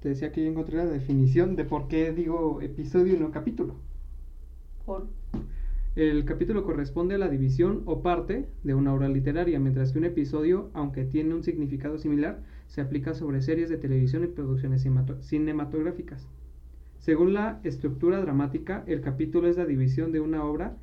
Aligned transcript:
Te 0.00 0.10
decía 0.10 0.30
que 0.30 0.44
yo 0.44 0.50
encontré 0.50 0.76
la 0.76 0.86
definición 0.86 1.56
de 1.56 1.64
por 1.64 1.88
qué 1.88 2.12
digo 2.12 2.60
episodio 2.62 3.16
y 3.16 3.18
no 3.18 3.32
capítulo. 3.32 3.74
Por. 4.86 5.08
El 5.96 6.24
capítulo 6.24 6.62
corresponde 6.62 7.16
a 7.16 7.18
la 7.18 7.28
división 7.28 7.82
o 7.84 8.00
parte 8.00 8.46
de 8.62 8.74
una 8.74 8.94
obra 8.94 9.08
literaria, 9.08 9.58
mientras 9.58 9.90
que 9.92 9.98
un 9.98 10.04
episodio, 10.04 10.70
aunque 10.72 11.04
tiene 11.04 11.34
un 11.34 11.42
significado 11.42 11.98
similar, 11.98 12.44
se 12.68 12.80
aplica 12.80 13.14
sobre 13.14 13.42
series 13.42 13.68
de 13.68 13.78
televisión 13.78 14.22
y 14.22 14.28
producciones 14.28 14.86
cinematográficas. 15.22 16.28
Según 17.00 17.34
la 17.34 17.60
estructura 17.64 18.20
dramática, 18.20 18.84
el 18.86 19.00
capítulo 19.00 19.48
es 19.48 19.56
la 19.56 19.66
división 19.66 20.12
de 20.12 20.20
una 20.20 20.44
obra. 20.44 20.76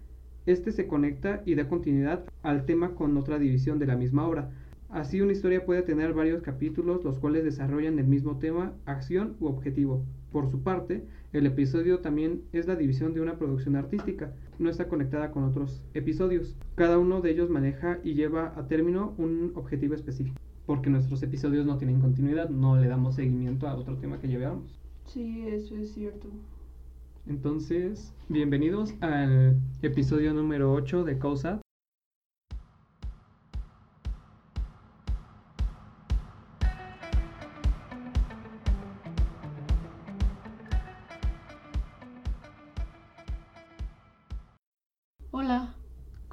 Este 0.45 0.73
se 0.73 0.87
conecta 0.87 1.41
y 1.45 1.55
da 1.55 1.69
continuidad 1.69 2.25
al 2.43 2.65
tema 2.65 2.95
con 2.95 3.15
otra 3.15 3.39
división 3.39 3.79
de 3.79 3.87
la 3.87 3.95
misma 3.95 4.27
obra. 4.27 4.51
Así 4.89 5.19
una 5.19 5.31
historia 5.31 5.65
puede 5.65 5.81
tener 5.81 6.13
varios 6.13 6.41
capítulos 6.41 7.03
los 7.03 7.19
cuales 7.19 7.43
desarrollan 7.43 7.99
el 7.99 8.07
mismo 8.07 8.37
tema, 8.37 8.73
acción 8.85 9.35
u 9.39 9.47
objetivo. 9.47 10.05
Por 10.31 10.49
su 10.49 10.61
parte, 10.61 11.05
el 11.33 11.45
episodio 11.45 11.99
también 11.99 12.43
es 12.53 12.67
la 12.67 12.75
división 12.75 13.13
de 13.13 13.21
una 13.21 13.37
producción 13.37 13.75
artística, 13.75 14.33
no 14.59 14.69
está 14.69 14.87
conectada 14.87 15.31
con 15.31 15.43
otros 15.43 15.81
episodios. 15.93 16.55
Cada 16.75 16.97
uno 16.97 17.21
de 17.21 17.31
ellos 17.31 17.49
maneja 17.49 17.99
y 18.03 18.13
lleva 18.13 18.53
a 18.55 18.67
término 18.67 19.13
un 19.17 19.51
objetivo 19.55 19.95
específico, 19.95 20.37
porque 20.65 20.89
nuestros 20.89 21.23
episodios 21.23 21.65
no 21.65 21.77
tienen 21.77 21.99
continuidad, 21.99 22.49
no 22.49 22.77
le 22.77 22.87
damos 22.87 23.15
seguimiento 23.15 23.67
a 23.67 23.75
otro 23.75 23.97
tema 23.97 24.19
que 24.19 24.27
llevamos. 24.27 24.79
Sí, 25.05 25.45
eso 25.47 25.75
es 25.75 25.93
cierto. 25.93 26.27
Entonces, 27.27 28.13
bienvenidos 28.29 28.93
al 29.01 29.57
episodio 29.81 30.33
número 30.33 30.71
8 30.73 31.03
de 31.03 31.17
Causa. 31.17 31.64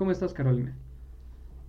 ¿Cómo 0.03 0.11
estás, 0.11 0.33
Carolina? 0.35 0.75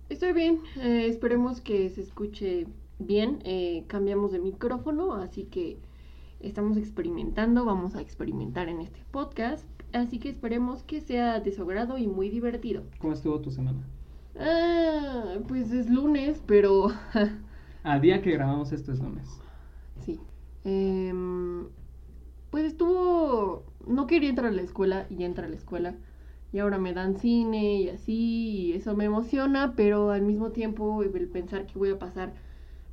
estoy 0.08 0.32
bien. 0.32 0.58
eh, 0.74 1.06
esperemos 1.06 1.60
que 1.60 1.88
se 1.88 2.00
escuche 2.00 2.66
bien. 2.98 3.38
eh, 3.44 3.84
cambiamos 3.86 4.32
de 4.32 4.40
micrófono, 4.40 5.14
así 5.14 5.44
que 5.44 5.78
estamos 6.40 6.76
experimentando. 6.76 7.64
Vamos 7.64 7.94
a 7.94 8.00
experimentar 8.00 8.68
en 8.68 8.80
este 8.80 9.04
podcast. 9.12 9.64
Así 9.92 10.18
que 10.18 10.30
esperemos 10.30 10.82
que 10.82 11.00
sea 11.00 11.38
de 11.38 11.52
su 11.52 11.62
agrado 11.62 11.96
y 11.96 12.08
muy 12.08 12.28
divertido. 12.28 12.82
¿Cómo 12.98 13.12
estuvo 13.12 13.40
tu 13.40 13.52
semana? 13.52 13.78
Ah, 14.36 15.36
pues 15.46 15.70
es 15.70 15.88
lunes, 15.88 16.42
pero 16.44 16.88
Al 17.84 18.00
día 18.00 18.20
que 18.20 18.32
grabamos 18.32 18.72
esto 18.72 18.90
es 18.90 18.98
lunes. 18.98 19.28
sí. 20.00 20.18
Em, 20.64 21.68
pues 22.50 22.64
estuvo. 22.64 23.62
No 23.86 24.08
quería 24.08 24.30
entrar 24.30 24.48
a 24.48 24.52
la 24.52 24.62
escuela 24.62 25.06
y 25.08 25.22
entra 25.22 25.46
a 25.46 25.48
la 25.48 25.54
escuela. 25.54 25.94
Y 26.54 26.60
ahora 26.60 26.78
me 26.78 26.94
dan 26.94 27.16
cine 27.16 27.80
y 27.80 27.88
así, 27.88 28.68
y 28.68 28.72
eso 28.74 28.94
me 28.94 29.06
emociona, 29.06 29.74
pero 29.74 30.12
al 30.12 30.22
mismo 30.22 30.52
tiempo 30.52 31.02
el 31.02 31.28
pensar 31.28 31.66
que 31.66 31.76
voy 31.76 31.90
a 31.90 31.98
pasar 31.98 32.32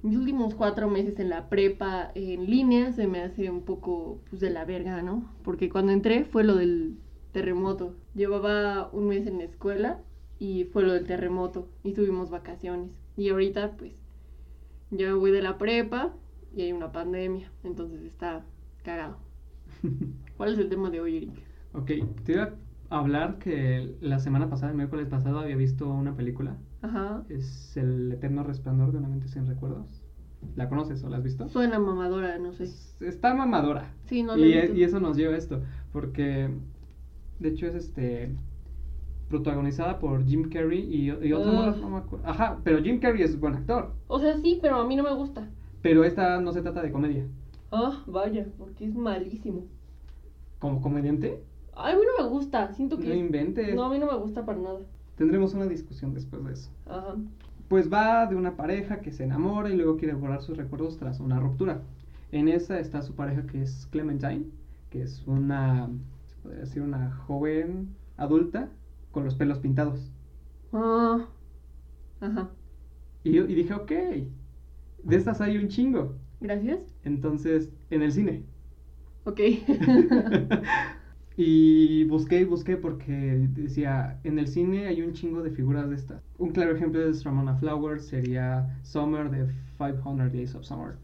mis 0.02 0.18
últimos 0.18 0.56
cuatro 0.56 0.90
meses 0.90 1.20
en 1.20 1.30
la 1.30 1.48
prepa 1.48 2.12
en 2.16 2.50
línea 2.50 2.92
se 2.92 3.06
me 3.06 3.22
hace 3.22 3.52
un 3.52 3.62
poco 3.62 4.20
pues, 4.32 4.42
de 4.42 4.50
la 4.50 4.66
verga, 4.66 5.04
¿no? 5.04 5.32
Porque 5.44 5.70
cuando 5.70 5.92
entré 5.92 6.26
fue 6.26 6.44
lo 6.44 6.56
del 6.56 6.98
terremoto. 7.34 7.96
Llevaba 8.16 8.90
un 8.94 9.08
mes 9.08 9.28
en 9.28 9.38
la 9.38 9.44
escuela 9.44 10.00
y 10.40 10.64
fue 10.64 10.82
lo 10.82 10.94
del 10.94 11.06
terremoto 11.06 11.70
y 11.84 11.94
tuvimos 11.94 12.32
vacaciones. 12.32 12.90
Y 13.16 13.30
ahorita 13.30 13.74
pues 13.78 13.94
yo 14.90 15.20
voy 15.20 15.30
de 15.30 15.44
la 15.44 15.60
prepa 15.60 16.16
y 16.56 16.64
hay 16.64 16.74
una 16.74 16.92
pandemia, 16.92 17.52
entonces 17.64 18.02
está 18.02 18.44
cagado. 18.84 19.18
¿Cuál 20.38 20.54
es 20.54 20.58
el 20.58 20.70
tema 20.70 20.90
de 20.90 21.00
hoy, 21.00 21.18
Eric? 21.18 21.32
Ok, 21.74 21.92
te 22.26 22.32
iba 22.32 22.44
a 22.46 22.71
hablar 22.92 23.38
que 23.40 23.96
la 24.02 24.20
semana 24.20 24.50
pasada, 24.50 24.72
el 24.72 24.78
miércoles 24.78 25.08
pasado, 25.08 25.40
había 25.40 25.56
visto 25.56 25.90
una 25.90 26.16
película. 26.16 26.58
Ajá. 26.82 27.24
Es 27.30 27.76
El 27.78 28.12
Eterno 28.12 28.44
Resplandor 28.44 28.92
de 28.92 28.98
una 29.00 29.08
mente 29.10 29.28
sin 29.28 29.48
recuerdos. 29.48 29.88
¿La 30.56 30.68
conoces 30.70 31.04
o 31.04 31.10
la 31.10 31.18
has 31.18 31.24
visto? 31.24 31.48
Suena 31.50 31.80
mamadora, 31.80 32.38
no 32.40 32.52
sé. 32.54 32.64
Es- 32.66 32.98
Está 33.02 33.34
mamadora. 33.34 33.94
Sí, 34.06 34.24
no 34.24 34.36
la 34.36 34.46
y, 34.46 34.54
e- 34.54 34.74
y 34.76 34.84
eso 34.84 35.00
nos 35.00 35.16
lleva 35.16 35.36
a 35.36 35.38
esto, 35.38 35.62
porque 35.94 36.50
de 37.40 37.50
hecho 37.50 37.68
es 37.68 37.76
este 37.76 38.36
protagonizada 39.30 40.00
por 40.00 40.26
Jim 40.26 40.50
Carrey 40.50 40.80
y, 40.82 41.06
y 41.28 41.34
otro 41.34 41.52
Ah. 41.52 41.76
no 41.80 41.90
me 41.90 41.98
acuerdo. 41.98 42.28
Ajá, 42.28 42.60
pero 42.64 42.82
Jim 42.84 43.00
Carrey 43.00 43.22
es 43.24 43.40
buen 43.40 43.56
actor, 43.56 43.94
O 44.08 44.20
sea, 44.20 44.38
sí, 44.38 44.60
pero 44.62 44.76
a 44.78 44.86
mí 44.86 44.96
no 44.96 45.04
me 45.04 45.14
gusta. 45.14 45.48
pero 45.82 46.04
esta 46.04 46.42
no 46.42 46.52
se 46.52 46.62
trata 46.62 46.82
de 46.82 46.92
comedia. 46.92 47.26
Ah, 47.72 48.04
vaya, 48.08 48.46
porque 48.58 48.86
es 48.86 48.96
malísimo. 48.96 49.64
Como 50.60 50.82
comediante, 50.82 51.42
a 51.76 51.96
mí 51.96 52.02
no 52.18 52.24
me 52.24 52.30
gusta, 52.30 52.74
siento 52.74 52.98
que... 52.98 53.08
no 53.08 53.14
es- 53.14 53.20
inventes. 53.20 53.76
No, 53.76 53.86
a 53.86 53.90
mí 53.90 54.00
no 54.00 54.06
me 54.08 54.18
gusta 54.18 54.46
para 54.46 54.60
nada. 54.60 54.80
Tendremos 55.16 55.54
una 55.54 55.66
discusión 55.68 56.14
después 56.14 56.44
de 56.44 56.54
eso. 56.54 56.70
Ajá. 56.86 57.16
Pues 57.68 57.92
va 57.92 58.26
de 58.26 58.36
una 58.36 58.56
pareja 58.58 59.00
que 59.02 59.12
se 59.12 59.24
enamora 59.24 59.70
y 59.70 59.78
luego 59.78 59.98
quiere 59.98 60.14
borrar 60.14 60.42
sus 60.42 60.58
recuerdos 60.58 60.98
tras 60.98 61.20
una 61.20 61.40
ruptura. 61.40 61.82
En 62.32 62.48
esa 62.48 62.80
está 62.80 63.02
su 63.02 63.16
pareja 63.16 63.46
que 63.46 63.62
es 63.62 63.88
Clementine, 63.92 64.46
que 64.90 65.02
es 65.04 65.26
una, 65.28 65.90
se 66.28 66.36
podría 66.38 66.62
decir, 66.62 66.82
una 66.82 67.12
joven 67.12 67.96
adulta 68.18 68.70
con 69.12 69.24
los 69.24 69.36
pelos 69.36 69.60
pintados. 69.60 70.12
Ah. 70.74 71.28
Ajá. 72.20 72.50
Y, 73.24 73.34
yo, 73.34 73.46
y 73.46 73.56
dije, 73.56 73.74
ok, 73.74 73.92
de 75.04 75.16
estas 75.16 75.42
hay 75.42 75.58
un 75.58 75.68
chingo. 75.68 76.16
Gracias. 76.40 76.82
Entonces, 77.04 77.72
en 77.90 78.02
el 78.02 78.12
cine. 78.12 78.44
Ok. 79.26 79.40
y 81.38 82.04
busqué 82.06 82.42
y 82.42 82.46
busqué 82.46 82.78
porque 82.78 83.48
decía, 83.54 84.20
en 84.24 84.38
el 84.38 84.48
cine 84.48 84.88
hay 84.88 85.02
un 85.02 85.14
chingo 85.14 85.42
de 85.42 85.52
figuras 85.52 85.90
de 85.90 85.96
estas. 85.96 86.22
Un 86.38 86.52
claro 86.52 86.76
ejemplo 86.76 87.02
es 87.08 87.24
Ramona 87.24 87.56
Flowers, 87.56 88.06
sería 88.06 88.78
Summer 88.84 89.30
de 89.30 89.48
500 89.78 90.32
Days 90.32 90.56
of 90.56 90.64
Summer. 90.66 90.96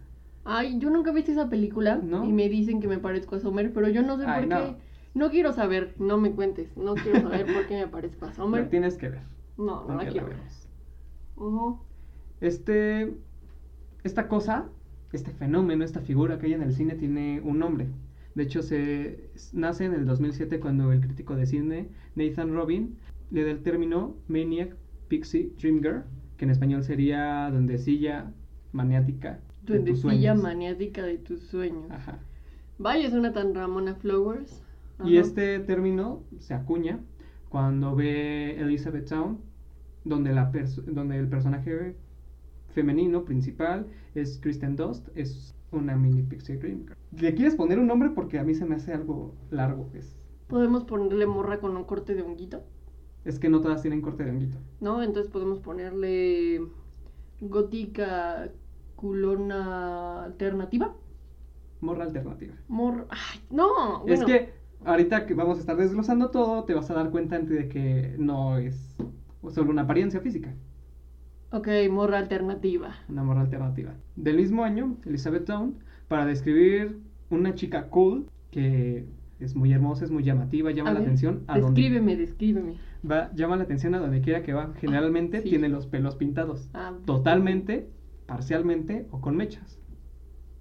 Ay, 0.44 0.80
yo 0.80 0.90
nunca 0.90 1.12
he 1.12 1.14
visto 1.14 1.32
esa 1.32 1.50
película 1.50 2.00
¿No? 2.02 2.24
y 2.24 2.32
me 2.32 2.48
dicen 2.50 2.80
que 2.80 2.88
me 2.88 3.00
parezco 3.00 3.36
a 3.36 3.40
Summer, 3.40 3.72
pero 3.74 3.90
yo 3.90 4.02
no 4.02 4.18
sé 4.18 4.26
Ay, 4.26 4.46
por 4.46 4.50
no. 4.50 4.58
qué. 4.58 4.76
No 5.14 5.30
quiero 5.32 5.52
saber, 5.52 5.96
no 6.00 6.18
me 6.18 6.32
cuentes. 6.32 6.76
No 6.78 6.94
quiero 6.94 7.22
saber 7.22 7.46
por 7.52 7.68
qué 7.68 7.76
me 7.78 7.88
parezco 7.88 8.26
a 8.26 8.28
La 8.30 8.34
Summer. 8.36 8.70
tienes 8.70 8.98
que 8.98 9.10
ver. 9.10 9.22
No, 9.58 9.86
no 9.86 9.96
la 9.96 10.08
quiero 10.08 10.28
ver. 10.28 10.38
Este, 12.40 13.14
esta 14.04 14.28
cosa, 14.28 14.66
este 15.12 15.32
fenómeno, 15.32 15.84
esta 15.84 16.02
figura 16.02 16.38
que 16.38 16.46
hay 16.48 16.54
en 16.54 16.62
el 16.62 16.74
cine 16.74 16.96
tiene 16.96 17.42
un 17.42 17.60
nombre. 17.60 17.88
De 18.38 18.44
hecho, 18.44 18.62
se 18.62 19.32
nace 19.52 19.86
en 19.86 19.94
el 19.96 20.06
2007 20.06 20.60
cuando 20.60 20.92
el 20.92 21.02
crítico 21.02 21.36
de 21.36 21.48
cine 21.48 21.90
Nathan 22.14 22.54
Robin 22.54 22.96
le 23.32 23.44
da 23.44 23.50
el 23.50 23.64
término 23.64 24.16
Maniac 24.28 24.76
Pixie 25.08 25.54
Dream 25.60 25.82
Girl, 25.82 26.04
que 26.38 26.46
en 26.46 26.52
español 26.52 26.84
sería 26.84 27.50
duendecilla 27.50 28.32
maniática 28.74 29.40
de 29.66 29.80
tus 29.80 30.04
Duendecilla 30.04 30.36
sueños. 30.36 30.44
maniática 30.44 31.04
de 31.04 31.18
tus 31.18 31.42
sueños. 31.48 31.90
Ajá. 31.90 32.20
Vaya, 32.78 33.10
suena 33.10 33.34
tan 33.34 33.56
Ramona 33.56 33.96
Flowers. 33.96 34.62
Y 35.04 35.18
este 35.18 35.58
término 35.58 36.22
se 36.38 36.54
acuña 36.54 37.00
cuando 37.50 37.96
ve 37.96 38.60
Elizabeth 38.60 39.10
Town, 39.10 39.40
donde, 40.06 40.32
la 40.32 40.52
donde 40.86 41.18
el 41.18 41.28
personaje 41.28 41.96
femenino 42.70 43.26
principal 43.26 43.88
es 44.14 44.38
Kristen 44.38 44.76
Dust, 44.76 45.08
es 45.16 45.57
una 45.72 45.96
mini 45.96 46.24
pixie 46.24 46.58
dream. 46.58 46.86
girl. 46.86 46.98
¿Le 47.12 47.34
quieres 47.36 47.56
poner 47.56 47.80
un 47.80 47.88
nombre? 47.88 48.10
Porque 48.12 48.40
a 48.40 48.44
mí 48.44 48.56
se 48.56 48.66
me 48.66 48.76
hace 48.76 48.94
algo 48.94 49.36
largo. 49.50 49.90
Es, 49.94 50.18
Podemos 50.48 50.86
ponerle 50.86 51.28
morra 51.28 51.60
con 51.60 51.76
un 51.76 51.84
corte 51.84 52.16
de 52.16 52.22
honguito, 52.22 52.64
es 53.26 53.40
que 53.40 53.50
no 53.50 53.60
todas 53.60 53.82
tienen 53.82 54.02
corte 54.02 54.24
de 54.24 54.32
honguito. 54.32 54.58
¿no? 54.80 55.04
Entonces 55.04 55.30
podemos 55.32 55.60
ponerle 55.60 56.62
gótica 57.42 58.52
culona 58.96 60.24
alternativa. 60.24 60.96
Morra 61.82 62.06
alternativa. 62.06 62.56
Morra. 62.70 63.06
Ay, 63.10 63.42
no. 63.50 64.06
Es 64.08 64.24
que 64.24 64.54
ahorita 64.86 65.26
que 65.26 65.34
vamos 65.34 65.58
a 65.58 65.60
estar 65.60 65.76
desglosando 65.76 66.32
todo, 66.32 66.64
te 66.64 66.74
vas 66.74 66.90
a 66.90 66.94
dar 66.94 67.12
cuenta 67.12 67.38
de 67.38 67.68
que 67.68 68.16
no 68.18 68.58
es 68.58 68.96
solo 69.50 69.72
una 69.72 69.84
apariencia 69.84 70.22
física. 70.22 70.56
Ok, 71.52 71.68
morra 71.90 72.18
alternativa. 72.20 72.96
una 73.08 73.24
morra 73.24 73.42
alternativa. 73.42 73.94
Del 74.16 74.36
mismo 74.38 74.64
año, 74.64 74.98
Elizabeth 75.06 75.46
Town, 75.46 75.76
para 76.08 76.26
describir 76.26 77.00
una 77.30 77.56
chica 77.56 77.90
cool 77.90 78.30
que 78.52 79.06
es 79.40 79.56
muy 79.56 79.72
hermosa, 79.72 80.04
es 80.06 80.12
muy 80.12 80.24
llamativa, 80.24 80.72
llama 80.72 80.90
A 80.90 80.94
la 80.94 81.00
ver, 81.00 81.08
atención 81.08 81.44
a 81.48 81.60
donde 81.60 81.82
Descríbeme, 81.82 82.16
descríbeme. 82.18 82.76
va, 83.10 83.32
llama 83.34 83.56
la 83.56 83.64
atención 83.64 83.94
a 83.96 84.00
donde 84.00 84.22
quiera 84.22 84.42
que 84.44 84.54
va. 84.54 84.74
Generalmente 84.80 85.42
sí. 85.42 85.50
tiene 85.50 85.70
los 85.70 85.88
pelos 85.88 86.16
pintados, 86.16 86.70
Ah, 86.74 86.94
totalmente, 87.06 87.88
parcialmente 88.26 89.08
o 89.12 89.22
con 89.22 89.36
mechas. 89.38 89.80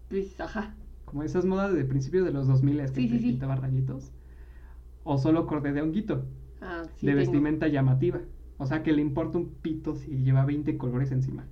Pues, 0.09 0.39
ajá. 0.41 0.75
Como 1.05 1.23
esas 1.23 1.45
modas 1.47 1.75
de 1.75 1.85
principios 1.85 2.25
de 2.25 2.33
los 2.33 2.47
2000 2.47 2.79
que 2.79 2.89
Sí, 2.89 3.09
te 3.09 3.15
sí, 3.17 3.19
sí. 3.19 3.31
pintaba 3.33 3.57
rayitos. 3.57 4.13
O 5.05 5.19
solo 5.19 5.47
corte 5.47 5.73
de 5.73 5.81
honguito, 5.83 6.27
Ah, 6.61 6.83
sí 6.97 7.07
de 7.07 7.13
tengo. 7.13 7.19
vestimenta 7.19 7.69
llamativa. 7.69 8.21
O 8.59 8.67
sea 8.67 8.83
que 8.83 8.93
le 8.93 9.03
importa 9.03 9.39
un 9.39 9.49
pito 9.51 9.95
si 9.95 10.23
lleva 10.23 10.45
20 10.45 10.77
colores 10.79 11.13
encima. 11.13 11.47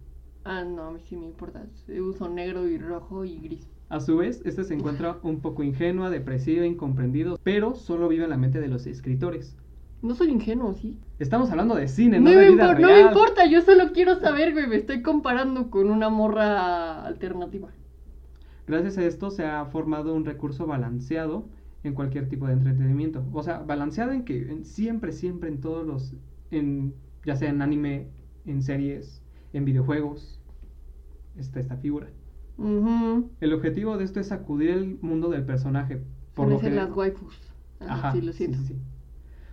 Ah, 0.45 0.65
no, 0.65 0.83
a 0.85 0.91
mí 0.93 1.01
sí 1.01 1.17
me 1.17 1.27
importa. 1.27 1.67
Uso 2.01 2.29
negro 2.29 2.69
y 2.69 2.79
rojo 2.79 3.25
y 3.25 3.39
gris. 3.39 3.69
A 3.89 4.01
su 4.01 4.17
vez, 4.17 4.43
este 4.45 4.65
se 4.65 4.75
encuentra 4.75 5.19
un 5.23 5.41
poco 5.41 5.63
ingenua, 5.63 6.11
depresiva, 6.11 6.67
incomprendido, 6.67 7.39
pero 7.43 7.75
solo 7.75 8.09
vive 8.09 8.25
en 8.25 8.31
la 8.31 8.37
mente 8.39 8.61
de 8.61 8.69
los 8.69 8.87
escritores. 8.87 9.57
No 10.03 10.15
soy 10.15 10.29
ingenuo, 10.31 10.75
¿sí? 10.75 10.99
Estamos 11.19 11.51
hablando 11.51 11.75
de 11.75 11.89
cine, 11.89 12.19
no, 12.21 12.31
No, 12.31 12.39
de 12.39 12.51
vida 12.51 12.73
impor- 12.75 12.81
no 12.81 12.89
real. 12.89 13.05
me 13.05 13.09
importa, 13.11 13.47
yo 13.47 13.63
solo 13.63 13.93
quiero 13.93 14.17
saber, 14.21 14.53
güey. 14.53 14.67
Me 14.67 14.77
estoy 14.77 15.01
comparando 15.03 15.71
con 15.71 15.91
una 15.91 16.09
morra 16.11 17.05
alternativa. 17.07 17.71
Gracias 18.67 18.99
a 18.99 19.05
esto 19.05 19.31
se 19.31 19.45
ha 19.45 19.65
formado 19.67 20.15
un 20.15 20.25
recurso 20.25 20.67
balanceado 20.67 21.47
en 21.83 21.95
cualquier 21.95 22.29
tipo 22.29 22.47
de 22.47 22.55
entretenimiento. 22.55 23.25
O 23.33 23.43
sea, 23.43 23.59
balanceado 23.61 24.13
en 24.13 24.25
que 24.25 24.65
siempre, 24.65 25.13
siempre 25.13 25.49
en 25.51 25.61
todos 25.61 25.87
los, 25.87 26.15
en, 26.55 26.95
ya 27.25 27.37
sea 27.37 27.51
en 27.51 27.63
anime, 27.63 28.09
en 28.47 28.63
series, 28.63 29.23
en 29.53 29.65
videojuegos, 29.65 30.41
está 31.37 31.61
esta 31.61 31.77
figura. 31.77 32.09
El 33.41 33.53
objetivo 33.53 33.97
de 33.99 34.05
esto 34.05 34.21
es 34.21 34.29
sacudir 34.29 34.71
el 34.71 34.99
mundo 35.01 35.29
del 35.29 35.45
personaje. 35.45 36.01
Por 36.35 36.49
lo 36.49 36.59
que... 36.59 36.71
las 36.71 36.91
waifus. 36.91 37.37
Ajá, 37.81 38.13
sí, 38.13 38.21
lo 38.21 38.33
siento. 38.33 38.59
sí, 38.59 38.67
sí. 38.69 38.77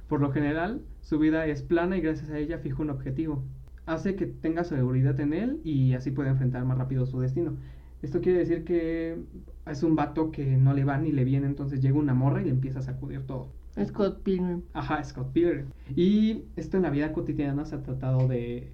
Por 0.07 0.19
lo 0.19 0.31
general, 0.31 0.81
su 0.99 1.19
vida 1.19 1.45
es 1.45 1.63
plana 1.63 1.97
y 1.97 2.01
gracias 2.01 2.29
a 2.29 2.37
ella 2.37 2.59
fija 2.59 2.81
un 2.81 2.89
objetivo. 2.89 3.43
Hace 3.85 4.15
que 4.15 4.25
tenga 4.25 4.63
seguridad 4.63 5.19
en 5.19 5.33
él 5.33 5.61
y 5.63 5.93
así 5.93 6.11
puede 6.11 6.29
enfrentar 6.29 6.65
más 6.65 6.77
rápido 6.77 7.05
su 7.05 7.19
destino. 7.19 7.55
Esto 8.01 8.19
quiere 8.19 8.39
decir 8.39 8.63
que 8.63 9.23
es 9.65 9.83
un 9.83 9.95
vato 9.95 10.31
que 10.31 10.57
no 10.57 10.73
le 10.73 10.85
va 10.85 10.97
ni 10.97 11.11
le 11.11 11.23
viene, 11.23 11.47
entonces 11.47 11.81
llega 11.81 11.97
una 11.97 12.13
morra 12.13 12.41
y 12.41 12.45
le 12.45 12.51
empieza 12.51 12.79
a 12.79 12.81
sacudir 12.81 13.21
todo. 13.21 13.53
Scott 13.85 14.21
Pilgrim. 14.23 14.61
Ajá, 14.73 15.03
Scott 15.03 15.31
Pilgrim. 15.31 15.65
Y 15.95 16.43
esto 16.55 16.77
en 16.77 16.83
la 16.83 16.89
vida 16.89 17.13
cotidiana 17.13 17.65
se 17.65 17.75
ha 17.75 17.83
tratado 17.83 18.27
de, 18.27 18.67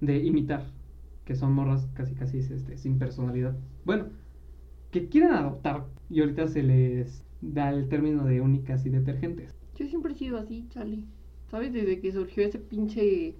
de 0.00 0.18
imitar, 0.24 0.64
que 1.24 1.34
son 1.34 1.52
morras 1.52 1.86
casi 1.94 2.14
casi 2.14 2.38
este, 2.38 2.76
sin 2.76 2.98
personalidad. 2.98 3.56
Bueno, 3.84 4.06
que 4.90 5.08
quieren 5.08 5.32
adoptar 5.32 5.84
y 6.08 6.20
ahorita 6.20 6.48
se 6.48 6.62
les 6.62 7.24
da 7.40 7.70
el 7.70 7.88
término 7.88 8.24
de 8.24 8.40
únicas 8.40 8.84
y 8.86 8.90
detergentes. 8.90 9.54
Yo 9.76 9.86
siempre 9.86 10.12
he 10.12 10.16
sido 10.16 10.36
así, 10.38 10.66
chale. 10.70 10.98
¿Sabes? 11.50 11.72
Desde 11.72 12.00
que 12.00 12.12
surgió 12.12 12.44
ese 12.44 12.58
pinche. 12.58 13.34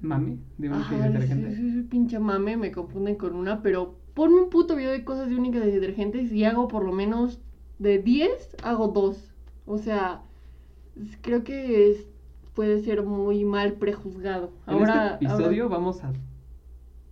Mami, 0.00 0.38
de 0.58 0.68
única 0.70 0.92
y 0.92 0.94
Ajá, 1.00 1.08
detergente. 1.10 1.52
ese, 1.52 1.68
ese 1.68 1.82
pinche 1.82 2.18
mame 2.18 2.56
me 2.56 2.70
confunden 2.70 3.16
con 3.16 3.34
una, 3.34 3.60
pero 3.62 3.96
ponme 4.14 4.40
un 4.42 4.48
puto 4.50 4.76
video 4.76 4.92
de 4.92 5.04
cosas 5.04 5.28
de 5.28 5.36
únicas 5.36 5.66
y 5.66 5.70
detergentes 5.72 6.32
y 6.32 6.44
hago 6.44 6.68
por 6.68 6.84
lo 6.84 6.92
menos 6.92 7.40
de 7.80 7.98
10, 7.98 8.56
hago 8.62 8.88
dos. 8.88 9.33
O 9.66 9.78
sea, 9.78 10.22
creo 11.22 11.44
que 11.44 11.90
es- 11.90 12.06
puede 12.54 12.80
ser 12.82 13.02
muy 13.02 13.44
mal 13.44 13.72
prejuzgado. 13.74 14.52
En 14.66 14.74
Ahora, 14.74 15.12
este 15.14 15.24
episodio 15.24 15.68
vamos 15.68 16.04
a 16.04 16.12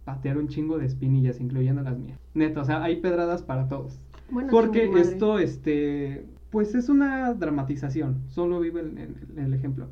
patear 0.05 0.39
un 0.39 0.49
chingo 0.49 0.79
de 0.79 0.87
espinillas, 0.87 1.41
incluyendo 1.41 1.83
las 1.83 1.99
mías. 1.99 2.19
Neta, 2.35 2.61
o 2.61 2.65
sea, 2.65 2.83
hay 2.83 2.97
pedradas 3.01 3.43
para 3.43 3.69
todos. 3.69 3.99
bueno, 4.31 4.51
Porque 4.51 4.91
esto, 4.99 5.39
este, 5.39 6.25
pues 6.51 6.75
es 6.75 6.89
una 6.89 7.35
dramatización. 7.35 8.23
Solo 8.29 8.61
vive 8.61 8.81
en, 8.81 8.99
en- 8.99 9.17
en 9.37 9.45
el 9.45 9.53
ejemplo. 9.55 9.89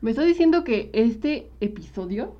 Me 0.00 0.10
está 0.10 0.22
diciendo 0.24 0.64
que 0.64 0.90
este 0.94 1.50
episodio 1.60 2.34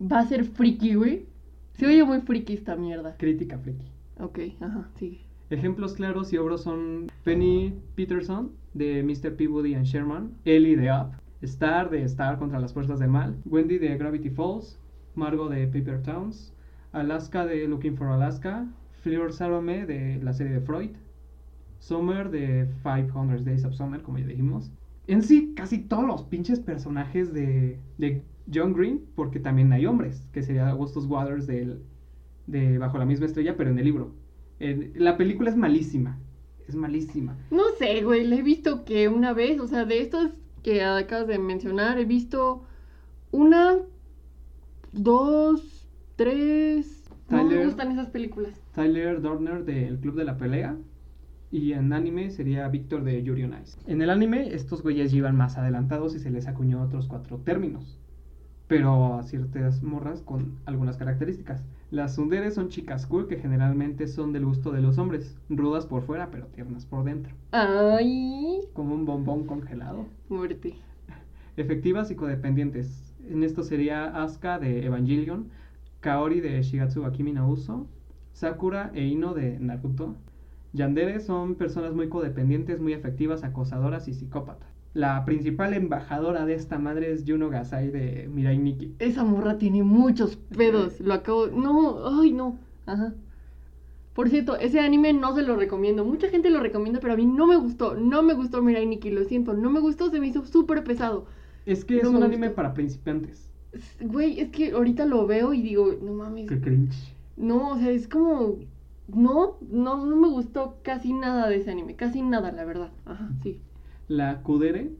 va 0.00 0.20
a 0.20 0.26
ser 0.26 0.44
friki, 0.44 0.94
güey. 0.94 1.26
Se 1.74 1.86
oye 1.86 2.02
muy 2.04 2.20
friki 2.20 2.54
esta 2.54 2.76
mierda. 2.76 3.16
Crítica 3.16 3.58
friki. 3.58 3.84
Ok, 4.18 4.38
ajá, 4.60 4.88
sigue. 4.96 5.20
Ejemplos 5.50 5.94
claros 5.94 6.32
y 6.32 6.38
obros 6.38 6.62
son 6.62 7.08
Penny 7.24 7.74
Peterson 7.96 8.52
de 8.72 9.02
Mr. 9.02 9.34
Peabody 9.34 9.74
and 9.74 9.84
Sherman, 9.84 10.32
Ellie 10.44 10.76
de 10.76 10.92
Up, 10.92 11.10
Star 11.42 11.90
de 11.90 12.04
Star 12.04 12.38
contra 12.38 12.60
las 12.60 12.72
fuerzas 12.72 13.00
del 13.00 13.10
mal, 13.10 13.36
Wendy 13.44 13.78
de 13.78 13.98
Gravity 13.98 14.30
Falls, 14.30 14.78
Margot 15.16 15.50
de 15.50 15.66
Paper 15.66 16.02
Towns, 16.02 16.54
Alaska 16.92 17.46
de 17.46 17.66
Looking 17.66 17.96
for 17.96 18.06
Alaska, 18.06 18.64
Fleur 19.02 19.32
Salome 19.32 19.86
de 19.86 20.22
la 20.22 20.32
serie 20.32 20.52
de 20.52 20.60
Freud, 20.60 20.90
Summer 21.80 22.30
de 22.30 22.68
500 22.84 23.44
Days 23.44 23.64
of 23.64 23.74
Summer, 23.74 24.02
como 24.02 24.18
ya 24.18 24.26
dijimos. 24.26 24.70
En 25.08 25.20
sí, 25.20 25.52
casi 25.56 25.78
todos 25.78 26.06
los 26.06 26.22
pinches 26.22 26.60
personajes 26.60 27.32
de, 27.32 27.80
de 27.98 28.22
John 28.54 28.72
Green, 28.72 29.00
porque 29.16 29.40
también 29.40 29.72
hay 29.72 29.84
hombres, 29.84 30.28
que 30.32 30.44
sería 30.44 30.68
Augustus 30.68 31.06
Waters 31.06 31.48
de 31.48 32.78
Bajo 32.78 32.98
la 32.98 33.04
misma 33.04 33.26
estrella, 33.26 33.56
pero 33.56 33.70
en 33.70 33.78
el 33.80 33.84
libro. 33.84 34.19
La 34.60 35.16
película 35.16 35.50
es 35.50 35.56
malísima, 35.56 36.18
es 36.68 36.74
malísima. 36.74 37.36
No 37.50 37.62
sé, 37.78 38.02
güey, 38.02 38.26
le 38.26 38.36
he 38.36 38.42
visto 38.42 38.84
que 38.84 39.08
una 39.08 39.32
vez, 39.32 39.58
o 39.58 39.66
sea, 39.66 39.84
de 39.86 40.00
estos 40.00 40.32
que 40.62 40.84
acabas 40.84 41.26
de 41.26 41.38
mencionar, 41.38 41.98
he 41.98 42.04
visto 42.04 42.64
una, 43.32 43.78
dos, 44.92 45.88
tres. 46.16 47.10
No 47.28 47.38
me 47.44 47.48
Tyler. 47.50 47.64
gustan 47.66 47.92
esas 47.92 48.08
películas. 48.08 48.60
Tyler 48.74 49.20
Dorner 49.22 49.64
de 49.64 49.86
El 49.88 49.98
Club 49.98 50.16
de 50.16 50.24
la 50.24 50.36
Pelea. 50.36 50.76
Y 51.52 51.72
en 51.72 51.92
anime 51.92 52.30
sería 52.30 52.68
Víctor 52.68 53.02
de 53.02 53.22
Yuri 53.24 53.42
on 53.44 53.54
Ice. 53.60 53.76
En 53.86 54.02
el 54.02 54.10
anime, 54.10 54.54
estos 54.54 54.82
güeyes 54.82 55.10
llevan 55.10 55.36
más 55.36 55.56
adelantados 55.58 56.14
y 56.14 56.20
se 56.20 56.30
les 56.30 56.46
acuñó 56.46 56.80
otros 56.82 57.08
cuatro 57.08 57.38
términos. 57.38 57.98
Pero 58.68 59.14
a 59.14 59.22
ciertas 59.24 59.82
morras 59.82 60.20
con 60.22 60.58
algunas 60.64 60.96
características. 60.96 61.64
Las 61.90 62.14
sunderes 62.14 62.54
son 62.54 62.68
chicas 62.68 63.04
cool 63.06 63.26
que 63.26 63.36
generalmente 63.38 64.06
son 64.06 64.32
del 64.32 64.44
gusto 64.44 64.70
de 64.70 64.80
los 64.80 64.98
hombres. 64.98 65.36
Rudas 65.48 65.86
por 65.86 66.02
fuera, 66.02 66.30
pero 66.30 66.46
tiernas 66.46 66.86
por 66.86 67.04
dentro. 67.04 67.34
Ay, 67.50 68.60
Como 68.74 68.94
un 68.94 69.04
bombón 69.04 69.44
congelado. 69.44 70.06
muerte. 70.28 70.74
Efectivas 71.56 72.10
y 72.10 72.14
codependientes. 72.14 73.12
En 73.28 73.42
esto 73.42 73.64
sería 73.64 74.22
Asuka 74.22 74.58
de 74.60 74.86
Evangelion, 74.86 75.48
Kaori 76.00 76.40
de 76.40 76.62
Shigatsu 76.62 77.02
wa 77.02 77.12
Kimi 77.12 77.32
no 77.32 77.48
Uso, 77.50 77.86
Sakura 78.32 78.90
e 78.94 79.04
Ino 79.06 79.34
de 79.34 79.58
Naruto. 79.58 80.14
Yandere 80.72 81.18
son 81.18 81.56
personas 81.56 81.92
muy 81.94 82.08
codependientes, 82.08 82.80
muy 82.80 82.92
efectivas, 82.92 83.42
acosadoras 83.42 84.06
y 84.06 84.14
psicópatas. 84.14 84.69
La 84.92 85.24
principal 85.24 85.72
embajadora 85.74 86.46
de 86.46 86.54
esta 86.54 86.78
madre 86.78 87.12
es 87.12 87.24
Yuno 87.24 87.48
Gasai 87.48 87.90
de 87.90 88.28
Mirai 88.28 88.58
Nikki. 88.58 88.94
Esa 88.98 89.24
morra 89.24 89.56
tiene 89.58 89.82
muchos 89.82 90.36
pedos. 90.36 91.00
Lo 91.00 91.14
acabo. 91.14 91.46
No, 91.48 92.20
ay, 92.20 92.32
no. 92.32 92.58
Ajá. 92.86 93.14
Por 94.14 94.28
cierto, 94.28 94.56
ese 94.56 94.80
anime 94.80 95.12
no 95.12 95.34
se 95.34 95.42
lo 95.42 95.56
recomiendo. 95.56 96.04
Mucha 96.04 96.28
gente 96.28 96.50
lo 96.50 96.60
recomienda, 96.60 97.00
pero 97.00 97.14
a 97.14 97.16
mí 97.16 97.24
no 97.26 97.46
me 97.46 97.56
gustó. 97.56 97.94
No 97.94 98.22
me 98.22 98.34
gustó 98.34 98.62
Mirai 98.62 98.86
Nikki, 98.86 99.10
lo 99.10 99.24
siento. 99.24 99.54
No 99.54 99.70
me 99.70 99.80
gustó, 99.80 100.10
se 100.10 100.20
me 100.20 100.26
hizo 100.26 100.44
súper 100.44 100.82
pesado. 100.84 101.26
Es 101.64 101.84
que 101.84 102.00
es 102.00 102.12
un 102.12 102.18
me 102.18 102.24
anime 102.24 102.48
gustó. 102.48 102.56
para 102.56 102.74
principiantes. 102.74 103.52
Güey, 104.00 104.40
es 104.40 104.50
que 104.50 104.72
ahorita 104.72 105.06
lo 105.06 105.26
veo 105.26 105.52
y 105.54 105.62
digo, 105.62 105.92
no 106.02 106.12
mames. 106.14 106.48
Qué 106.48 106.60
cringe. 106.60 107.16
No, 107.36 107.70
o 107.70 107.78
sea, 107.78 107.90
es 107.90 108.08
como. 108.08 108.58
No, 109.08 109.58
no, 109.70 110.04
no 110.06 110.16
me 110.16 110.28
gustó 110.28 110.78
casi 110.82 111.12
nada 111.12 111.48
de 111.48 111.56
ese 111.56 111.70
anime. 111.70 111.96
Casi 111.96 112.22
nada, 112.22 112.52
la 112.52 112.64
verdad. 112.64 112.92
Ajá, 113.04 113.32
sí. 113.42 113.60
La 114.10 114.42
Kudere, 114.42 114.90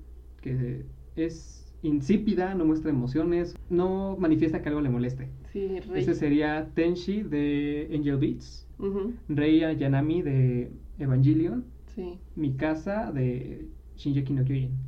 que 0.40 0.86
es 1.16 1.66
insípida, 1.82 2.54
no 2.54 2.64
muestra 2.64 2.90
emociones, 2.92 3.56
no 3.68 4.16
manifiesta 4.16 4.62
que 4.62 4.68
algo 4.68 4.80
le 4.80 4.88
moleste. 4.88 5.28
Sí, 5.52 5.80
rey. 5.80 6.02
Ese 6.02 6.14
sería 6.14 6.70
Tenshi 6.74 7.24
de 7.24 7.90
Angel 7.92 8.18
Beats, 8.18 8.68
Ujú, 8.78 9.14
Rei 9.28 9.64
Ayanami 9.64 10.22
de 10.22 10.70
Evangelion, 11.00 11.64
sí. 11.92 12.20
Mikasa 12.36 13.10
de 13.10 13.66
Shinjeki 13.96 14.32
no 14.32 14.44
Kyojin. 14.44 14.78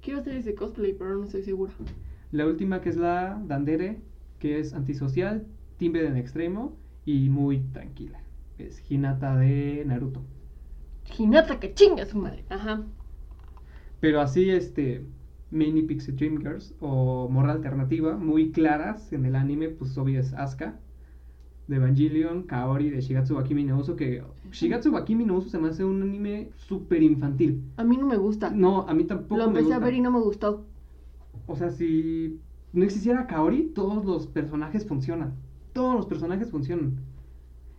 Quiero 0.00 0.20
hacer 0.20 0.36
ese 0.36 0.54
cosplay, 0.54 0.94
pero 0.94 1.18
no 1.18 1.24
estoy 1.24 1.42
segura. 1.42 1.74
La 2.32 2.46
última 2.46 2.80
que 2.80 2.88
es 2.88 2.96
la 2.96 3.42
Dandere, 3.46 4.00
que 4.38 4.58
es 4.58 4.72
antisocial, 4.72 5.46
timbre 5.76 6.06
en 6.06 6.16
extremo 6.16 6.78
y 7.04 7.28
muy 7.28 7.58
tranquila. 7.74 8.22
Es 8.56 8.82
Hinata 8.90 9.36
de 9.36 9.84
Naruto. 9.84 10.22
Hinata, 11.18 11.60
que 11.60 11.74
chinga 11.74 12.06
su 12.06 12.16
madre. 12.16 12.46
Ajá. 12.48 12.86
Pero 14.00 14.20
así, 14.20 14.50
este, 14.50 15.04
Mini 15.50 15.82
Pixie 15.82 16.14
Dream 16.14 16.38
Girls 16.38 16.74
o 16.80 17.28
Morra 17.28 17.52
Alternativa, 17.52 18.16
muy 18.16 18.52
claras 18.52 19.12
en 19.12 19.24
el 19.26 19.34
anime, 19.34 19.68
pues 19.70 19.96
obvio 19.98 20.20
es 20.20 20.32
Asuka 20.34 20.78
de 21.68 21.76
Evangelion, 21.76 22.44
Kaori 22.44 22.90
de 22.90 23.00
Shigatsu 23.00 23.34
wa 23.36 23.44
Kimi 23.44 23.62
no 23.62 23.78
Uso, 23.78 23.94
que 23.94 24.22
Shigatsu 24.52 24.90
wa 24.90 25.04
Kimi 25.04 25.24
no 25.24 25.36
Uso 25.36 25.50
se 25.50 25.58
me 25.58 25.68
hace 25.68 25.84
un 25.84 26.02
anime 26.02 26.50
súper 26.56 27.02
infantil. 27.02 27.62
A 27.76 27.84
mí 27.84 27.96
no 27.96 28.06
me 28.06 28.16
gusta. 28.16 28.50
No, 28.50 28.88
a 28.88 28.94
mí 28.94 29.04
tampoco 29.04 29.36
Lo 29.36 29.50
me 29.50 29.58
empecé 29.58 29.74
a 29.74 29.78
ver 29.78 29.94
y 29.94 30.00
no 30.00 30.10
me 30.10 30.20
gustó. 30.20 30.64
O 31.46 31.56
sea, 31.56 31.70
si 31.70 32.40
no 32.72 32.84
existiera 32.84 33.26
Kaori, 33.26 33.72
todos 33.74 34.04
los 34.04 34.26
personajes 34.26 34.86
funcionan. 34.86 35.34
Todos 35.74 35.94
los 35.94 36.06
personajes 36.06 36.50
funcionan. 36.50 37.00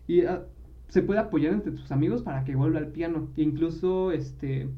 Y 0.08 0.22
ah, 0.22 0.46
se 0.88 1.02
puede 1.02 1.20
apoyar 1.20 1.54
entre 1.54 1.72
tus 1.72 1.92
amigos 1.92 2.22
para 2.22 2.44
que 2.44 2.56
vuelva 2.56 2.80
al 2.80 2.92
piano. 2.92 3.28
E 3.38 3.42
incluso 3.42 4.12
este 4.12 4.70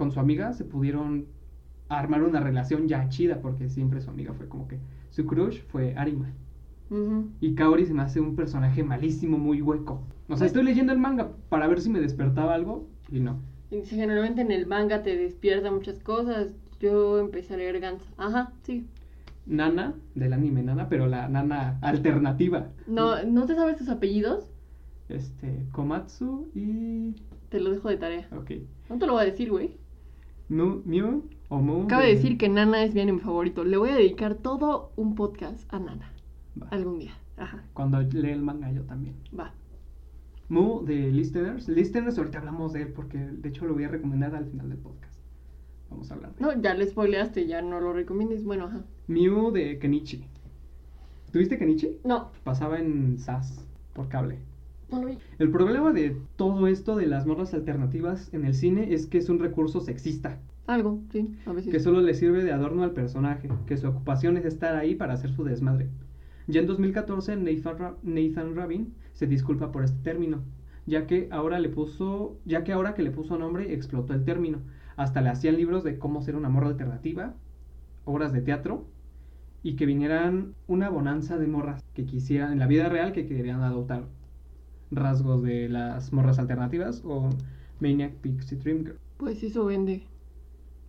con 0.00 0.12
su 0.12 0.18
amiga 0.18 0.54
se 0.54 0.64
pudieron 0.64 1.26
armar 1.90 2.22
una 2.22 2.40
relación 2.40 2.88
ya 2.88 3.10
chida 3.10 3.42
porque 3.42 3.68
siempre 3.68 4.00
su 4.00 4.08
amiga 4.08 4.32
fue 4.32 4.48
como 4.48 4.66
que 4.66 4.78
su 5.10 5.26
crush 5.26 5.60
fue 5.68 5.94
Arima. 5.94 6.32
Y 7.38 7.54
Kaori 7.54 7.84
se 7.84 7.92
me 7.92 8.00
hace 8.00 8.18
un 8.18 8.34
personaje 8.34 8.82
malísimo, 8.82 9.36
muy 9.36 9.60
hueco. 9.60 10.02
O 10.30 10.36
sea, 10.38 10.46
estoy 10.46 10.64
leyendo 10.64 10.94
el 10.94 10.98
manga 10.98 11.32
para 11.50 11.68
ver 11.68 11.82
si 11.82 11.90
me 11.90 12.00
despertaba 12.00 12.54
algo 12.54 12.88
y 13.12 13.20
no. 13.20 13.42
Generalmente 13.84 14.40
en 14.40 14.50
el 14.52 14.66
manga 14.66 15.02
te 15.02 15.18
despierta 15.18 15.70
muchas 15.70 16.00
cosas. 16.00 16.54
Yo 16.80 17.20
empecé 17.20 17.52
a 17.52 17.56
leer 17.58 17.78
Gantz. 17.78 18.06
Ajá, 18.16 18.54
sí. 18.62 18.86
Nana, 19.44 19.94
del 20.14 20.32
anime 20.32 20.62
Nana, 20.62 20.88
pero 20.88 21.08
la 21.08 21.28
Nana 21.28 21.78
alternativa. 21.82 22.70
No, 22.86 23.22
¿no 23.22 23.44
te 23.44 23.54
sabes 23.54 23.76
sus 23.76 23.90
apellidos? 23.90 24.50
Este, 25.10 25.66
Komatsu 25.72 26.48
y... 26.54 27.14
Te 27.50 27.60
lo 27.60 27.70
dejo 27.70 27.90
de 27.90 27.98
tarea. 27.98 28.28
Ok. 28.32 28.52
No 28.88 28.98
te 28.98 29.06
lo 29.06 29.12
voy 29.12 29.22
a 29.22 29.26
decir, 29.26 29.50
güey. 29.50 29.79
Mew 30.50 31.22
o 31.48 31.58
Mu. 31.60 31.86
Cabe 31.86 32.06
de- 32.06 32.14
decir 32.16 32.36
que 32.36 32.48
Nana 32.48 32.82
es 32.84 32.92
mi 32.94 33.00
anime 33.00 33.20
favorito. 33.20 33.64
Le 33.64 33.76
voy 33.76 33.90
a 33.90 33.94
dedicar 33.96 34.34
todo 34.34 34.92
un 34.96 35.14
podcast 35.14 35.72
a 35.72 35.78
Nana. 35.78 36.12
Va. 36.60 36.66
Algún 36.70 36.98
día. 36.98 37.12
Ajá, 37.36 37.64
Cuando 37.72 38.00
lee 38.02 38.30
el 38.30 38.42
manga 38.42 38.70
yo 38.72 38.82
también. 38.82 39.14
va. 39.38 39.54
Mu 40.48 40.84
de 40.84 41.10
Listeners. 41.12 41.68
Listeners, 41.68 42.18
ahorita 42.18 42.38
hablamos 42.38 42.72
de 42.72 42.82
él 42.82 42.88
porque 42.92 43.18
de 43.18 43.48
hecho 43.48 43.64
lo 43.66 43.74
voy 43.74 43.84
a 43.84 43.88
recomendar 43.88 44.34
al 44.34 44.46
final 44.46 44.68
del 44.68 44.78
podcast. 44.78 45.20
Vamos 45.88 46.10
a 46.10 46.14
hablar 46.14 46.34
de 46.34 46.36
él. 46.44 46.56
No, 46.56 46.62
ya 46.62 46.74
le 46.74 46.86
spoileaste, 46.86 47.46
ya 47.46 47.62
no 47.62 47.80
lo 47.80 47.92
recomiendes. 47.92 48.44
Bueno, 48.44 48.64
ajá. 48.66 48.82
Mew 49.06 49.52
de 49.52 49.78
Kenichi. 49.78 50.24
¿Tuviste 51.32 51.56
Kenichi? 51.58 51.98
No, 52.04 52.32
Pasaba 52.42 52.78
en 52.80 53.16
SAS 53.18 53.64
por 53.94 54.08
cable. 54.08 54.38
El 55.38 55.50
problema 55.50 55.92
de 55.92 56.16
todo 56.36 56.66
esto 56.66 56.96
de 56.96 57.06
las 57.06 57.26
morras 57.26 57.54
alternativas 57.54 58.32
en 58.34 58.44
el 58.44 58.54
cine 58.54 58.92
es 58.92 59.06
que 59.06 59.18
es 59.18 59.28
un 59.28 59.38
recurso 59.38 59.80
sexista, 59.80 60.38
Algo, 60.66 61.00
sí, 61.12 61.28
a 61.46 61.52
veces. 61.52 61.72
que 61.72 61.80
solo 61.80 62.00
le 62.00 62.14
sirve 62.14 62.42
de 62.44 62.52
adorno 62.52 62.82
al 62.82 62.92
personaje, 62.92 63.48
que 63.66 63.76
su 63.76 63.88
ocupación 63.88 64.36
es 64.36 64.44
estar 64.44 64.76
ahí 64.76 64.94
para 64.94 65.14
hacer 65.14 65.30
su 65.32 65.44
desmadre. 65.44 65.88
Ya 66.46 66.60
en 66.60 66.66
2014 66.66 67.36
Nathan, 67.36 67.78
Ra- 67.78 67.96
Nathan 68.02 68.56
Rabin 68.56 68.94
se 69.12 69.26
disculpa 69.26 69.70
por 69.70 69.84
este 69.84 69.98
término, 70.02 70.42
ya 70.86 71.06
que 71.06 71.28
ahora 71.30 71.60
le 71.60 71.68
puso, 71.68 72.38
ya 72.44 72.64
que 72.64 72.72
ahora 72.72 72.94
que 72.94 73.02
le 73.02 73.10
puso 73.10 73.38
nombre 73.38 73.72
explotó 73.74 74.14
el 74.14 74.24
término. 74.24 74.58
Hasta 74.96 75.20
le 75.20 75.28
hacían 75.30 75.56
libros 75.56 75.84
de 75.84 75.98
cómo 75.98 76.20
ser 76.22 76.36
una 76.36 76.48
morra 76.48 76.68
alternativa, 76.68 77.34
obras 78.04 78.32
de 78.32 78.40
teatro 78.42 78.86
y 79.62 79.76
que 79.76 79.86
vinieran 79.86 80.54
una 80.66 80.88
bonanza 80.88 81.38
de 81.38 81.46
morras 81.46 81.84
que 81.94 82.04
quisieran 82.06 82.52
en 82.52 82.58
la 82.58 82.66
vida 82.66 82.88
real 82.88 83.12
que 83.12 83.26
querían 83.26 83.62
adoptar 83.62 84.04
rasgos 84.90 85.42
de 85.42 85.68
las 85.68 86.12
morras 86.12 86.38
alternativas 86.38 87.02
o 87.04 87.28
Maniac 87.80 88.14
Pixie 88.20 88.58
Dream 88.58 88.84
Girl. 88.84 88.96
Pues 89.16 89.42
eso 89.42 89.64
vende. 89.66 90.02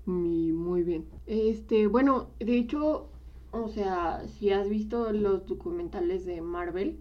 Mi- 0.06 0.52
muy 0.52 0.84
bien. 0.84 1.06
Este, 1.28 1.88
bueno, 1.88 2.30
de 2.40 2.58
hecho, 2.58 3.08
o 3.52 3.68
sea, 3.70 4.22
si 4.28 4.52
has 4.52 4.70
visto 4.70 5.12
los 5.14 5.46
documentales 5.46 6.26
de 6.26 6.42
Marvel, 6.42 6.98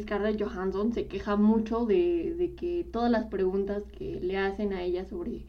Scarlett 0.00 0.40
Johansson 0.42 0.92
se 0.92 1.06
queja 1.06 1.36
mucho 1.36 1.86
de, 1.86 2.34
de 2.36 2.54
que 2.54 2.84
todas 2.92 3.10
las 3.10 3.26
preguntas 3.26 3.84
que 3.98 4.20
le 4.20 4.36
hacen 4.36 4.72
a 4.72 4.82
ella 4.82 5.04
sobre 5.06 5.46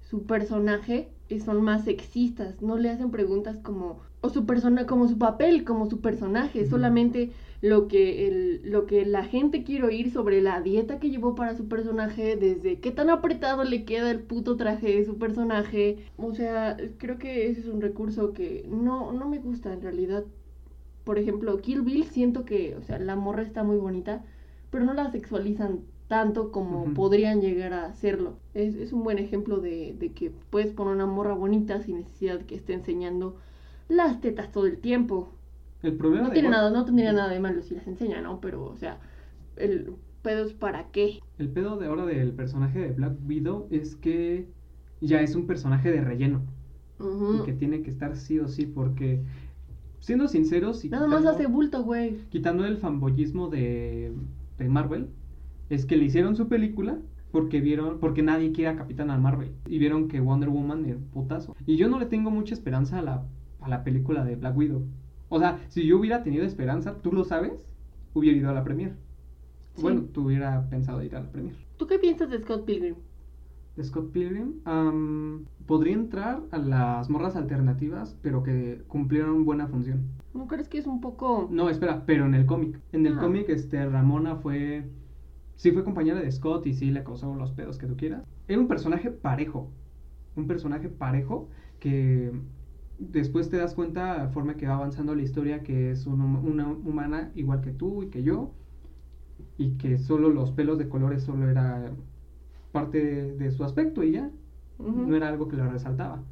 su 0.00 0.22
personaje 0.26 1.08
son 1.44 1.62
más 1.62 1.84
sexistas. 1.84 2.60
No 2.62 2.76
le 2.78 2.90
hacen 2.90 3.10
preguntas 3.10 3.58
como 3.58 4.00
o 4.22 4.28
su 4.28 4.44
persona 4.46 4.86
como 4.86 5.08
su 5.08 5.18
papel, 5.18 5.64
como 5.64 5.88
su 5.88 6.00
personaje, 6.00 6.66
solamente 6.66 7.32
lo 7.60 7.88
que 7.88 8.26
el, 8.28 8.62
lo 8.70 8.86
que 8.86 9.04
la 9.04 9.24
gente 9.24 9.64
quiere 9.64 9.84
oír 9.86 10.10
sobre 10.12 10.40
la 10.40 10.60
dieta 10.62 10.98
que 10.98 11.10
llevó 11.10 11.34
para 11.34 11.54
su 11.56 11.68
personaje, 11.68 12.36
desde 12.36 12.80
qué 12.80 12.90
tan 12.90 13.10
apretado 13.10 13.64
le 13.64 13.84
queda 13.84 14.10
el 14.10 14.20
puto 14.20 14.56
traje 14.56 14.96
de 14.96 15.04
su 15.04 15.18
personaje. 15.18 15.98
O 16.16 16.32
sea, 16.34 16.76
creo 16.98 17.18
que 17.18 17.48
ese 17.48 17.60
es 17.60 17.66
un 17.66 17.80
recurso 17.82 18.32
que 18.32 18.64
no, 18.68 19.12
no 19.12 19.28
me 19.28 19.38
gusta 19.38 19.72
en 19.72 19.82
realidad. 19.82 20.24
Por 21.04 21.18
ejemplo, 21.18 21.58
Kill 21.60 21.82
Bill 21.82 22.04
siento 22.04 22.44
que, 22.44 22.76
o 22.76 22.82
sea, 22.82 22.98
la 22.98 23.16
morra 23.16 23.42
está 23.42 23.62
muy 23.64 23.76
bonita, 23.78 24.24
pero 24.70 24.84
no 24.84 24.94
la 24.94 25.10
sexualizan 25.10 25.80
tanto 26.08 26.50
como 26.52 26.92
podrían 26.94 27.40
llegar 27.40 27.72
a 27.72 27.86
hacerlo. 27.86 28.38
Es, 28.54 28.74
es 28.76 28.92
un 28.92 29.02
buen 29.04 29.18
ejemplo 29.18 29.60
de, 29.60 29.94
de 29.98 30.12
que 30.12 30.30
puedes 30.50 30.72
poner 30.72 30.94
una 30.94 31.06
morra 31.06 31.34
bonita 31.34 31.80
sin 31.82 31.96
necesidad 31.98 32.40
que 32.42 32.54
esté 32.56 32.74
enseñando 32.74 33.36
las 33.88 34.20
tetas 34.20 34.50
todo 34.52 34.66
el 34.66 34.78
tiempo. 34.78 35.30
El 35.82 35.94
problema 35.94 36.28
No 36.28 36.32
tiene 36.34 36.48
nada, 36.50 36.70
no 36.70 36.84
tendría 36.84 37.12
nada 37.12 37.28
de 37.28 37.40
malo 37.40 37.62
si 37.62 37.74
las 37.74 37.86
enseña, 37.86 38.20
¿no? 38.20 38.40
Pero, 38.40 38.64
o 38.64 38.76
sea, 38.76 38.98
el 39.56 39.92
pedo 40.22 40.44
es 40.44 40.52
para 40.52 40.90
qué. 40.90 41.20
El 41.38 41.48
pedo 41.48 41.76
de 41.78 41.86
ahora 41.86 42.04
del 42.06 42.32
personaje 42.32 42.78
de 42.78 42.92
Black 42.92 43.14
Widow 43.26 43.66
es 43.70 43.96
que 43.96 44.46
ya 45.00 45.20
es 45.22 45.34
un 45.34 45.46
personaje 45.46 45.90
de 45.90 46.02
relleno 46.02 46.42
y 47.00 47.44
que 47.46 47.54
tiene 47.54 47.80
que 47.82 47.88
estar 47.90 48.14
sí 48.16 48.38
o 48.38 48.46
sí 48.48 48.66
porque 48.66 49.22
siendo 50.00 50.28
sinceros 50.28 50.84
y 50.84 50.90
Nada 50.90 51.06
más 51.06 51.20
quitando- 51.20 51.30
hace 51.38 51.46
bulto, 51.46 51.82
güey. 51.82 52.16
quitando 52.28 52.66
el 52.66 52.76
fanboyismo 52.76 53.48
de, 53.48 54.12
de 54.58 54.68
Marvel, 54.68 55.08
es 55.70 55.86
que 55.86 55.96
le 55.96 56.04
hicieron 56.04 56.36
su 56.36 56.48
película 56.48 56.98
porque 57.32 57.60
vieron, 57.62 58.00
porque 58.00 58.22
nadie 58.22 58.52
quiere 58.52 58.70
a 58.70 58.76
Capitana 58.76 59.16
Marvel 59.16 59.52
y 59.66 59.78
vieron 59.78 60.08
que 60.08 60.20
Wonder 60.20 60.50
Woman 60.50 60.84
era 60.84 60.96
un 60.98 61.04
putazo. 61.04 61.56
Y 61.64 61.76
yo 61.76 61.88
no 61.88 61.98
le 61.98 62.04
tengo 62.06 62.30
mucha 62.30 62.52
esperanza 62.52 62.98
a 62.98 63.02
la, 63.02 63.24
a 63.60 63.68
la 63.70 63.82
película 63.84 64.24
de 64.24 64.36
Black 64.36 64.56
Widow. 64.56 64.82
O 65.30 65.38
sea, 65.38 65.58
si 65.68 65.86
yo 65.86 65.98
hubiera 65.98 66.22
tenido 66.22 66.44
esperanza, 66.44 66.96
tú 67.00 67.12
lo 67.12 67.24
sabes, 67.24 67.52
hubiera 68.12 68.36
ido 68.36 68.50
a 68.50 68.52
la 68.52 68.62
premier. 68.64 68.96
Sí. 69.76 69.82
Bueno, 69.82 70.02
tú 70.12 70.26
hubiera 70.26 70.68
pensado 70.68 71.02
ir 71.02 71.16
a 71.16 71.20
la 71.20 71.30
premier. 71.30 71.54
¿Tú 71.78 71.86
qué 71.86 71.98
piensas 71.98 72.28
de 72.28 72.38
Scott 72.40 72.66
Pilgrim? 72.66 72.96
De 73.76 73.84
Scott 73.84 74.10
Pilgrim, 74.10 74.54
podría 75.66 75.94
entrar 75.94 76.42
a 76.50 76.58
las 76.58 77.08
morras 77.08 77.36
alternativas, 77.36 78.16
pero 78.20 78.42
que 78.42 78.82
cumplieron 78.88 79.44
buena 79.44 79.68
función. 79.68 80.02
¿No 80.34 80.46
crees 80.48 80.68
que 80.68 80.78
es 80.78 80.86
un 80.86 81.00
poco... 81.00 81.48
No, 81.50 81.70
espera, 81.70 82.02
pero 82.04 82.26
en 82.26 82.34
el 82.34 82.44
cómic. 82.46 82.78
En 82.92 83.06
el 83.06 83.16
Ah. 83.16 83.20
cómic, 83.20 83.48
este, 83.48 83.86
Ramona 83.88 84.36
fue. 84.36 84.84
Sí, 85.56 85.70
fue 85.72 85.84
compañera 85.84 86.20
de 86.20 86.30
Scott 86.32 86.66
y 86.66 86.74
sí 86.74 86.90
le 86.90 87.04
causó 87.04 87.34
los 87.34 87.52
pedos 87.52 87.78
que 87.78 87.86
tú 87.86 87.96
quieras. 87.96 88.24
Era 88.48 88.58
un 88.58 88.66
personaje 88.68 89.10
parejo. 89.10 89.70
Un 90.36 90.46
personaje 90.46 90.88
parejo 90.88 91.48
que 91.78 92.32
después 93.00 93.50
te 93.50 93.56
das 93.58 93.74
cuenta, 93.74 94.18
la 94.18 94.28
forma 94.28 94.56
que 94.56 94.66
va 94.66 94.76
avanzando 94.76 95.14
la 95.14 95.22
historia, 95.22 95.62
que 95.62 95.90
es 95.90 96.06
un 96.06 96.20
una 96.22 96.68
humana 96.68 97.32
igual 97.34 97.60
que 97.62 97.72
tú 97.72 98.02
y 98.02 98.08
que 98.10 98.22
yo. 98.22 98.52
Y 99.58 99.76
que 99.78 99.98
solo 99.98 100.30
los 100.30 100.52
pelos 100.52 100.78
de 100.78 100.88
colores 100.88 101.22
solo 101.24 101.48
era 101.48 101.92
parte 102.72 103.04
de, 103.04 103.36
de 103.36 103.50
su 103.52 103.64
aspecto 103.64 104.02
y 104.04 104.12
ya 104.12 104.30
no 104.78 105.16
era 105.16 105.28
algo 105.28 105.48
que 105.48 105.56
lo 105.56 105.68
resaltaba. 105.70 106.22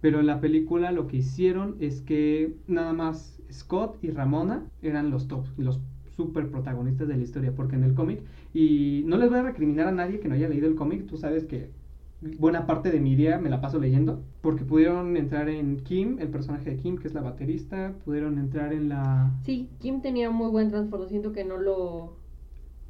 Pero 0.00 0.20
en 0.20 0.26
la 0.26 0.40
película 0.40 0.92
lo 0.92 1.06
que 1.08 1.18
hicieron 1.18 1.76
es 1.80 2.02
que 2.02 2.56
nada 2.66 2.92
más 2.92 3.40
Scott 3.52 3.98
y 4.02 4.10
Ramona 4.10 4.70
eran 4.82 5.10
los 5.10 5.28
top, 5.28 5.46
los 5.56 5.80
super 6.16 6.50
protagonistas 6.50 7.08
de 7.08 7.16
la 7.16 7.22
historia, 7.22 7.54
porque 7.54 7.76
en 7.76 7.84
el 7.84 7.94
cómic, 7.94 8.22
y 8.54 9.02
no 9.06 9.16
les 9.18 9.30
voy 9.30 9.38
a 9.40 9.42
recriminar 9.42 9.88
a 9.88 9.92
nadie 9.92 10.20
que 10.20 10.28
no 10.28 10.34
haya 10.34 10.48
leído 10.48 10.68
el 10.68 10.74
cómic, 10.76 11.06
tú 11.06 11.16
sabes 11.16 11.46
que 11.46 11.72
buena 12.20 12.66
parte 12.66 12.90
de 12.90 13.00
mi 13.00 13.14
día 13.14 13.38
me 13.38 13.50
la 13.50 13.60
paso 13.60 13.78
leyendo, 13.78 14.22
porque 14.40 14.64
pudieron 14.64 15.16
entrar 15.16 15.48
en 15.48 15.78
Kim, 15.78 16.18
el 16.18 16.28
personaje 16.28 16.70
de 16.70 16.76
Kim, 16.76 16.98
que 16.98 17.08
es 17.08 17.14
la 17.14 17.20
baterista, 17.20 17.94
pudieron 18.04 18.38
entrar 18.38 18.72
en 18.72 18.88
la... 18.88 19.32
Sí, 19.44 19.68
Kim 19.78 20.00
tenía 20.00 20.30
muy 20.30 20.50
buen 20.50 20.68
transporte, 20.68 21.08
siento 21.08 21.32
que 21.32 21.44
no 21.44 21.56
lo... 21.58 22.16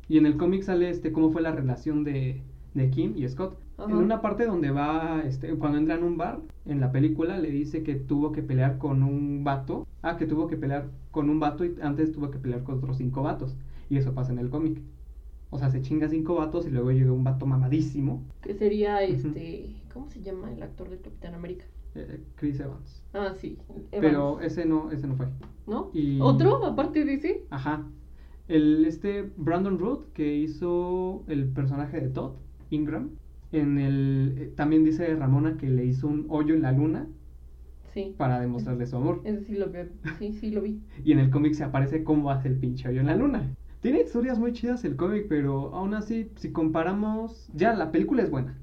Y 0.08 0.16
en 0.16 0.26
el 0.26 0.36
cómic 0.36 0.62
sale 0.62 0.88
este 0.88 1.12
cómo 1.12 1.30
fue 1.30 1.42
la 1.42 1.52
relación 1.52 2.02
de, 2.02 2.40
de 2.74 2.90
Kim 2.90 3.12
y 3.16 3.28
Scott. 3.28 3.58
Ajá. 3.76 3.90
En 3.90 3.98
una 3.98 4.22
parte 4.22 4.46
donde 4.46 4.70
va, 4.70 5.22
este, 5.24 5.54
cuando 5.54 5.78
entra 5.78 5.96
en 5.96 6.02
un 6.02 6.16
bar, 6.16 6.40
en 6.64 6.80
la 6.80 6.90
película 6.90 7.38
le 7.38 7.50
dice 7.50 7.82
que 7.82 7.94
tuvo 7.94 8.32
que 8.32 8.42
pelear 8.42 8.78
con 8.78 9.02
un 9.02 9.44
vato. 9.44 9.86
Ah, 10.02 10.16
que 10.16 10.26
tuvo 10.26 10.46
que 10.46 10.56
pelear 10.56 10.88
con 11.10 11.28
un 11.28 11.40
vato 11.40 11.64
y 11.64 11.74
antes 11.82 12.12
tuvo 12.12 12.30
que 12.30 12.38
pelear 12.38 12.64
con 12.64 12.78
otros 12.78 12.96
cinco 12.96 13.22
vatos. 13.22 13.54
Y 13.90 13.98
eso 13.98 14.14
pasa 14.14 14.32
en 14.32 14.38
el 14.38 14.48
cómic. 14.48 14.80
O 15.50 15.58
sea, 15.58 15.70
se 15.70 15.80
chinga 15.80 16.08
cinco 16.08 16.34
vatos 16.34 16.66
y 16.66 16.70
luego 16.70 16.90
llega 16.92 17.12
un 17.12 17.24
vato 17.24 17.46
mamadísimo, 17.46 18.22
Que 18.42 18.54
sería 18.54 19.02
este... 19.02 19.74
¿Cómo 19.92 20.08
se 20.10 20.20
llama 20.20 20.52
el 20.52 20.62
actor 20.62 20.88
del 20.90 21.00
Capitán 21.00 21.34
América? 21.34 21.64
eh, 21.94 22.20
Chris 22.36 22.60
Evans. 22.60 23.02
Ah, 23.14 23.32
sí. 23.40 23.58
Evans, 23.68 23.86
Pero 23.90 24.40
ese 24.40 24.64
no, 24.66 24.90
ese 24.92 25.06
no 25.06 25.16
fue. 25.16 25.26
¿No? 25.66 25.90
y- 25.94 26.20
¿Otro? 26.20 26.64
Aparte 26.64 27.04
de 27.04 27.14
ese. 27.14 27.44
Ajá. 27.50 27.86
El, 28.46 28.84
este 28.86 29.30
Brandon 29.36 29.78
Root, 29.78 30.12
que 30.12 30.36
hizo 30.36 31.24
el 31.28 31.48
personaje 31.48 32.00
de 32.00 32.08
Todd, 32.08 32.32
Ingram, 32.70 33.10
en 33.52 33.78
el, 33.78 34.34
eh, 34.38 34.52
también 34.54 34.84
dice 34.84 35.14
Ramona 35.16 35.56
que 35.56 35.68
le 35.70 35.84
hizo 35.86 36.06
un 36.06 36.26
hoyo 36.28 36.54
en 36.54 36.62
la 36.62 36.72
luna 36.72 37.08
Sí. 37.94 38.14
para 38.18 38.38
demostrarle 38.38 38.86
su 38.86 38.96
amor. 38.96 39.22
Ese 39.24 39.42
sí 39.44 39.54
lo 39.56 39.68
vi. 39.68 39.78
Sí, 40.18 40.32
sí 40.34 40.50
lo 40.50 40.60
vi. 40.60 40.80
Y 41.04 41.12
en 41.12 41.18
el 41.18 41.30
cómic 41.30 41.54
se 41.54 41.64
aparece 41.64 42.04
cómo 42.04 42.30
hace 42.30 42.48
el 42.48 42.56
pinche 42.58 42.88
hoyo 42.88 43.00
en 43.00 43.06
la 43.06 43.16
luna. 43.16 43.54
Tiene 43.80 44.00
historias 44.00 44.38
muy 44.38 44.52
chidas 44.52 44.84
el 44.84 44.96
cómic, 44.96 45.26
pero 45.28 45.74
aún 45.74 45.94
así, 45.94 46.30
si 46.36 46.50
comparamos, 46.50 47.48
ya 47.54 47.74
la 47.74 47.92
película 47.92 48.22
es 48.22 48.30
buena, 48.30 48.58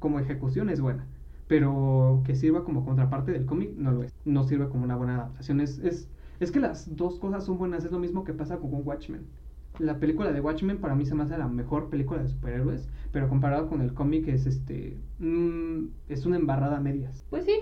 como 0.00 0.18
ejecución 0.18 0.68
es 0.68 0.80
buena, 0.80 1.06
pero 1.46 2.22
que 2.24 2.34
sirva 2.34 2.64
como 2.64 2.84
contraparte 2.84 3.30
del 3.30 3.46
cómic 3.46 3.70
no 3.76 3.92
lo 3.92 4.02
es. 4.02 4.12
No 4.24 4.42
sirve 4.42 4.68
como 4.68 4.84
una 4.84 4.96
buena 4.96 5.14
adaptación. 5.14 5.60
Es, 5.60 5.78
es, 5.78 6.08
es 6.40 6.50
que 6.50 6.58
las 6.58 6.96
dos 6.96 7.20
cosas 7.20 7.44
son 7.44 7.58
buenas, 7.58 7.84
es 7.84 7.92
lo 7.92 8.00
mismo 8.00 8.24
que 8.24 8.32
pasa 8.32 8.58
con 8.58 8.70
Watchmen. 8.72 9.26
La 9.78 10.00
película 10.00 10.32
de 10.32 10.40
Watchmen 10.40 10.78
para 10.78 10.94
mí 10.96 11.04
se 11.06 11.14
me 11.14 11.22
hace 11.22 11.38
la 11.38 11.48
mejor 11.48 11.88
película 11.88 12.20
de 12.22 12.28
superhéroes, 12.28 12.88
pero 13.12 13.28
comparado 13.28 13.68
con 13.68 13.80
el 13.80 13.94
cómic 13.94 14.26
es 14.26 14.46
este 14.46 14.96
mm, 15.18 15.88
es 16.08 16.26
una 16.26 16.36
embarrada 16.36 16.78
a 16.78 16.80
medias. 16.80 17.24
Pues 17.30 17.44
sí, 17.44 17.54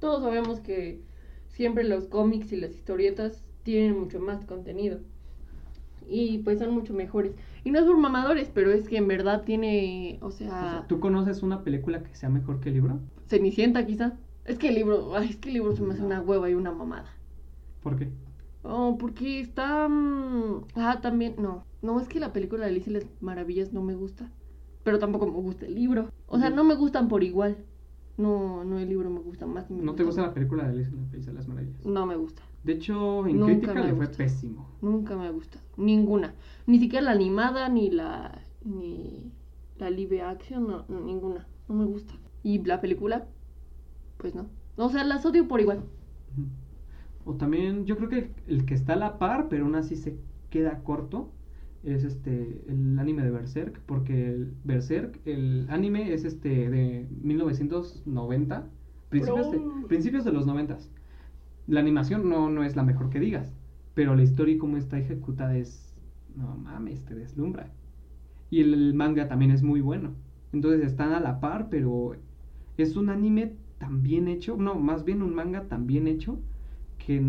todos 0.00 0.22
sabemos 0.22 0.60
que 0.60 1.02
siempre 1.46 1.84
los 1.84 2.06
cómics 2.08 2.52
y 2.52 2.56
las 2.56 2.74
historietas 2.74 3.44
tienen 3.62 4.00
mucho 4.00 4.18
más 4.18 4.44
contenido. 4.46 5.00
Y 6.08 6.38
pues 6.38 6.58
son 6.58 6.72
mucho 6.74 6.94
mejores. 6.94 7.34
Y 7.64 7.70
no 7.70 7.78
es 7.78 7.84
por 7.84 7.96
mamadores, 7.98 8.50
pero 8.52 8.72
es 8.72 8.88
que 8.88 8.96
en 8.96 9.08
verdad 9.08 9.42
tiene, 9.44 10.18
o 10.22 10.26
O 10.26 10.30
sea, 10.30 10.50
sea, 10.50 10.84
¿Tú 10.88 11.00
conoces 11.00 11.42
una 11.42 11.62
película 11.64 12.02
que 12.02 12.14
sea 12.14 12.28
mejor 12.30 12.60
que 12.60 12.68
el 12.70 12.76
libro? 12.76 13.00
Cenicienta 13.26 13.86
quizá. 13.86 14.18
Es 14.44 14.58
que 14.58 14.68
el 14.68 14.74
libro, 14.76 15.14
ay, 15.16 15.28
es 15.30 15.36
que 15.36 15.48
el 15.48 15.54
libro 15.54 15.76
se 15.76 15.82
me 15.82 15.94
hace 15.94 16.02
una 16.02 16.20
hueva 16.20 16.48
y 16.50 16.54
una 16.54 16.72
mamada. 16.72 17.06
¿Por 17.82 17.96
qué? 17.96 18.08
Oh, 18.62 18.96
porque 18.98 19.40
está... 19.40 19.88
mm, 19.88 20.64
Ah, 20.74 21.00
también... 21.00 21.34
No, 21.38 21.64
no, 21.82 22.00
es 22.00 22.08
que 22.08 22.20
la 22.20 22.32
película 22.32 22.64
de 22.64 22.70
Alicia 22.70 22.90
y 22.90 22.94
las 22.94 23.06
Maravillas 23.20 23.72
no 23.72 23.82
me 23.82 23.94
gusta. 23.94 24.30
Pero 24.84 24.98
tampoco 24.98 25.26
me 25.26 25.32
gusta 25.32 25.66
el 25.66 25.74
libro. 25.74 26.10
O 26.26 26.38
sea, 26.38 26.50
no 26.50 26.64
me 26.64 26.74
gustan 26.74 27.08
por 27.08 27.22
igual. 27.22 27.56
No, 28.16 28.64
no 28.64 28.78
el 28.78 28.88
libro 28.88 29.10
me 29.10 29.20
gusta 29.20 29.46
más. 29.46 29.70
ni 29.70 29.80
me 29.80 29.84
¿No 29.84 29.94
te 29.94 30.02
gusta 30.02 30.22
más. 30.22 30.30
la 30.30 30.34
película 30.34 30.64
de 30.64 30.70
Alicia 30.70 30.92
de 31.32 31.32
las 31.32 31.46
Maravillas? 31.48 31.84
No 31.84 32.06
me 32.06 32.16
gusta. 32.16 32.42
De 32.68 32.74
hecho, 32.74 33.26
en 33.26 33.38
Nunca 33.38 33.72
crítica 33.72 33.82
le 33.82 33.94
fue 33.94 34.08
pésimo. 34.08 34.68
Nunca 34.82 35.16
me 35.16 35.26
ha 35.26 35.30
gustado. 35.30 35.64
Ninguna. 35.78 36.34
Ni 36.66 36.78
siquiera 36.78 37.06
la 37.06 37.12
animada, 37.12 37.70
ni 37.70 37.90
la. 37.90 38.42
ni 38.62 39.32
la 39.78 39.88
live 39.88 40.20
action, 40.20 40.68
no, 40.68 40.84
no, 40.86 41.00
ninguna. 41.00 41.46
No 41.66 41.74
me 41.76 41.86
gusta. 41.86 42.12
Y 42.42 42.62
la 42.62 42.82
película, 42.82 43.26
pues 44.18 44.34
no. 44.34 44.48
O 44.76 44.90
sea, 44.90 45.02
las 45.04 45.24
odio 45.24 45.48
por 45.48 45.62
igual. 45.62 45.82
O 47.24 47.36
también, 47.36 47.86
yo 47.86 47.96
creo 47.96 48.10
que 48.10 48.32
el 48.46 48.66
que 48.66 48.74
está 48.74 48.92
a 48.92 48.96
la 48.96 49.18
par, 49.18 49.48
pero 49.48 49.64
aún 49.64 49.74
así 49.74 49.96
se 49.96 50.18
queda 50.50 50.82
corto, 50.82 51.30
es 51.84 52.04
este 52.04 52.64
el 52.68 52.98
anime 52.98 53.22
de 53.22 53.30
Berserk, 53.30 53.80
porque 53.86 54.26
el 54.26 54.52
Berserk, 54.64 55.18
el 55.24 55.66
anime 55.70 56.12
es 56.12 56.26
este 56.26 56.68
de 56.68 57.08
1990, 57.22 58.68
principios 59.08 59.52
de, 59.52 59.56
Bro. 59.56 59.86
principios 59.88 60.26
de 60.26 60.32
los 60.32 60.46
90. 60.46 60.76
La 61.68 61.80
animación 61.80 62.28
no, 62.28 62.50
no 62.50 62.64
es 62.64 62.76
la 62.76 62.82
mejor 62.84 63.10
que 63.10 63.20
digas, 63.20 63.54
pero 63.94 64.16
la 64.16 64.24
historia 64.24 64.56
y 64.56 64.58
cómo 64.58 64.76
está 64.76 64.98
ejecutada 64.98 65.56
es, 65.56 65.96
no 66.34 66.56
mames, 66.58 67.04
te 67.06 67.14
deslumbra. 67.14 67.76
Y 68.50 68.60
el, 68.62 68.74
el 68.74 68.94
manga 68.94 69.28
también 69.28 69.50
es 69.52 69.62
muy 69.62 69.80
bueno. 69.80 70.16
Entonces 70.52 70.84
están 70.86 71.12
a 71.12 71.20
la 71.20 71.40
par, 71.40 71.68
pero 71.70 72.12
es 72.78 72.96
un 72.96 73.10
anime 73.10 73.58
tan 73.78 74.02
bien 74.02 74.28
hecho, 74.28 74.56
no, 74.58 74.76
más 74.76 75.04
bien 75.04 75.22
un 75.22 75.34
manga 75.34 75.68
tan 75.68 75.86
bien 75.86 76.08
hecho 76.08 76.42
que 76.98 77.20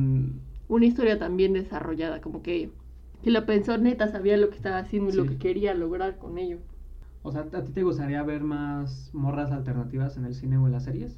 Una 0.69 0.85
historia 0.85 1.19
tan 1.19 1.35
bien 1.35 1.51
desarrollada, 1.51 2.21
como 2.21 2.41
que. 2.41 2.71
que 3.21 3.29
lo 3.31 3.45
pensó 3.45 3.77
neta, 3.77 4.07
sabía 4.07 4.37
lo 4.37 4.49
que 4.49 4.55
estaba 4.55 4.77
haciendo 4.77 5.09
y 5.11 5.13
lo 5.13 5.25
que 5.25 5.37
quería 5.37 5.73
lograr 5.73 6.17
con 6.17 6.37
ello. 6.37 6.59
o 7.21 7.31
sea, 7.31 7.41
¿a 7.53 7.63
ti 7.63 7.71
te 7.71 7.83
gustaría 7.83 8.21
ver 8.23 8.43
más 8.43 9.09
morras 9.13 9.51
alternativas 9.51 10.17
en 10.17 10.25
el 10.25 10.35
cine 10.35 10.57
o 10.57 10.65
en 10.67 10.73
las 10.73 10.83
series? 10.83 11.17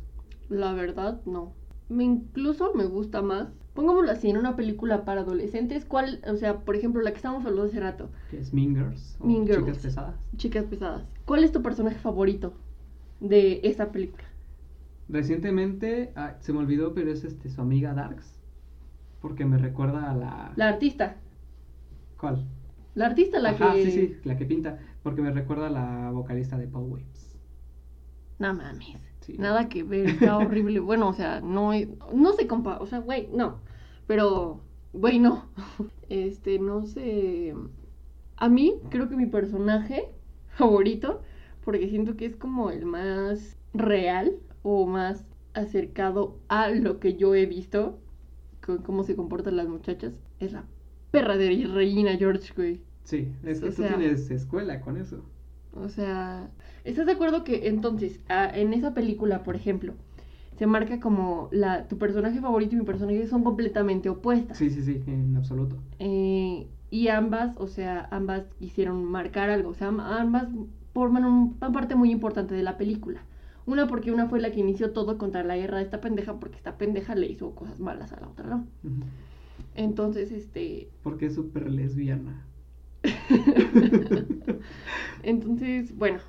La 0.49 0.73
verdad, 0.73 1.23
no. 1.25 1.55
Me 1.91 2.03
incluso 2.05 2.73
me 2.73 2.85
gusta 2.85 3.21
más. 3.21 3.49
Pongámoslo 3.73 4.11
así, 4.11 4.29
en 4.29 4.37
una 4.37 4.55
película 4.55 5.05
para 5.05 5.21
adolescentes, 5.21 5.85
¿cuál? 5.85 6.21
O 6.27 6.35
sea, 6.37 6.59
por 6.65 6.75
ejemplo, 6.75 7.01
la 7.01 7.11
que 7.11 7.17
estábamos 7.17 7.45
hablando 7.45 7.67
hace 7.69 7.79
rato, 7.79 8.09
Que 8.29 8.39
es 8.39 8.53
Mean 8.53 8.75
Girls 8.75 9.17
o 9.19 9.27
Mean 9.27 9.45
Chicas. 9.45 9.79
Pesadas. 9.79 10.15
Chicas 10.37 10.65
Pesadas. 10.65 11.03
¿Cuál 11.25 11.43
es 11.43 11.51
tu 11.51 11.61
personaje 11.61 11.99
favorito 11.99 12.53
de 13.19 13.59
esa 13.63 13.91
película? 13.91 14.23
Recientemente, 15.09 16.11
ah, 16.15 16.37
se 16.39 16.53
me 16.53 16.59
olvidó, 16.59 16.93
pero 16.93 17.11
es 17.11 17.23
este 17.23 17.49
su 17.49 17.61
amiga 17.61 17.93
Darks. 17.93 18.39
Porque 19.19 19.45
me 19.45 19.57
recuerda 19.57 20.09
a 20.11 20.15
la... 20.15 20.53
La 20.55 20.69
artista. 20.69 21.17
¿Cuál? 22.17 22.47
La 22.95 23.07
artista, 23.07 23.39
la 23.39 23.49
Ajá, 23.51 23.73
que. 23.73 23.83
sí, 23.83 23.91
sí, 23.91 24.19
la 24.23 24.37
que 24.37 24.45
pinta. 24.45 24.79
Porque 25.03 25.21
me 25.21 25.31
recuerda 25.31 25.67
a 25.67 25.69
la 25.69 26.11
vocalista 26.11 26.57
de 26.57 26.67
Paul 26.67 26.89
Waves. 26.91 27.39
No 28.39 28.53
mames. 28.53 29.10
Sí. 29.21 29.35
Nada 29.37 29.69
que 29.69 29.83
ver, 29.83 30.09
está 30.09 30.37
horrible. 30.37 30.79
Bueno, 30.79 31.07
o 31.09 31.13
sea, 31.13 31.41
no, 31.41 31.71
no 32.13 32.33
se 32.33 32.47
compa, 32.47 32.77
o 32.79 32.85
sea, 32.85 32.99
güey, 32.99 33.27
no. 33.33 33.59
Pero, 34.07 34.61
güey, 34.93 35.19
no. 35.19 35.45
Este, 36.09 36.59
no 36.59 36.85
sé. 36.85 37.55
A 38.37 38.49
mí, 38.49 38.73
creo 38.89 39.07
que 39.09 39.15
mi 39.15 39.27
personaje 39.27 40.09
favorito, 40.49 41.21
porque 41.63 41.87
siento 41.89 42.17
que 42.17 42.25
es 42.25 42.35
como 42.35 42.71
el 42.71 42.85
más 42.85 43.57
real 43.73 44.33
o 44.63 44.85
más 44.87 45.25
acercado 45.53 46.37
a 46.49 46.69
lo 46.69 46.99
que 46.99 47.15
yo 47.15 47.35
he 47.35 47.45
visto, 47.45 47.99
con 48.65 48.79
cómo 48.79 49.03
se 49.03 49.15
comportan 49.15 49.57
las 49.57 49.67
muchachas, 49.67 50.13
es 50.39 50.51
la 50.53 50.65
perra 51.11 51.37
de 51.37 51.67
Regina 51.71 52.15
George, 52.17 52.53
güey. 52.55 52.81
Sí, 53.03 53.31
es 53.43 53.59
que 53.59 53.67
O 53.67 53.69
tú 53.69 53.81
sea- 53.83 53.95
tienes 53.97 54.29
escuela 54.31 54.81
con 54.81 54.97
eso. 54.97 55.23
O 55.73 55.89
sea, 55.89 56.49
¿estás 56.83 57.05
de 57.05 57.13
acuerdo 57.13 57.43
que 57.43 57.67
entonces, 57.67 58.19
ah, 58.29 58.49
en 58.53 58.73
esa 58.73 58.93
película, 58.93 59.43
por 59.43 59.55
ejemplo, 59.55 59.93
se 60.57 60.67
marca 60.67 60.99
como 60.99 61.49
la, 61.51 61.87
tu 61.87 61.97
personaje 61.97 62.39
favorito 62.41 62.75
y 62.75 62.79
mi 62.79 62.85
personaje 62.85 63.25
son 63.27 63.43
completamente 63.43 64.09
opuestas? 64.09 64.57
Sí, 64.57 64.69
sí, 64.69 64.83
sí, 64.83 65.01
en 65.07 65.35
absoluto. 65.35 65.77
Eh, 65.99 66.67
y 66.89 67.07
ambas, 67.07 67.55
o 67.57 67.67
sea, 67.67 68.07
ambas 68.11 68.43
quisieron 68.59 69.03
marcar 69.05 69.49
algo, 69.49 69.69
o 69.69 69.73
sea, 69.73 69.87
am- 69.87 70.01
ambas 70.01 70.47
forman 70.93 71.23
un- 71.25 71.55
una 71.61 71.71
parte 71.71 71.95
muy 71.95 72.11
importante 72.11 72.53
de 72.53 72.63
la 72.63 72.77
película. 72.77 73.23
Una 73.65 73.87
porque 73.87 74.11
una 74.11 74.27
fue 74.27 74.41
la 74.41 74.51
que 74.51 74.59
inició 74.59 74.91
todo 74.91 75.17
contra 75.17 75.43
la 75.43 75.55
guerra 75.55 75.77
de 75.77 75.83
esta 75.83 76.01
pendeja, 76.01 76.39
porque 76.39 76.57
esta 76.57 76.77
pendeja 76.77 77.15
le 77.15 77.27
hizo 77.27 77.55
cosas 77.55 77.79
malas 77.79 78.11
a 78.11 78.19
la 78.19 78.27
otra, 78.27 78.45
¿no? 78.47 78.65
Entonces, 79.75 80.31
este, 80.31 80.89
Porque 81.03 81.27
es 81.27 81.35
súper 81.35 81.69
lesbiana. 81.71 82.45
Entonces, 85.23 85.95
bueno, 85.97 86.19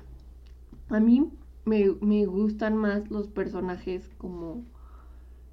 a 0.89 0.99
mí 0.99 1.29
me, 1.65 1.91
me 2.01 2.25
gustan 2.25 2.77
más 2.77 3.09
los 3.11 3.27
personajes 3.27 4.09
como, 4.17 4.63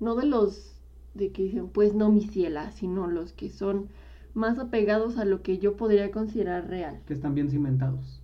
no 0.01 0.15
de 0.17 0.27
los 0.27 0.77
de 1.15 1.33
que 1.33 1.43
dicen, 1.45 1.69
pues 1.69 1.95
no 1.95 2.11
mi 2.11 2.23
ciela, 2.27 2.71
sino 2.73 3.07
los 3.09 3.33
que 3.33 3.51
son 3.51 3.89
más 4.35 4.59
apegados 4.59 5.19
a 5.19 5.25
lo 5.25 5.43
que 5.43 5.59
yo 5.59 5.77
podría 5.77 6.11
considerar 6.13 6.69
real. 6.69 7.01
que 7.07 7.15
están 7.15 7.35
bien 7.35 7.51
cimentados. 7.51 8.23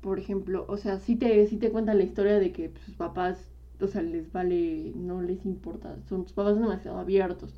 Por 0.00 0.18
ejemplo, 0.18 0.64
o 0.68 0.76
sea, 0.76 0.98
sí 0.98 1.16
te, 1.16 1.46
sí 1.46 1.56
te 1.58 1.70
cuentan 1.70 1.98
la 1.98 2.04
historia 2.04 2.38
de 2.38 2.52
que 2.52 2.68
pues, 2.70 2.84
sus 2.84 2.94
papás, 2.94 3.50
o 3.80 3.86
sea, 3.88 4.02
les 4.02 4.30
vale, 4.32 4.92
no 4.94 5.20
les 5.22 5.44
importa, 5.44 5.96
son 6.08 6.22
sus 6.24 6.32
papás 6.32 6.58
demasiado 6.58 6.98
abiertos 6.98 7.52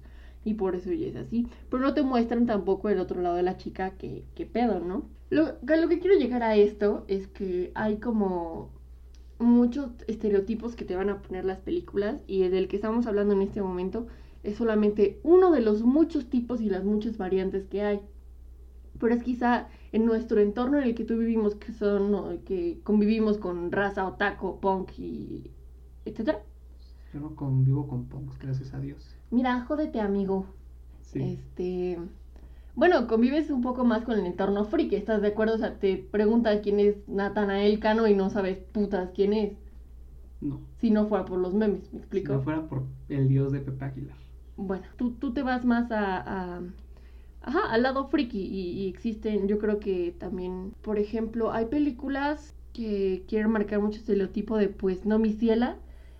y 0.49 0.55
por 0.55 0.75
eso 0.75 0.91
ella 0.91 1.09
es 1.09 1.17
así. 1.17 1.47
Pero 1.71 1.83
no 1.83 1.95
te 1.95 2.03
muestran 2.03 2.47
tampoco 2.47 2.89
el 2.89 2.99
otro 2.99 3.21
lado 3.21 3.37
de 3.37 3.43
la 3.43 3.57
chica 3.57 3.91
que, 3.91 4.25
que 4.35 4.47
pedo, 4.47 4.81
¿no? 4.81 5.09
Lo, 5.31 5.59
lo 5.63 5.89
que 5.89 5.99
quiero 6.01 6.19
llegar 6.19 6.43
a 6.43 6.57
esto 6.57 7.05
es 7.09 7.27
que 7.29 7.71
hay 7.75 7.99
como 7.99 8.71
muchos 9.39 9.91
estereotipos 10.07 10.75
que 10.75 10.85
te 10.85 10.97
van 10.97 11.11
a 11.11 11.23
poner 11.23 11.45
las 11.45 11.59
películas 11.61 12.23
y 12.27 12.43
el 12.43 12.51
del 12.51 12.69
que 12.69 12.77
estamos 12.77 13.07
hablando 13.07 13.35
en 13.35 13.43
este 13.43 13.63
momento 13.63 14.07
es 14.43 14.57
solamente 14.57 15.21
uno 15.23 15.51
de 15.53 15.61
los 15.61 15.83
muchos 15.83 16.27
tipos 16.29 16.61
y 16.61 16.71
las 16.71 16.85
muchas 16.85 17.19
variantes 17.19 17.67
que 17.67 17.83
hay 17.83 18.01
pero 18.99 19.15
es 19.15 19.23
quizá 19.23 19.69
en 19.93 20.05
nuestro 20.05 20.41
entorno 20.41 20.79
en 20.79 20.85
el 20.85 20.95
que 20.95 21.05
tú 21.05 21.17
vivimos, 21.17 21.55
que 21.55 21.73
son, 21.73 22.41
que 22.45 22.81
convivimos 22.83 23.39
con 23.39 23.73
raza, 23.73 24.07
otaku, 24.07 24.61
punk 24.61 24.99
y 24.99 25.51
etcétera. 26.05 26.43
Yo 27.13 27.21
no 27.21 27.35
convivo 27.35 27.87
con 27.89 28.07
punks, 28.07 28.39
gracias 28.39 28.75
a 28.75 28.81
Dios. 28.81 29.18
Mira, 29.31 29.65
jódete, 29.67 30.01
amigo. 30.01 30.47
Sí. 31.01 31.21
Este, 31.21 31.99
bueno, 32.77 33.07
convives 33.09 33.51
un 33.51 33.63
poco 33.63 33.85
más 33.85 34.05
con 34.05 34.19
el 34.19 34.27
entorno 34.27 34.65
friki, 34.67 34.97
¿estás 34.97 35.23
de 35.23 35.29
acuerdo? 35.29 35.57
O 35.57 35.59
sea, 35.59 35.79
te 35.79 35.97
preguntas 35.99 36.61
quién 36.63 36.81
es 36.81 37.09
Nathanael 37.09 37.81
Cano 37.81 38.07
y 38.09 38.15
no 38.15 38.31
sabes 38.31 38.59
putas 38.59 39.11
quién 39.15 39.33
es, 39.35 39.53
No. 40.41 40.61
si 40.79 40.91
no 40.91 41.07
fuera 41.07 41.27
por 41.27 41.39
los 41.39 41.53
memes, 41.55 41.93
¿me 41.93 41.99
Si 41.99 41.99
explico? 41.99 42.35
no 42.35 42.43
fuera 42.43 42.69
por 42.69 42.87
el 43.09 43.29
dios 43.29 43.51
de 43.51 43.61
Pepe 43.61 43.85
Aguilar. 43.87 44.19
Bueno, 44.57 44.85
tú, 44.97 45.13
tú 45.13 45.33
te 45.33 45.43
vas 45.43 45.65
más 45.65 45.91
a, 45.93 46.57
a- 46.57 46.63
ajá, 47.43 47.61
al 47.73 47.83
lado 47.83 48.09
friki 48.09 48.41
y, 48.41 48.71
y 48.85 48.89
existen, 48.89 49.49
yo 49.49 49.59
creo 49.59 49.81
que 49.81 50.13
también, 50.19 50.73
por 50.83 50.99
ejemplo, 50.99 51.53
hay 51.53 51.67
películas 51.67 52.55
que 52.73 53.25
quieren 53.29 53.51
marcar 53.53 53.81
mucho 53.81 53.99
estereotipo 54.01 54.57
de 54.59 54.69
pues 54.69 55.07
no 55.07 55.19
mi 55.19 55.33
ciela 55.33 55.79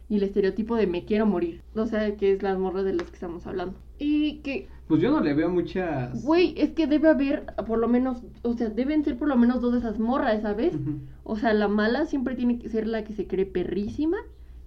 y 0.09 0.17
el 0.17 0.23
estereotipo 0.23 0.77
de 0.77 0.87
me 0.87 1.05
quiero 1.05 1.27
morir. 1.27 1.63
O 1.75 1.87
sea, 1.87 2.17
que 2.17 2.33
es 2.33 2.43
las 2.43 2.59
morras 2.59 2.85
de 2.85 2.95
las 2.95 3.09
que 3.09 3.15
estamos 3.15 3.47
hablando. 3.47 3.75
Y 3.99 4.37
que, 4.39 4.69
Pues 4.87 5.03
yo 5.03 5.11
no 5.11 5.21
le 5.21 5.35
veo 5.35 5.51
muchas. 5.51 6.25
güey, 6.25 6.55
es 6.57 6.71
que 6.71 6.87
debe 6.87 7.09
haber 7.09 7.45
por 7.67 7.79
lo 7.79 7.89
menos, 7.89 8.23
o 8.43 8.55
sea, 8.55 8.69
deben 8.71 9.05
ser 9.05 9.19
por 9.19 9.29
lo 9.29 9.37
menos 9.37 9.61
dos 9.61 9.73
de 9.73 9.79
esas 9.81 9.99
morras, 9.99 10.43
¿sabes? 10.43 10.75
Ujú. 10.75 11.01
O 11.25 11.37
sea, 11.37 11.53
la 11.53 11.69
mala 11.69 12.07
siempre 12.07 12.35
tiene 12.37 12.59
que 12.59 12.69
ser 12.69 12.87
la 12.87 13.05
que 13.05 13.13
se 13.13 13.27
cree 13.27 13.45
perrísima 13.47 14.17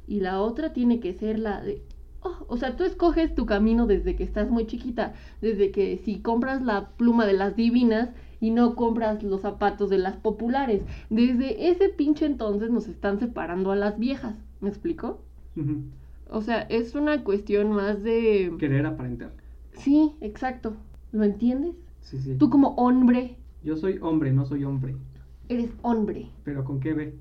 y 0.07 0.19
la 0.19 0.41
otra 0.41 0.73
tiene 0.73 0.99
que 0.99 1.13
ser 1.13 1.39
la 1.39 1.61
de... 1.61 1.81
oh, 2.21 2.45
o 2.47 2.57
sea, 2.57 2.75
tú 2.75 2.83
escoges 2.83 3.33
tu 3.33 3.45
camino 3.45 3.87
desde 3.87 4.15
que 4.15 4.23
estás 4.23 4.49
muy 4.51 4.67
chiquita, 4.67 5.13
desde 5.41 5.71
que 5.71 5.97
si 6.03 6.19
compras 6.19 6.61
la 6.61 6.89
pluma 6.97 7.25
de 7.25 7.33
las 7.33 7.55
divinas 7.55 8.09
y 8.39 8.51
no 8.51 8.75
compras 8.75 9.23
los 9.23 9.41
zapatos 9.41 9.89
de 9.89 9.97
las 9.99 10.17
populares. 10.17 10.83
Desde 11.09 11.69
ese 11.69 11.89
pinche 11.89 12.25
entonces 12.25 12.69
nos 12.69 12.87
están 12.87 13.19
separando 13.19 13.71
a 13.71 13.75
las 13.75 13.97
viejas. 13.97 14.35
¿Me 14.59 14.69
explico? 14.69 15.21
O 16.29 16.41
sea, 16.41 16.61
es 16.63 16.95
una 16.95 17.23
cuestión 17.23 17.71
más 17.71 18.01
de... 18.03 18.53
Querer 18.59 18.85
aparentar. 18.85 19.33
Sí, 19.73 20.11
exacto. 20.21 20.73
¿Lo 21.11 21.23
entiendes? 21.23 21.75
Sí, 22.01 22.17
sí. 22.19 22.35
Tú 22.37 22.49
como 22.49 22.69
hombre, 22.75 23.37
Yo 23.63 23.75
soy 23.77 23.97
hombre, 24.01 24.31
no 24.31 24.45
soy 24.45 24.63
hombre. 24.63 24.95
eres 25.49 25.69
hombre. 25.81 26.29
¿Pero 26.43 26.63
con 26.63 26.79
qué 26.79 26.93
B? 26.93 27.15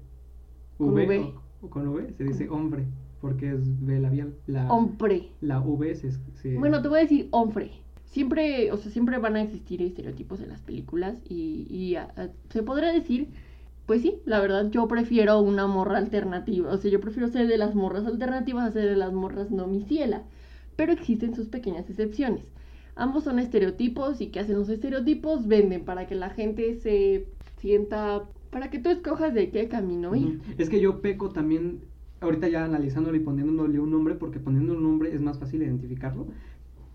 Con 0.78 0.94
¿V? 0.94 1.06
V. 1.06 1.18
O, 1.62 1.66
o 1.66 1.70
con 1.70 1.88
V? 1.88 2.14
Se 2.16 2.24
dice 2.24 2.48
hombre. 2.48 2.84
Porque 3.20 3.50
es 3.50 3.60
V 3.82 3.98
labial. 4.00 4.34
La, 4.46 4.72
Hombre. 4.72 5.28
la 5.42 5.60
V 5.60 5.94
se, 5.94 6.10
se- 6.36 6.56
Bueno, 6.56 6.80
te 6.80 6.88
voy 6.88 7.00
a 7.00 7.02
decir 7.02 7.28
hombre. 7.32 7.70
Siempre, 8.06 8.72
o 8.72 8.78
sea, 8.78 8.90
siempre 8.90 9.18
van 9.18 9.36
a 9.36 9.42
existir 9.42 9.82
estereotipos 9.82 10.40
en 10.40 10.48
las 10.48 10.62
películas 10.62 11.18
y, 11.28 11.66
y 11.68 11.96
a- 11.96 12.12
a- 12.16 12.30
se 12.48 12.62
podría 12.62 12.92
decir, 12.92 13.28
pues 13.86 14.02
sí, 14.02 14.20
la 14.24 14.40
verdad 14.40 14.70
yo 14.70 14.86
prefiero 14.88 15.40
una 15.40 15.66
morra 15.66 15.98
alternativa, 15.98 16.72
o 16.72 16.76
sea, 16.78 16.90
yo 16.90 17.00
prefiero 17.00 17.28
ser 17.28 17.46
de 17.48 17.58
las 17.58 17.74
morras 17.74 18.06
alternativas 18.06 18.68
a 18.68 18.72
ser 18.72 18.88
de 18.88 18.96
las 18.96 19.12
morras 19.12 19.50
no 19.50 19.66
mi 19.66 19.82
ciela. 19.82 20.24
pero 20.76 20.92
existen 20.92 21.34
sus 21.34 21.48
pequeñas 21.48 21.88
excepciones. 21.90 22.44
Ambos 22.96 23.24
son 23.24 23.38
estereotipos 23.38 24.20
y 24.20 24.28
que 24.30 24.40
hacen 24.40 24.56
los 24.56 24.68
estereotipos 24.68 25.46
venden 25.46 25.84
para 25.84 26.06
que 26.06 26.14
la 26.14 26.30
gente 26.30 26.74
se 26.76 27.26
sienta, 27.58 28.28
para 28.50 28.70
que 28.70 28.78
tú 28.78 28.90
escojas 28.90 29.34
de 29.34 29.50
qué 29.50 29.68
camino 29.68 30.14
ir. 30.16 30.40
Es 30.58 30.68
que 30.70 30.80
yo 30.80 31.00
peco 31.02 31.30
también, 31.30 31.80
ahorita 32.20 32.48
ya 32.48 32.64
analizándolo 32.64 33.16
y 33.16 33.20
poniéndole 33.20 33.78
un 33.80 33.90
nombre, 33.90 34.14
porque 34.14 34.40
poniendo 34.40 34.74
un 34.74 34.82
nombre 34.82 35.14
es 35.14 35.20
más 35.20 35.38
fácil 35.38 35.62
identificarlo. 35.62 36.28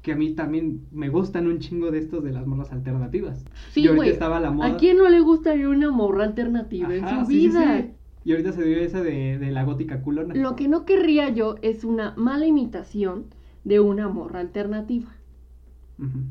Que 0.06 0.12
a 0.14 0.16
mí 0.16 0.36
también 0.36 0.88
me 0.92 1.10
gustan 1.10 1.48
un 1.48 1.60
chingo 1.60 1.92
de 1.92 2.00
estos 2.00 2.24
de 2.24 2.32
las 2.32 2.46
morras 2.48 2.72
alternativas. 2.72 3.50
Sí, 3.68 3.82
y 3.82 3.88
ahorita 3.88 4.10
estaba 4.10 4.40
la 4.40 4.52
moda. 4.52 4.76
¿A 4.76 4.78
quién 4.78 4.98
no 4.98 5.10
le 5.10 5.20
gustaría 5.22 5.70
una 5.70 5.92
morra 5.92 6.24
alternativa 6.26 6.96
en 6.96 7.08
su 7.08 7.26
sí, 7.26 7.34
vida? 7.50 7.62
sí. 7.64 7.94
Y 8.24 8.32
ahorita 8.32 8.52
se 8.54 8.64
dio 8.64 8.78
esa 8.80 9.02
de, 9.04 9.38
de 9.40 9.52
la 9.52 9.64
gótica 9.64 10.02
culona. 10.02 10.36
Lo 10.36 10.56
que 10.56 10.68
no 10.68 10.86
querría 10.86 11.30
yo 11.30 11.56
es 11.64 11.84
una 11.84 12.14
mala 12.16 12.46
imitación 12.46 13.34
de 13.64 13.80
una 13.80 14.08
morra 14.08 14.40
alternativa. 14.42 15.16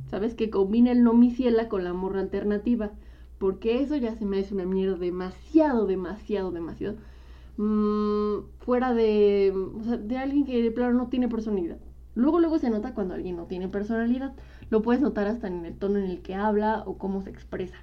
¿Sabes? 0.06 0.34
Que 0.34 0.50
combine 0.50 0.92
el 0.92 1.02
no 1.04 1.14
mi 1.14 1.30
ciela 1.30 1.68
con 1.68 1.84
la 1.84 1.92
morra 1.92 2.20
alternativa. 2.20 2.92
Porque 3.38 3.82
eso 3.82 3.96
ya 3.96 4.14
se 4.14 4.24
me 4.24 4.38
hace 4.38 4.54
una 4.54 4.64
mierda 4.66 4.96
demasiado, 4.96 5.86
demasiado, 5.86 6.52
demasiado. 6.52 6.96
mm, 7.58 8.38
fuera 8.60 8.94
de, 8.94 9.52
o 9.54 9.82
sea, 9.84 9.96
de 9.98 10.18
alguien 10.18 10.46
que 10.46 10.62
de 10.62 10.72
plano 10.72 10.94
no 10.98 11.08
tiene 11.10 11.28
personalidad. 11.28 11.78
Luego, 12.14 12.38
luego 12.40 12.58
se 12.58 12.70
nota 12.70 12.94
cuando 12.94 13.14
alguien 13.14 13.36
no 13.36 13.46
tiene 13.46 13.68
personalidad. 13.68 14.32
Lo 14.70 14.82
puedes 14.82 15.02
notar 15.02 15.26
hasta 15.26 15.48
en 15.48 15.64
el 15.64 15.74
tono 15.74 15.98
en 15.98 16.06
el 16.06 16.22
que 16.22 16.34
habla 16.34 16.82
o 16.86 16.96
cómo 16.96 17.22
se 17.22 17.30
expresa. 17.30 17.76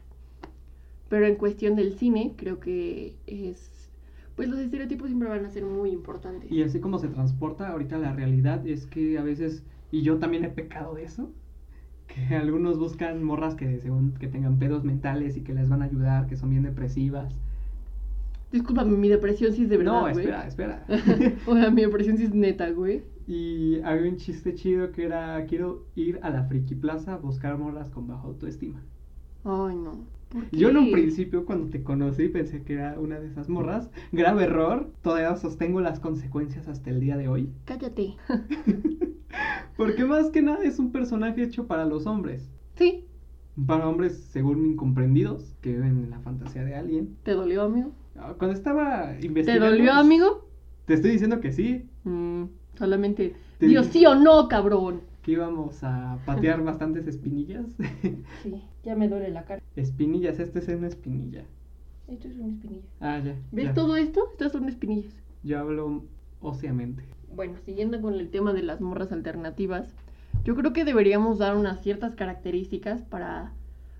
Pero 1.09 1.25
en 1.25 1.35
cuestión 1.35 1.75
del 1.75 1.93
cine, 1.97 2.33
creo 2.37 2.59
que 2.59 3.17
es. 3.27 3.89
Pues 4.35 4.47
los 4.47 4.59
estereotipos 4.59 5.07
siempre 5.07 5.27
van 5.27 5.45
a 5.45 5.49
ser 5.49 5.65
muy 5.65 5.91
importantes. 5.91 6.49
Y 6.49 6.63
así 6.63 6.79
como 6.79 6.99
se 6.99 7.09
transporta 7.09 7.67
ahorita 7.67 7.97
la 7.97 8.13
realidad 8.13 8.65
es 8.65 8.87
que 8.87 9.19
a 9.19 9.23
veces, 9.23 9.63
y 9.91 10.03
yo 10.03 10.19
también 10.19 10.45
he 10.45 10.49
pecado 10.49 10.95
de 10.95 11.03
eso, 11.03 11.29
que 12.07 12.35
algunos 12.35 12.79
buscan 12.79 13.21
morras 13.23 13.55
que 13.55 13.79
según 13.79 14.13
que 14.13 14.27
tengan 14.27 14.57
pedos 14.57 14.85
mentales 14.85 15.35
y 15.35 15.41
que 15.41 15.53
les 15.53 15.67
van 15.67 15.81
a 15.81 15.85
ayudar, 15.85 16.27
que 16.27 16.37
son 16.37 16.49
bien 16.49 16.63
depresivas. 16.63 17.37
Discúlpame, 18.51 18.97
mi 18.97 19.07
depresión 19.07 19.53
sí 19.53 19.63
es 19.63 19.69
de 19.69 19.77
verdad, 19.77 19.93
no, 19.93 20.07
espera, 20.09 20.45
espera. 20.45 20.85
o 21.47 21.55
sea, 21.55 21.71
mi 21.71 21.81
depresión 21.81 22.17
sí 22.17 22.23
es 22.23 22.33
neta, 22.33 22.69
güey. 22.71 23.03
Y 23.31 23.79
había 23.83 24.09
un 24.11 24.17
chiste 24.17 24.53
chido 24.55 24.91
que 24.91 25.03
era, 25.05 25.45
quiero 25.47 25.87
ir 25.95 26.19
a 26.23 26.29
la 26.29 26.43
Friki 26.45 26.75
Plaza 26.75 27.13
a 27.13 27.17
buscar 27.17 27.57
morras 27.57 27.89
con 27.89 28.07
bajo 28.07 28.27
autoestima. 28.27 28.81
Ay, 29.43 29.75
no. 29.75 30.07
¿Por 30.29 30.49
Yo 30.51 30.69
en 30.69 30.77
un 30.77 30.91
principio 30.91 31.45
cuando 31.45 31.69
te 31.69 31.83
conocí 31.83 32.29
pensé 32.29 32.63
que 32.63 32.73
era 32.73 32.99
una 32.99 33.19
de 33.19 33.27
esas 33.27 33.49
morras. 33.49 33.89
Grave 34.11 34.43
error, 34.45 34.91
todavía 35.01 35.35
sostengo 35.35 35.81
las 35.81 35.99
consecuencias 35.99 36.67
hasta 36.67 36.89
el 36.89 36.99
día 37.01 37.17
de 37.17 37.27
hoy. 37.27 37.49
Cállate. 37.65 38.15
Porque 39.77 40.05
más 40.05 40.29
que 40.29 40.41
nada 40.41 40.63
es 40.63 40.79
un 40.79 40.91
personaje 40.91 41.43
hecho 41.43 41.67
para 41.67 41.85
los 41.85 42.05
hombres. 42.05 42.49
Sí, 42.75 43.05
Para 43.67 43.87
hombres 43.87 44.17
según 44.31 44.65
incomprendidos 44.65 45.55
que 45.61 45.71
viven 45.73 46.03
en 46.03 46.09
la 46.09 46.19
fantasía 46.19 46.63
de 46.63 46.75
alguien. 46.75 47.17
¿te 47.23 47.31
dolió, 47.31 47.63
amigo? 47.63 47.91
Ah, 48.15 48.35
Cuando 48.37 48.55
estaba 48.55 49.17
¿Te 49.19 49.25
investigando... 49.27 49.65
dolió, 49.67 49.93
amigo? 49.93 50.45
Te 50.85 50.93
estoy 50.95 51.11
diciendo 51.11 51.39
que 51.41 51.51
sí, 51.51 51.87
Mm, 52.03 52.45
solamente. 52.77 53.35
Te 53.59 53.67
Dios, 53.67 53.87
dije- 53.87 53.99
sí 53.99 54.05
o 54.05 54.15
no, 54.15 54.47
cabrón. 54.47 55.01
que 55.21 55.33
íbamos 55.33 55.83
a 55.83 56.17
patear 56.25 56.63
bastantes 56.63 57.05
espinillas. 57.07 57.65
Sí, 58.43 58.63
ya 58.83 58.95
me 58.95 59.07
duele 59.07 59.29
la 59.29 59.43
cara. 59.45 59.61
espinillas, 59.75 60.39
este 60.39 60.59
es 60.59 60.67
una 60.69 60.87
espinilla. 60.87 61.43
Esto 62.07 62.27
es 62.27 62.35
una 62.37 62.49
espinilla. 62.49 62.83
Ah, 62.99 63.19
ya. 63.19 63.35
¿Ves 63.51 63.65
ya. 63.65 63.73
todo 63.73 63.95
esto? 63.97 64.27
Estas 64.31 64.51
son 64.51 64.67
espinillas. 64.67 65.13
Yo 65.43 65.59
hablo 65.59 66.03
óseamente. 66.41 67.03
Bueno, 67.35 67.53
siguiendo 67.63 68.01
con 68.01 68.15
el 68.15 68.29
tema 68.29 68.51
de 68.51 68.63
las 68.63 68.81
morras 68.81 69.11
alternativas, 69.11 69.87
yo 70.43 70.55
creo 70.55 70.73
que 70.73 70.83
deberíamos 70.85 71.37
dar 71.37 71.55
unas 71.55 71.81
ciertas 71.81 72.15
características 72.15 73.03
para, 73.03 73.53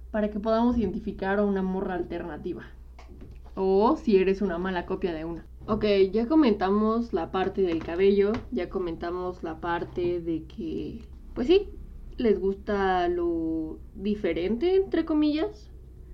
para 0.10 0.30
que 0.32 0.40
podamos 0.40 0.78
identificar 0.78 1.40
a 1.40 1.46
una 1.46 1.62
morra 1.62 1.94
alternativa. 1.94 2.64
O 3.56 3.96
si 3.96 4.18
eres 4.18 4.42
una 4.42 4.58
mala 4.58 4.86
copia 4.86 5.14
de 5.14 5.24
una. 5.26 5.46
Ok, 5.66 5.86
ya 6.12 6.28
comentamos 6.28 7.14
la 7.14 7.32
parte 7.32 7.62
del 7.62 7.82
cabello, 7.84 8.46
ya 8.52 8.70
comentamos 8.70 9.42
la 9.44 9.60
parte 9.62 10.20
de 10.22 10.46
que, 10.48 11.10
pues 11.34 11.48
sí, 11.48 11.80
les 12.18 12.40
gusta 12.40 13.08
lo 13.08 13.82
diferente, 13.94 14.76
entre 14.76 15.06
comillas. 15.06 15.72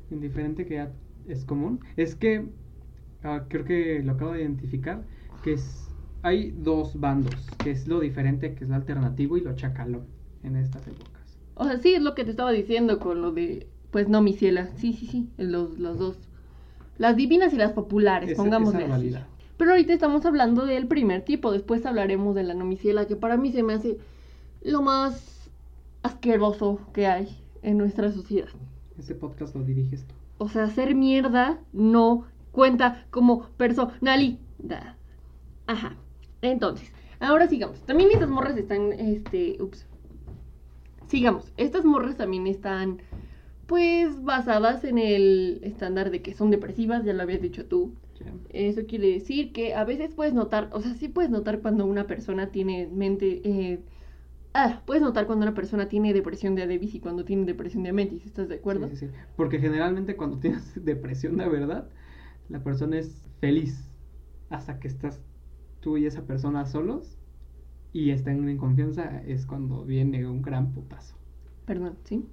indiferente 0.09 0.65
que 0.65 0.75
ya 0.75 0.95
es 1.25 1.45
común 1.45 1.79
es 1.95 2.15
que 2.15 2.49
ah, 3.23 3.47
creo 3.49 3.65
que 3.65 4.01
lo 4.03 4.13
acabo 4.13 4.33
de 4.33 4.41
identificar 4.41 5.07
que 5.41 5.53
es 5.53 5.95
hay 6.21 6.51
dos 6.51 6.99
bandos 6.99 7.57
que 7.61 7.71
es 7.71 7.87
lo 7.87 7.99
diferente 7.99 8.55
que 8.55 8.63
es 8.65 8.69
lo 8.69 8.75
alternativo 8.75 9.37
y 9.37 9.41
lo 9.41 9.55
chacalón 9.55 10.15
en 10.43 10.55
estas 10.57 10.87
épocas 10.87 11.39
O 11.55 11.65
sea, 11.65 11.77
sí, 11.79 11.93
es 11.93 12.01
lo 12.01 12.15
que 12.15 12.23
te 12.23 12.31
estaba 12.31 12.51
diciendo 12.51 12.99
con 12.99 13.21
lo 13.21 13.31
de, 13.31 13.69
pues 13.89 14.07
no, 14.09 14.21
mi 14.21 14.33
ciela. 14.33 14.73
Sí, 14.77 14.93
sí, 14.93 15.07
sí, 15.07 15.33
los, 15.37 15.77
los 15.79 15.97
dos. 15.97 16.29
Las 16.97 17.15
divinas 17.17 17.53
y 17.53 17.57
las 17.57 17.73
populares, 17.73 18.31
Esa- 18.31 18.35
pongámosle 18.35 18.85
esa. 19.07 19.29
Pero 19.57 19.71
ahorita 19.71 19.93
estamos 19.93 20.25
hablando 20.25 20.65
del 20.65 20.87
primer 20.87 21.23
tipo, 21.23 21.51
después 21.51 21.85
hablaremos 21.85 22.35
de 22.35 22.43
la 22.43 22.53
nomiciela, 22.53 23.07
que 23.07 23.15
para 23.15 23.37
mí 23.37 23.51
se 23.51 23.63
me 23.63 23.73
hace 23.73 23.97
lo 24.61 24.81
más 24.81 25.49
asqueroso 26.03 26.79
que 26.93 27.07
hay 27.07 27.27
en 27.63 27.77
nuestra 27.77 28.11
sociedad. 28.11 28.49
este 28.97 29.15
podcast 29.15 29.55
lo 29.55 29.63
diriges 29.63 30.05
tú 30.05 30.13
O 30.37 30.49
sea, 30.49 30.63
hacer 30.63 30.95
mierda 30.95 31.59
no 31.73 32.25
cuenta 32.51 33.05
como 33.09 33.47
personalidad. 33.57 34.95
Ajá. 35.65 35.95
Entonces, 36.41 36.91
ahora 37.19 37.47
sigamos. 37.47 37.79
También 37.81 38.11
estas 38.11 38.29
morras 38.29 38.57
están, 38.57 38.93
este, 38.93 39.57
ups. 39.61 39.85
Sigamos. 41.07 41.51
Estas 41.57 41.83
morras 41.83 42.17
también 42.17 42.47
están, 42.47 43.01
pues, 43.65 44.23
basadas 44.23 44.83
en 44.83 44.97
el 44.97 45.59
estándar 45.63 46.11
de 46.11 46.21
que 46.21 46.33
son 46.33 46.51
depresivas, 46.51 47.03
ya 47.03 47.13
lo 47.13 47.23
habías 47.23 47.41
dicho 47.41 47.65
tú. 47.65 47.91
Eso 48.49 48.85
quiere 48.85 49.11
decir 49.11 49.51
que 49.53 49.73
a 49.75 49.83
veces 49.83 50.13
puedes 50.15 50.33
notar, 50.33 50.69
o 50.73 50.81
sea, 50.81 50.93
sí 50.95 51.07
puedes 51.09 51.31
notar 51.31 51.61
cuando 51.61 51.85
una 51.85 52.07
persona 52.07 52.51
tiene 52.51 52.87
mente, 52.87 53.41
eh, 53.43 53.83
ah, 54.53 54.83
puedes 54.85 55.01
notar 55.03 55.27
cuando 55.27 55.45
una 55.45 55.53
persona 55.55 55.89
tiene 55.89 56.13
depresión 56.13 56.55
de 56.55 56.63
Adebis 56.63 56.95
y 56.95 56.99
cuando 56.99 57.25
tiene 57.25 57.45
depresión 57.45 57.83
de 57.83 57.89
Amentis, 57.89 58.25
¿estás 58.25 58.49
de 58.49 58.55
acuerdo? 58.55 58.87
Sí, 58.89 58.97
sí, 58.97 59.07
sí. 59.07 59.13
porque 59.35 59.59
generalmente 59.59 60.15
cuando 60.17 60.39
tienes 60.41 60.83
depresión 60.83 61.37
de 61.37 61.47
verdad 61.49 61.89
la 62.49 62.63
persona 62.63 62.97
es 62.99 63.27
feliz 63.39 63.91
hasta 64.49 64.79
que 64.79 64.87
estás 64.87 65.21
tú 65.81 65.97
y 65.97 66.05
esa 66.05 66.25
persona 66.25 66.65
solos 66.65 67.17
y 67.93 68.11
están 68.11 68.47
en 68.49 68.57
confianza 68.57 69.21
es 69.25 69.45
cuando 69.45 69.85
viene 69.85 70.27
un 70.27 70.41
gran 70.41 70.73
putazo 70.73 71.15
Perdón, 71.65 71.97
¿sí? 72.03 72.25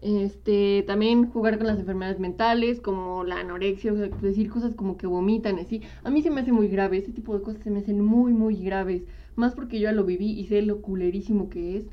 Este, 0.00 0.84
también 0.86 1.28
jugar 1.30 1.58
con 1.58 1.66
las 1.66 1.78
enfermedades 1.78 2.20
mentales, 2.20 2.80
como 2.80 3.24
la 3.24 3.40
anorexia, 3.40 3.92
o 3.92 3.96
sea, 3.96 4.08
decir 4.08 4.48
cosas 4.50 4.74
como 4.74 4.96
que 4.96 5.06
vomitan, 5.08 5.58
así. 5.58 5.82
A 6.04 6.10
mí 6.10 6.22
se 6.22 6.30
me 6.30 6.40
hace 6.40 6.52
muy 6.52 6.68
grave, 6.68 6.98
ese 6.98 7.12
tipo 7.12 7.34
de 7.36 7.42
cosas 7.42 7.62
se 7.62 7.70
me 7.70 7.80
hacen 7.80 8.00
muy, 8.00 8.32
muy 8.32 8.56
graves. 8.62 9.04
Más 9.36 9.54
porque 9.54 9.78
yo 9.80 9.84
ya 9.84 9.92
lo 9.92 10.04
viví 10.04 10.30
y 10.38 10.46
sé 10.46 10.62
lo 10.62 10.82
culerísimo 10.82 11.48
que 11.50 11.76
es. 11.78 11.86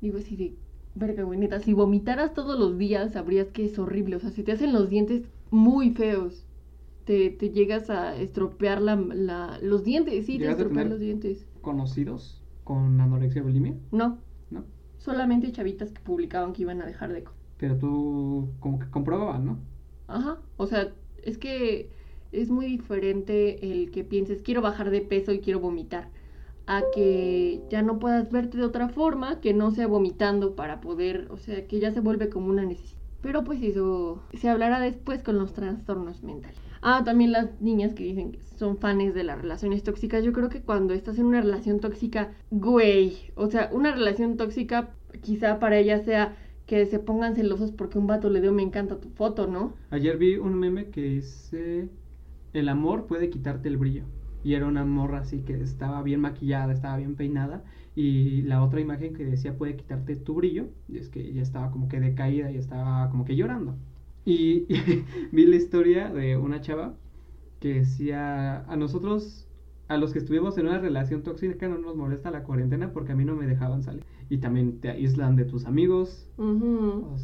Digo 0.00 0.18
así 0.18 0.36
de, 0.36 0.54
verga, 0.94 1.24
güey, 1.24 1.38
neta, 1.38 1.58
si 1.60 1.72
vomitaras 1.72 2.32
todos 2.34 2.58
los 2.58 2.78
días, 2.78 3.12
sabrías 3.12 3.48
que 3.48 3.64
es 3.64 3.78
horrible. 3.78 4.16
O 4.16 4.20
sea, 4.20 4.30
se 4.30 4.42
te 4.44 4.52
hacen 4.52 4.72
los 4.72 4.88
dientes 4.88 5.22
muy 5.50 5.90
feos. 5.90 6.46
Te, 7.04 7.30
te 7.30 7.50
llegas 7.50 7.88
a 7.90 8.14
estropear 8.16 8.82
la, 8.82 8.94
la- 8.96 9.58
los 9.62 9.82
dientes, 9.84 10.26
sí, 10.26 10.34
te 10.34 10.40
¿Llegaste 10.40 10.62
a 10.62 10.64
estropean 10.64 10.90
los 10.90 11.00
dientes. 11.00 11.46
conocidos 11.62 12.42
con 12.64 13.00
anorexia 13.00 13.42
bulimia 13.42 13.74
No, 13.90 14.18
no 14.50 14.64
solamente 14.98 15.50
chavitas 15.52 15.90
que 15.92 16.00
publicaban 16.02 16.52
que 16.52 16.62
iban 16.62 16.82
a 16.82 16.86
dejar 16.86 17.12
de 17.12 17.24
comer. 17.24 17.37
Pero 17.58 17.76
tú 17.78 18.48
como 18.60 18.78
que 18.78 18.90
comprobabas 18.90 19.40
no 19.42 19.58
Ajá, 20.08 20.38
o 20.56 20.66
sea, 20.66 20.94
es 21.22 21.36
que 21.38 21.90
es 22.32 22.50
muy 22.50 22.66
diferente 22.66 23.72
el 23.72 23.90
que 23.90 24.04
pienses 24.04 24.42
quiero 24.42 24.62
bajar 24.62 24.90
de 24.90 25.02
peso 25.02 25.32
y 25.32 25.40
quiero 25.40 25.60
vomitar, 25.60 26.08
a 26.66 26.82
que 26.94 27.62
ya 27.70 27.82
no 27.82 27.98
puedas 27.98 28.30
verte 28.30 28.58
de 28.58 28.64
otra 28.64 28.88
forma, 28.88 29.40
que 29.40 29.54
no 29.54 29.70
sea 29.70 29.86
vomitando 29.86 30.54
para 30.54 30.80
poder, 30.80 31.28
o 31.30 31.36
sea, 31.36 31.66
que 31.66 31.80
ya 31.80 31.92
se 31.92 32.00
vuelve 32.00 32.28
como 32.30 32.48
una 32.48 32.64
necesidad. 32.64 32.98
Pero 33.20 33.44
pues 33.44 33.62
eso 33.62 34.22
se 34.32 34.48
hablará 34.48 34.80
después 34.80 35.22
con 35.22 35.38
los 35.38 35.52
trastornos 35.52 36.22
mentales. 36.22 36.58
Ah, 36.80 37.02
también 37.04 37.32
las 37.32 37.60
niñas 37.60 37.94
que 37.94 38.04
dicen 38.04 38.32
que 38.32 38.40
son 38.56 38.78
fans 38.78 39.14
de 39.14 39.24
las 39.24 39.40
relaciones 39.40 39.82
tóxicas. 39.82 40.22
Yo 40.24 40.32
creo 40.32 40.48
que 40.48 40.62
cuando 40.62 40.94
estás 40.94 41.18
en 41.18 41.26
una 41.26 41.40
relación 41.40 41.80
tóxica, 41.80 42.32
güey, 42.50 43.32
o 43.34 43.50
sea, 43.50 43.70
una 43.72 43.92
relación 43.92 44.36
tóxica 44.36 44.90
quizá 45.22 45.58
para 45.58 45.78
ellas 45.78 46.04
sea 46.04 46.36
que 46.68 46.84
se 46.86 46.98
pongan 46.98 47.34
celosos 47.34 47.72
porque 47.72 47.98
un 47.98 48.06
vato 48.06 48.28
le 48.28 48.42
dio 48.42 48.52
me 48.52 48.62
encanta 48.62 49.00
tu 49.00 49.08
foto, 49.08 49.46
¿no? 49.48 49.72
ayer 49.90 50.18
vi 50.18 50.36
un 50.36 50.54
meme 50.54 50.90
que 50.90 51.02
dice 51.02 51.88
el 52.52 52.68
amor 52.68 53.06
puede 53.06 53.30
quitarte 53.30 53.68
el 53.68 53.78
brillo 53.78 54.04
y 54.44 54.54
era 54.54 54.66
una 54.66 54.84
morra 54.84 55.20
así 55.20 55.40
que 55.40 55.54
estaba 55.54 56.02
bien 56.02 56.20
maquillada 56.20 56.72
estaba 56.72 56.98
bien 56.98 57.16
peinada 57.16 57.64
y 57.96 58.42
la 58.42 58.62
otra 58.62 58.80
imagen 58.80 59.14
que 59.14 59.24
decía 59.24 59.56
puede 59.56 59.76
quitarte 59.76 60.14
tu 60.14 60.34
brillo 60.34 60.68
y 60.88 60.98
es 60.98 61.08
que 61.08 61.20
ella 61.20 61.42
estaba 61.42 61.70
como 61.70 61.88
que 61.88 62.00
decaída 62.00 62.52
y 62.52 62.58
estaba 62.58 63.08
como 63.10 63.24
que 63.24 63.34
llorando 63.34 63.74
y, 64.26 64.66
vi 65.32 65.46
la 65.46 65.56
historia 65.56 66.12
de 66.12 66.36
una 66.36 66.60
chava 66.60 66.94
que 67.60 67.74
decía 67.80 68.58
a 68.64 68.76
nosotros 68.76 69.48
a 69.88 69.96
los 69.96 70.12
que 70.12 70.18
estuvimos 70.18 70.58
en 70.58 70.66
una 70.66 70.78
relación 70.78 71.22
tóxica 71.22 71.66
no 71.66 71.78
nos 71.78 71.96
molesta 71.96 72.30
la 72.30 72.42
cuarentena 72.42 72.92
porque 72.92 73.12
a 73.12 73.14
mí 73.14 73.24
no 73.24 73.34
me 73.34 73.46
dejaban 73.46 73.82
salir. 73.82 74.04
Y 74.28 74.38
también 74.38 74.80
te 74.80 74.90
aíslan 74.90 75.36
de 75.36 75.44
tus 75.44 75.64
amigos. 75.64 76.28
O 76.36 77.16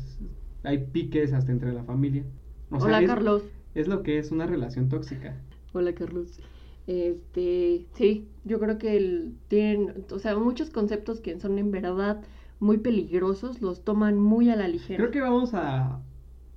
hay 0.65 0.79
piques 0.79 1.33
hasta 1.33 1.53
entre 1.53 1.73
la 1.73 1.85
familia. 1.85 2.25
O 2.71 2.79
sea, 2.79 2.89
Hola, 2.89 3.01
es, 3.03 3.09
Carlos. 3.09 3.43
Es 3.75 3.89
lo 3.89 4.03
que 4.03 4.19
es 4.19 4.31
una 4.31 4.47
relación 4.47 4.89
tóxica. 4.89 5.37
Hola, 5.73 5.95
Carlos. 5.95 6.41
Este, 6.87 7.87
sí, 7.95 8.29
yo 8.45 8.59
creo 8.59 8.79
que 8.79 8.97
el, 8.97 9.35
tienen, 9.49 10.05
o 10.11 10.19
sea, 10.19 10.37
muchos 10.37 10.71
conceptos 10.71 11.21
que 11.21 11.39
son 11.41 11.59
en 11.59 11.71
verdad 11.71 12.23
muy 12.61 12.79
peligrosos 12.79 13.63
los 13.63 13.85
toman 13.85 14.19
muy 14.19 14.51
a 14.51 14.57
la 14.57 14.69
ligera. 14.69 14.99
Creo 14.99 15.11
que 15.11 15.21
vamos 15.21 15.55
a. 15.55 16.01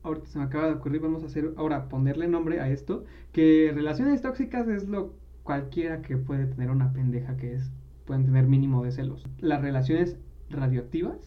Ahorita 0.04 0.28
se 0.28 0.40
me 0.40 0.46
acaba 0.46 0.68
de 0.68 0.74
ocurrir, 0.74 1.02
vamos 1.02 1.24
a 1.24 1.26
hacer 1.26 1.54
ahora 1.58 1.90
ponerle 1.90 2.28
nombre 2.28 2.62
a 2.62 2.70
esto. 2.70 3.04
Que 3.34 3.72
relaciones 3.74 4.22
tóxicas 4.22 4.68
es 4.70 4.88
lo 4.88 5.14
cualquiera 5.44 6.02
que 6.02 6.18
puede 6.18 6.46
tener 6.46 6.70
una 6.72 6.94
pendeja 6.94 7.36
que 7.36 7.56
es. 7.56 7.72
Pueden 8.06 8.24
tener 8.24 8.48
mínimo 8.48 8.86
de 8.86 8.92
celos. 8.92 9.26
Las 9.40 9.62
relaciones 9.62 10.18
radioactivas, 10.50 11.18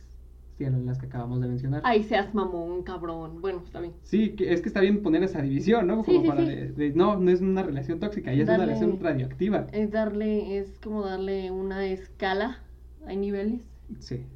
sí, 0.58 0.64
las 0.84 0.98
que 0.98 1.06
acabamos 1.06 1.40
de 1.40 1.48
mencionar. 1.48 1.82
Ay, 1.84 2.02
seas 2.04 2.34
mamón, 2.34 2.82
cabrón. 2.82 3.40
Bueno, 3.40 3.62
está 3.64 3.80
bien. 3.80 3.94
Sí, 4.02 4.30
que 4.36 4.52
es 4.52 4.60
que 4.60 4.68
está 4.68 4.80
bien 4.80 5.02
poner 5.02 5.22
esa 5.22 5.40
división, 5.42 5.86
¿no? 5.86 6.04
Como 6.04 6.22
sí, 6.22 6.28
para 6.28 6.40
sí. 6.42 6.46
de- 6.48 6.72
de- 6.72 6.92
no, 6.92 7.16
no 7.18 7.30
es 7.30 7.40
una 7.40 7.62
relación 7.62 7.98
tóxica, 8.00 8.32
ya 8.34 8.42
es 8.42 8.48
una 8.48 8.58
relación 8.58 8.98
radioactiva. 9.00 9.66
Es 9.72 9.90
darle, 9.90 10.58
es 10.58 10.78
como 10.82 11.02
darle 11.04 11.50
una 11.50 11.86
escala. 11.86 12.58
Hay 13.06 13.16
niveles. 13.16 13.62
Sí. 14.00 14.26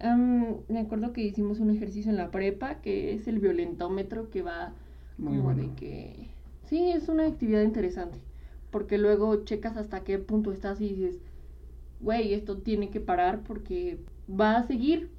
Am, 0.00 0.56
me 0.68 0.80
acuerdo 0.80 1.12
que 1.12 1.22
hicimos 1.22 1.60
un 1.60 1.70
ejercicio 1.70 2.10
en 2.10 2.16
la 2.16 2.30
prepa 2.30 2.80
que 2.82 3.14
es 3.14 3.28
el 3.28 3.38
violentómetro 3.38 4.30
que 4.30 4.42
va 4.42 4.74
Muy 5.16 5.38
como 5.38 5.44
bueno. 5.44 5.62
de 5.62 5.74
que 5.76 6.28
sí 6.64 6.90
es 6.90 7.08
una 7.08 7.26
actividad 7.26 7.62
interesante 7.62 8.18
porque 8.70 8.98
luego 8.98 9.44
checas 9.44 9.76
hasta 9.76 10.02
qué 10.02 10.18
punto 10.18 10.50
estás 10.52 10.80
y 10.80 10.88
dices 10.88 11.20
güey 12.00 12.34
esto 12.34 12.58
tiene 12.58 12.90
que 12.90 13.00
parar 13.00 13.42
porque 13.44 14.00
va 14.40 14.56
a 14.58 14.66
seguir. 14.66 15.10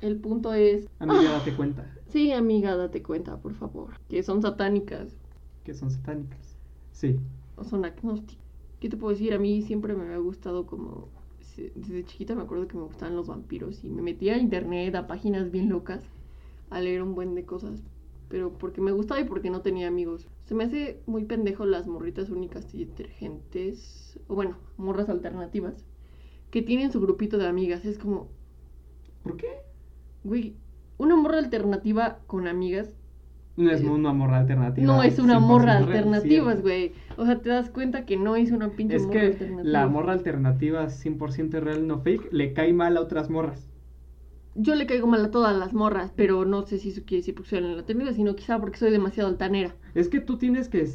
El 0.00 0.16
punto 0.20 0.52
es 0.52 0.86
Amiga, 0.98 1.20
Ah, 1.30 1.38
date 1.38 1.54
cuenta. 1.56 1.90
sí 2.08 2.32
amiga 2.32 2.76
date 2.76 3.02
cuenta 3.02 3.38
por 3.38 3.54
favor 3.54 3.90
que 4.08 4.22
son 4.22 4.42
satánicas. 4.42 5.16
Que 5.64 5.72
son 5.74 5.90
satánicas. 5.90 6.56
Sí. 6.92 7.18
o 7.56 7.64
son 7.64 7.84
agnósticas. 7.84 8.44
Qué 8.80 8.88
te 8.88 8.96
puedo 8.96 9.12
decir 9.12 9.32
a 9.34 9.38
mí 9.38 9.62
siempre 9.62 9.94
me 9.94 10.12
ha 10.12 10.18
gustado 10.18 10.66
como 10.66 11.08
desde 11.56 12.04
chiquita 12.04 12.34
me 12.34 12.42
acuerdo 12.42 12.66
que 12.68 12.76
me 12.76 12.82
gustaban 12.82 13.14
los 13.16 13.28
vampiros 13.28 13.84
y 13.84 13.88
me 13.88 14.02
metía 14.02 14.34
a 14.34 14.38
internet 14.38 14.94
a 14.96 15.06
páginas 15.06 15.50
bien 15.52 15.68
locas 15.68 16.02
a 16.70 16.80
leer 16.80 17.00
un 17.02 17.14
buen 17.14 17.34
de 17.36 17.44
cosas 17.44 17.80
pero 18.28 18.52
porque 18.58 18.80
me 18.80 18.90
gustaba 18.90 19.20
y 19.20 19.24
porque 19.24 19.50
no 19.50 19.60
tenía 19.60 19.86
amigos. 19.86 20.26
Se 20.46 20.54
me 20.54 20.64
hace 20.64 21.00
muy 21.06 21.24
pendejo 21.24 21.64
las 21.66 21.86
morritas 21.86 22.28
únicas 22.30 22.74
y 22.74 22.84
detergentes 22.84 24.18
o 24.28 24.34
bueno 24.34 24.56
morras 24.76 25.08
alternativas 25.08 25.84
que 26.54 26.62
tienen 26.62 26.92
su 26.92 27.00
grupito 27.00 27.36
de 27.38 27.46
amigas 27.48 27.84
es 27.84 27.98
como 27.98 28.28
¿Por 29.24 29.36
qué? 29.36 29.48
güey 30.22 30.54
una 30.98 31.16
morra 31.16 31.38
alternativa 31.38 32.20
con 32.26 32.46
amigas 32.46 32.88
No 33.56 33.70
es 33.70 33.82
una 33.82 34.12
morra 34.12 34.38
alternativa. 34.38 34.86
no 34.86 35.02
es 35.02 35.18
una 35.18 35.38
100% 35.38 35.40
morra 35.40 35.76
alternativa, 35.78 36.54
güey. 36.54 36.92
O 37.16 37.24
sea, 37.26 37.40
te 37.40 37.48
das 37.48 37.70
cuenta 37.70 38.04
que 38.06 38.16
no 38.16 38.36
es 38.36 38.50
una 38.52 38.70
pinche 38.70 38.96
Es 38.96 39.02
morra 39.06 39.20
que 39.20 39.26
alternativa. 39.26 39.70
la 39.72 39.86
morra 39.88 40.12
alternativa 40.12 40.88
100% 40.88 41.60
real, 41.60 41.86
no 41.86 42.00
fake, 42.00 42.32
le 42.32 42.52
cae 42.52 42.72
mal 42.72 42.96
a 42.96 43.00
otras 43.00 43.30
morras. 43.30 43.70
Yo 44.56 44.74
le 44.76 44.86
caigo 44.86 45.06
mal 45.08 45.24
a 45.24 45.30
todas 45.30 45.56
las 45.56 45.72
morras, 45.74 46.12
pero 46.16 46.44
no 46.44 46.62
sé 46.66 46.78
si 46.78 46.90
eso 46.90 47.02
quiere 47.04 47.20
decir 47.22 47.34
porque 47.34 47.50
soy 47.50 47.58
alternativa, 47.58 48.12
sino 48.12 48.36
quizá 48.36 48.60
porque 48.60 48.78
soy 48.78 48.90
demasiado 48.92 49.28
altanera. 49.28 49.74
Es 49.94 50.08
que 50.08 50.20
tú 50.20 50.38
tienes 50.38 50.68
que. 50.68 50.88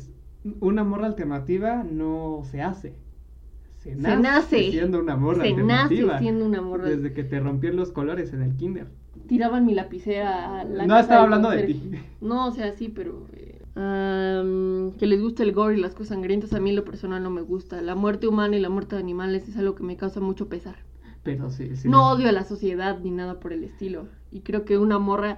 Una 0.61 0.83
morra 0.85 1.07
alternativa 1.07 1.83
no 1.83 2.41
se 2.49 2.61
hace. 2.61 2.93
Se 3.79 3.95
nace, 3.95 4.17
nace. 4.21 4.71
siendo 4.71 4.99
una 4.99 5.15
morra 5.15 5.43
Se 5.43 5.53
nace 5.53 6.03
alternativa. 6.03 6.19
siendo 6.19 6.45
una 6.45 6.61
morra. 6.61 6.89
Desde 6.89 7.13
que 7.13 7.23
te 7.23 7.39
rompieron 7.39 7.77
los 7.79 7.91
colores 7.91 8.33
en 8.33 8.41
el 8.41 8.55
kinder. 8.55 8.87
Tiraban 9.27 9.65
mi 9.65 9.73
lapicera 9.73 10.59
a 10.59 10.63
la 10.65 10.85
No 10.85 10.97
estaba 10.99 11.23
hablando 11.23 11.49
de 11.49 11.63
ti. 11.63 11.81
No, 12.21 12.47
o 12.47 12.51
sea, 12.51 12.73
sí, 12.73 12.89
pero... 12.89 13.27
eh, 13.33 13.55
que 14.97 15.07
les 15.07 15.21
gusta 15.21 15.43
el 15.43 15.53
gore 15.53 15.77
y 15.77 15.81
las 15.81 15.93
cosas 15.93 16.09
sangrientas, 16.09 16.53
a 16.53 16.59
mí 16.59 16.69
en 16.71 16.75
lo 16.75 16.83
personal 16.85 17.23
no 17.23 17.29
me 17.29 17.41
gusta. 17.41 17.81
La 17.81 17.95
muerte 17.95 18.27
humana 18.27 18.57
y 18.57 18.59
la 18.59 18.69
muerte 18.69 18.95
de 18.95 19.01
animales 19.01 19.47
es 19.47 19.57
algo 19.57 19.75
que 19.75 19.83
me 19.83 19.95
causa 19.97 20.19
mucho 20.19 20.49
pesar. 20.49 20.75
Pero 21.23 21.49
sí, 21.49 21.75
sí. 21.75 21.87
no 21.87 22.11
odio 22.11 22.29
a 22.29 22.31
la 22.31 22.43
sociedad 22.43 22.99
ni 22.99 23.11
nada 23.11 23.39
por 23.39 23.53
el 23.53 23.63
estilo. 23.63 24.07
Y 24.31 24.41
creo 24.41 24.65
que 24.65 24.77
una 24.77 24.99
morra 24.99 25.37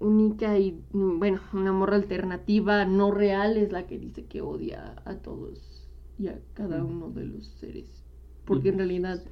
única 0.00 0.58
y, 0.58 0.80
bueno, 0.92 1.40
una 1.52 1.72
morra 1.72 1.96
alternativa, 1.96 2.84
no 2.84 3.10
real, 3.12 3.56
es 3.56 3.72
la 3.72 3.86
que 3.86 3.98
dice 3.98 4.26
que 4.26 4.40
odia 4.42 4.96
a 5.04 5.14
todos 5.16 5.71
y 6.18 6.28
a 6.28 6.40
cada 6.54 6.84
uno 6.84 7.10
de 7.10 7.26
los 7.26 7.46
seres. 7.60 8.04
Porque 8.44 8.70
en 8.70 8.78
realidad, 8.78 9.22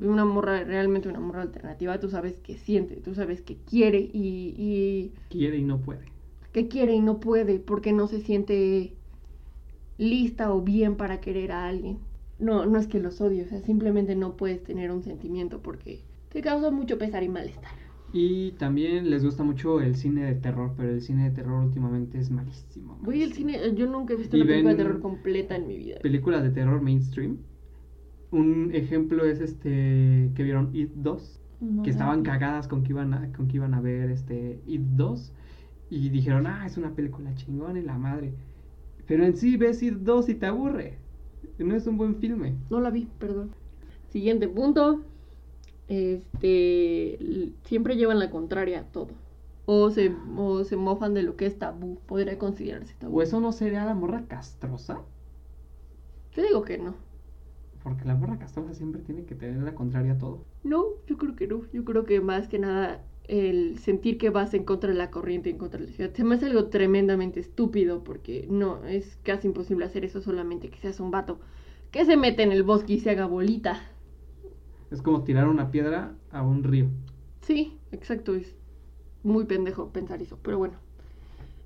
una 0.00 0.24
morra, 0.24 0.64
realmente 0.64 1.08
una 1.08 1.20
morra 1.20 1.42
alternativa, 1.42 2.00
tú 2.00 2.10
sabes 2.10 2.38
que 2.40 2.58
siente, 2.58 2.96
tú 2.96 3.14
sabes 3.14 3.42
que 3.42 3.56
quiere 3.58 4.00
y, 4.00 4.54
y 4.58 5.12
Quiere 5.28 5.58
y 5.58 5.62
no 5.62 5.80
puede. 5.80 6.06
que 6.52 6.66
quiere 6.68 6.94
y 6.94 7.00
no 7.00 7.20
puede 7.20 7.60
porque 7.60 7.92
no 7.92 8.08
se 8.08 8.20
siente 8.20 8.96
lista 9.98 10.52
o 10.52 10.62
bien 10.62 10.96
para 10.96 11.20
querer 11.20 11.52
a 11.52 11.66
alguien. 11.66 11.98
No, 12.38 12.66
no 12.66 12.78
es 12.78 12.86
que 12.86 13.00
los 13.00 13.20
odie, 13.20 13.42
o 13.44 13.48
sea, 13.48 13.60
simplemente 13.62 14.14
no 14.14 14.36
puedes 14.36 14.62
tener 14.62 14.90
un 14.90 15.02
sentimiento 15.02 15.62
porque 15.62 16.04
te 16.28 16.42
causa 16.42 16.70
mucho 16.70 16.98
pesar 16.98 17.22
y 17.22 17.28
malestar. 17.28 17.85
Y 18.18 18.52
también 18.52 19.10
les 19.10 19.22
gusta 19.22 19.44
mucho 19.44 19.78
el 19.82 19.94
cine 19.94 20.24
de 20.24 20.34
terror, 20.36 20.72
pero 20.74 20.88
el 20.88 21.02
cine 21.02 21.24
de 21.24 21.32
terror 21.32 21.62
últimamente 21.62 22.18
es 22.18 22.30
malísimo. 22.30 22.98
Voy 23.02 23.22
al 23.22 23.28
malísimo. 23.28 23.50
cine, 23.50 23.74
yo 23.74 23.86
nunca 23.86 24.14
he 24.14 24.16
visto 24.16 24.38
Y 24.38 24.40
una 24.40 24.48
película 24.48 24.70
de 24.74 24.76
terror 24.76 25.00
completa 25.02 25.54
en 25.54 25.66
mi 25.66 25.76
vida. 25.76 25.98
Películas 26.00 26.42
de 26.42 26.48
terror 26.48 26.80
mainstream. 26.80 27.36
Un 28.30 28.70
ejemplo 28.72 29.26
es 29.26 29.42
este 29.42 30.30
que 30.34 30.42
vieron 30.42 30.70
It 30.74 30.92
2, 30.94 31.42
No, 31.60 31.82
que 31.82 31.90
estaban 31.90 32.22
cagadas 32.22 32.68
con 32.68 32.84
que 32.84 32.92
iban 32.92 33.12
a, 33.12 33.30
con 33.34 33.48
que 33.48 33.56
iban 33.56 33.74
a 33.74 33.82
ver 33.82 34.10
este 34.10 34.62
It 34.66 34.80
2 34.80 35.34
y 35.90 36.08
dijeron, 36.08 36.46
"Ah, 36.46 36.64
es 36.64 36.78
una 36.78 36.94
película 36.94 37.34
chingona 37.34 37.78
y 37.78 37.82
la 37.82 37.98
madre." 37.98 38.32
Pero 39.06 39.26
en 39.26 39.36
sí 39.36 39.58
ves 39.58 39.82
It 39.82 39.92
2 39.94 40.30
y 40.30 40.36
te 40.36 40.46
aburre. 40.46 40.98
No 41.58 41.74
es 41.76 41.86
un 41.86 41.98
buen 41.98 42.16
filme. 42.16 42.54
No 42.70 42.80
la 42.80 42.88
vi, 42.88 43.08
perdón. 43.18 43.50
Siguiente 44.08 44.48
punto. 44.48 45.04
Este, 45.88 47.18
siempre 47.64 47.96
llevan 47.96 48.18
la 48.18 48.30
contraria 48.30 48.80
a 48.80 48.84
todo. 48.84 49.08
O 49.66 49.90
se, 49.90 50.14
o 50.36 50.64
se 50.64 50.76
mofan 50.76 51.14
de 51.14 51.22
lo 51.22 51.36
que 51.36 51.46
es 51.46 51.58
tabú. 51.58 51.98
Podría 52.06 52.38
considerarse 52.38 52.94
tabú. 52.98 53.18
¿O 53.18 53.22
eso 53.22 53.40
no 53.40 53.52
sería 53.52 53.84
la 53.84 53.94
morra 53.94 54.24
castrosa? 54.28 55.00
Yo 56.32 56.42
digo 56.42 56.62
que 56.62 56.78
no. 56.78 56.94
Porque 57.82 58.04
la 58.04 58.14
morra 58.14 58.38
castrosa 58.38 58.74
siempre 58.74 59.00
tiene 59.02 59.24
que 59.24 59.34
tener 59.34 59.62
la 59.62 59.74
contraria 59.74 60.12
a 60.12 60.18
todo. 60.18 60.44
No, 60.64 60.84
yo 61.06 61.16
creo 61.16 61.36
que 61.36 61.46
no. 61.46 61.62
Yo 61.72 61.84
creo 61.84 62.04
que 62.04 62.20
más 62.20 62.48
que 62.48 62.58
nada 62.58 63.02
el 63.28 63.78
sentir 63.78 64.18
que 64.18 64.30
vas 64.30 64.54
en 64.54 64.64
contra 64.64 64.90
de 64.90 64.96
la 64.96 65.10
corriente, 65.10 65.50
en 65.50 65.58
contra 65.58 65.80
de 65.80 65.86
la 65.86 65.92
ciudad, 65.92 66.12
se 66.12 66.24
me 66.24 66.36
hace 66.36 66.46
algo 66.46 66.66
tremendamente 66.66 67.40
estúpido 67.40 68.04
porque 68.04 68.46
no, 68.48 68.84
es 68.84 69.18
casi 69.22 69.48
imposible 69.48 69.84
hacer 69.84 70.04
eso 70.04 70.20
solamente 70.20 70.68
que 70.68 70.78
seas 70.78 71.00
un 71.00 71.10
vato 71.10 71.40
que 71.90 72.04
se 72.04 72.16
mete 72.16 72.42
en 72.42 72.52
el 72.52 72.62
bosque 72.62 72.94
y 72.94 73.00
se 73.00 73.10
haga 73.10 73.26
bolita. 73.26 73.80
Es 74.90 75.02
como 75.02 75.22
tirar 75.24 75.48
una 75.48 75.70
piedra 75.70 76.16
a 76.30 76.42
un 76.42 76.64
río. 76.64 76.90
Sí, 77.40 77.78
exacto, 77.92 78.34
es 78.34 78.56
muy 79.22 79.44
pendejo 79.46 79.92
pensar 79.92 80.22
eso, 80.22 80.38
pero 80.42 80.58
bueno. 80.58 80.78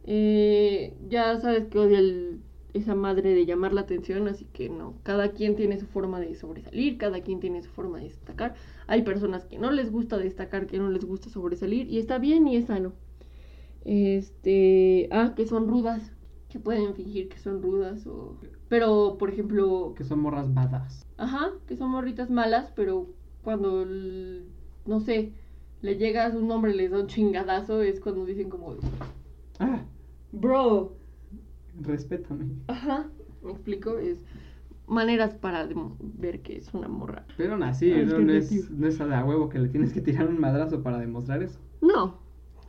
Eh, 0.05 0.97
ya 1.09 1.39
sabes 1.41 1.67
que 1.69 1.79
odia 1.79 1.99
el- 2.01 2.41
esa 2.75 2.95
madre 2.95 3.35
de 3.35 3.47
llamar 3.47 3.73
la 3.73 3.83
atención, 3.83 4.29
así 4.29 4.47
que 4.47 4.69
no, 4.71 4.95
cada 5.05 5.33
quien 5.33 5.57
tiene 5.57 5.79
su 5.81 5.87
forma 5.87 6.21
de 6.21 6.35
sobresalir, 6.37 6.99
cada 6.99 7.23
quien 7.23 7.41
tiene 7.41 7.63
su 7.63 7.71
forma 7.71 7.99
de 7.99 8.05
destacar. 8.07 8.55
Hay 8.87 9.03
personas 9.03 9.45
que 9.47 9.59
no 9.59 9.71
les 9.73 9.91
gusta 9.93 10.19
destacar, 10.19 10.67
que 10.67 10.79
no 10.79 10.91
les 10.91 11.05
gusta 11.05 11.31
sobresalir, 11.31 11.89
y 11.91 11.99
está 11.99 12.19
bien 12.19 12.47
y 12.49 12.57
es 12.57 12.67
sano. 12.67 12.95
Este, 13.85 15.09
ah, 15.13 15.35
que 15.37 15.47
son 15.47 15.69
rudas, 15.69 16.13
que 16.51 16.59
pueden 16.61 16.95
fingir 16.95 17.29
que 17.29 17.39
son 17.39 17.63
rudas 17.63 18.07
o... 18.07 18.37
Pero, 18.69 19.17
por 19.19 19.31
ejemplo, 19.31 19.95
Que 19.97 20.05
son 20.05 20.21
morras 20.21 20.53
badass. 20.53 21.03
Ajá, 21.17 21.51
que 21.67 21.77
son 21.77 21.91
morritas 21.91 22.31
malas, 22.31 22.73
pero 22.77 23.09
cuando, 23.43 23.85
no 24.87 25.01
sé, 25.01 25.33
le 25.83 25.97
llegas 25.97 26.35
un 26.35 26.51
hombre 26.51 26.73
y 26.75 26.77
les 26.77 26.91
da 26.91 27.01
un 27.01 27.07
chingadazo, 27.07 27.83
es 27.83 28.01
cuando 28.01 28.25
dicen 28.27 28.51
como, 28.51 28.77
Ah, 29.59 29.83
bro, 30.33 30.97
respétame. 31.81 32.47
ajá, 32.69 33.07
me 33.43 33.53
explico, 33.53 33.99
es 33.99 34.25
maneras 34.87 35.35
para 35.35 35.69
dem- 35.69 35.95
ver 36.01 36.43
que 36.43 36.57
es 36.57 36.73
una 36.75 36.89
morra. 36.89 37.25
Pero 37.37 37.53
aún 37.55 37.63
así, 37.63 37.93
no, 38.07 38.19
no 38.19 38.33
es, 38.33 38.71
no 38.71 38.89
es 38.89 39.01
a 39.01 39.07
de 39.07 39.15
a 39.15 39.25
huevo 39.25 39.49
que 39.49 39.59
le 39.61 39.69
tienes 39.69 39.93
que 39.93 40.01
tirar 40.01 40.29
un 40.29 40.41
madrazo 40.41 40.83
para 40.83 40.99
demostrar 40.99 41.43
eso. 41.43 41.59
No, 41.81 42.19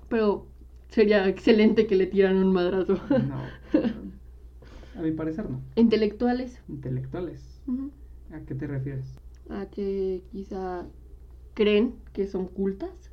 pero 0.08 0.46
sería 0.92 1.28
excelente 1.28 1.88
que 1.88 1.96
le 1.96 2.08
tiran 2.08 2.38
un 2.38 2.54
madrazo. 2.54 3.00
No. 3.18 3.56
A 4.96 5.02
mi 5.02 5.12
parecer 5.12 5.50
no. 5.50 5.62
Intelectuales, 5.76 6.62
Intelectuales. 6.70 7.62
¿A 8.32 8.42
qué 8.42 8.56
te 8.56 8.68
refieres? 8.68 9.22
a 9.50 9.66
que 9.70 10.24
quizá 10.32 10.88
creen 11.54 11.96
que 12.14 12.28
son 12.28 12.48
cultas, 12.48 13.12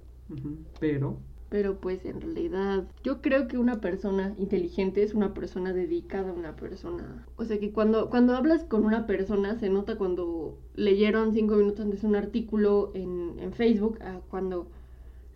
Pero 0.81 1.23
Pero 1.51 1.81
pues 1.81 2.05
en 2.05 2.21
realidad 2.21 2.87
yo 3.03 3.23
creo 3.23 3.49
que 3.49 3.59
una 3.59 3.81
persona 3.81 4.35
inteligente 4.39 5.03
es 5.03 5.15
una 5.15 5.35
persona 5.35 5.73
dedicada, 5.73 6.33
una 6.33 6.57
persona... 6.57 7.27
O 7.37 7.45
sea 7.45 7.59
que 7.59 7.73
cuando, 7.73 8.11
cuando 8.11 8.37
hablas 8.37 8.65
con 8.65 8.85
una 8.85 9.07
persona 9.07 9.59
se 9.59 9.71
nota 9.71 9.97
cuando 9.99 10.59
leyeron 10.75 11.33
cinco 11.35 11.57
minutos 11.57 11.81
antes 11.87 12.05
un 12.05 12.17
artículo 12.17 12.93
en, 12.95 13.39
en 13.41 13.53
Facebook 13.55 13.99
a 14.03 14.21
cuando 14.31 14.71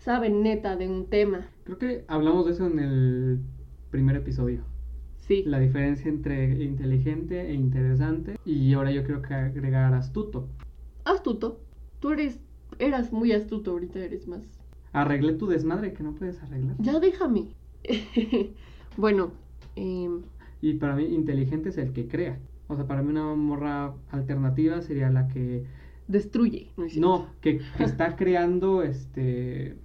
saben 0.05 0.43
neta 0.43 0.77
de 0.77 0.89
un 0.89 1.07
tema. 1.07 1.49
Creo 1.65 1.79
que 1.79 2.05
hablamos 2.09 2.47
de 2.47 2.53
eso 2.53 2.67
en 2.67 2.79
el 2.79 3.41
primer 3.91 4.17
episodio. 4.17 4.63
Sí. 5.17 5.45
La 5.47 5.61
diferencia 5.61 6.09
entre 6.09 6.65
inteligente 6.65 7.49
e 7.49 7.55
interesante. 7.55 8.37
Y 8.45 8.73
ahora 8.75 8.91
yo 8.91 9.05
creo 9.05 9.23
que 9.23 9.35
agregar 9.35 9.95
astuto. 9.95 10.49
Astuto. 11.05 11.61
Tú 12.01 12.11
eres... 12.11 12.41
Eras 12.79 13.13
muy 13.13 13.33
astuto, 13.33 13.73
ahorita 13.73 13.99
eres 13.99 14.27
más 14.27 14.41
Arreglé 14.93 15.35
tu 15.35 15.47
desmadre 15.47 15.93
que 15.93 16.03
no 16.03 16.15
puedes 16.15 16.43
arreglar. 16.43 16.75
Ya 16.79 16.99
déjame. 16.99 17.49
bueno, 18.97 19.33
eh, 19.77 20.09
Y 20.63 20.75
para 20.75 20.97
mí, 20.97 21.05
inteligente 21.05 21.69
es 21.69 21.79
el 21.79 21.93
que 21.93 22.09
crea. 22.09 22.41
O 22.69 22.77
sea, 22.77 22.87
para 22.87 23.03
mí 23.03 23.11
una 23.11 23.35
morra 23.35 23.95
alternativa 24.11 24.81
sería 24.81 25.11
la 25.11 25.29
que... 25.29 25.65
destruye. 26.09 26.73
¿no 26.97 27.29
que 27.41 27.61
está 27.79 28.17
creando 28.17 28.83
este 28.83 29.77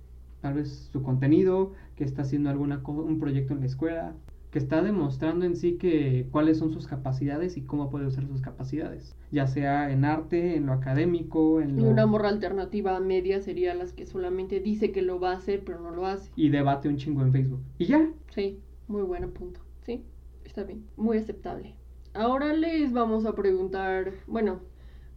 tal 0.48 0.54
vez 0.54 0.90
su 0.94 1.04
contenido, 1.04 1.74
que 1.98 2.06
está 2.06 2.22
haciendo 2.22 2.50
alguna 2.50 2.82
un 2.86 3.20
proyecto 3.20 3.54
en 3.54 3.60
la 3.60 3.66
escuela, 3.66 4.16
que 4.50 4.60
está 4.60 4.82
demostrando 4.82 5.44
en 5.44 5.58
sí 5.58 5.74
que 5.74 6.30
cuáles 6.32 6.58
son 6.58 6.72
sus 6.72 6.88
capacidades 6.88 7.58
y 7.58 7.64
cómo 7.64 7.90
puede 7.90 8.06
usar 8.08 8.26
sus 8.28 8.40
capacidades, 8.40 9.14
ya 9.30 9.46
sea 9.46 9.92
en 9.92 10.06
arte, 10.06 10.56
en 10.56 10.68
lo 10.68 10.72
académico, 10.72 11.60
en 11.60 11.78
Y 11.78 11.84
una 11.84 12.06
morra 12.06 12.30
alternativa 12.30 12.98
media 13.02 13.42
sería 13.42 13.74
las 13.74 13.92
que 13.92 14.06
solamente 14.06 14.62
dice 14.62 14.94
que 14.94 15.02
lo 15.02 15.20
va 15.20 15.32
a 15.32 15.36
hacer, 15.36 15.64
pero 15.66 15.82
no 15.82 15.92
lo 15.92 16.06
hace. 16.06 16.32
y 16.38 16.48
debate 16.48 16.88
un 16.88 16.96
chingo 16.96 17.24
en 17.24 17.34
Facebook. 17.34 17.60
Y 17.78 17.88
ya, 17.88 18.10
Sí, 18.34 18.62
muy 18.88 19.02
buen 19.02 19.30
punto. 19.34 19.60
Sí, 19.82 20.06
está 20.46 20.64
bien. 20.64 20.86
Muy 20.96 21.18
aceptable. 21.18 21.76
Ahora 22.14 22.54
les 22.54 22.94
vamos 22.94 23.26
a 23.26 23.36
preguntar. 23.36 24.14
Bueno, 24.28 24.62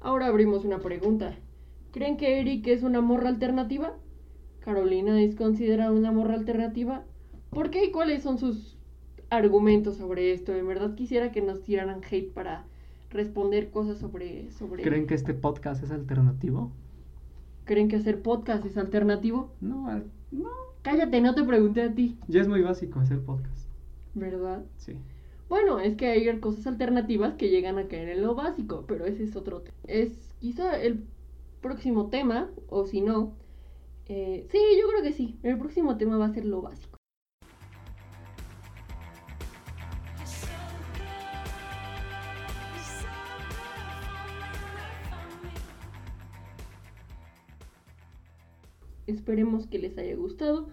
ahora 0.01 0.27
abrimos 0.27 0.65
una 0.65 0.81
pregunta. 0.81 1.39
¿Creen 1.93 2.17
que 2.17 2.41
Eric 2.41 2.67
es 2.67 2.83
una 2.83 3.01
morra 3.01 3.29
alternativa? 3.29 3.95
¿Carolina 4.61 5.21
es 5.23 5.35
considerada 5.37 5.93
una 5.93 6.13
morra 6.13 6.35
alternativa? 6.35 7.05
¿Por 7.51 7.71
qué 7.71 7.87
y 7.87 7.91
cuáles 7.91 8.23
son 8.23 8.39
sus 8.39 8.77
argumentos 9.31 9.97
sobre 9.97 10.33
esto? 10.33 10.55
En 10.55 10.67
verdad 10.69 10.95
quisiera 10.95 11.33
que 11.33 11.41
nos 11.41 11.63
tiraran 11.63 12.01
hate 12.09 12.33
para 12.33 12.65
responder 13.11 13.71
cosas 13.71 13.99
sobre. 13.99 14.51
sobre... 14.53 14.83
¿creen 14.83 15.07
que 15.07 15.15
este 15.15 15.35
podcast 15.35 15.83
es 15.83 15.91
alternativo? 15.91 16.71
¿Creen 17.65 17.89
que 17.89 17.97
hacer 17.97 18.21
podcast 18.23 18.65
es 18.67 18.77
alternativo? 18.77 19.51
No, 19.61 19.89
al- 19.89 20.11
no. 20.31 20.49
Cállate, 20.83 21.21
no 21.21 21.35
te 21.35 21.45
pregunté 21.45 21.83
a 21.83 21.95
ti. 21.95 22.17
Ya 22.29 22.41
es 22.41 22.49
muy 22.49 22.63
básico 22.63 23.01
hacer 23.01 23.21
podcast. 23.21 23.69
¿Verdad? 24.15 24.65
Sí. 24.77 24.95
Bueno, 25.49 25.79
es 25.81 25.97
que 25.97 26.07
hay 26.07 26.39
cosas 26.41 26.67
alternativas 26.67 27.35
que 27.35 27.49
llegan 27.51 27.79
a 27.79 27.87
caer 27.89 28.09
en 28.11 28.23
lo 28.23 28.35
básico, 28.35 28.85
pero 28.87 29.05
ese 29.05 29.25
es 29.25 29.37
otro 29.37 29.61
tema. 29.61 29.77
Es 29.87 30.35
quizá 30.41 30.81
el 30.81 31.05
próximo 31.61 32.07
tema, 32.09 32.49
o 32.69 32.87
si 32.87 33.01
no, 33.01 33.33
eh, 34.13 34.45
sí, 34.51 34.59
yo 34.77 34.89
creo 34.89 35.05
que 35.05 35.13
sí. 35.13 35.39
El 35.45 35.57
próximo 35.57 35.97
tema 35.97 36.19
va 36.19 36.27
a 36.27 36.35
ser 36.35 36.45
lo 36.45 36.63
básico. 36.63 36.99
Esperemos 49.07 49.69
que 49.69 49.79
les 49.79 49.97
haya 49.97 50.17
gustado. 50.17 50.67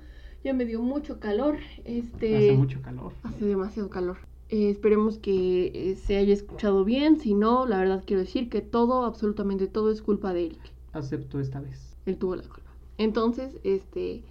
Ya 0.43 0.54
me 0.54 0.65
dio 0.65 0.82
mucho 0.82 1.19
calor. 1.19 1.58
Este 1.86 2.36
Hace 2.36 2.58
mucho 2.58 2.82
calor. 2.82 3.13
Hace 3.21 3.45
demasiado 3.45 3.91
calor. 3.91 4.17
Eh, 4.50 4.71
esperemos 4.71 5.19
que 5.19 5.91
eh, 5.91 5.95
se 5.95 6.17
haya 6.17 6.34
escuchado 6.34 6.84
bien. 6.84 7.19
Si 7.19 7.36
no, 7.36 7.67
la 7.67 7.78
verdad 7.78 8.04
quiero 8.04 8.21
decir 8.21 8.50
que 8.50 8.62
todo, 8.62 9.06
absolutamente 9.06 9.67
todo 9.67 9.91
es 9.91 10.02
culpa 10.02 10.34
de 10.34 10.47
Eric. 10.47 10.62
Acepto 10.93 11.39
esta 11.39 11.62
vez. 11.62 11.95
Él 12.08 12.17
tuvo 12.17 12.36
la 12.36 12.41
culpa. 12.41 12.67
Entonces, 12.98 13.60
este, 13.64 14.24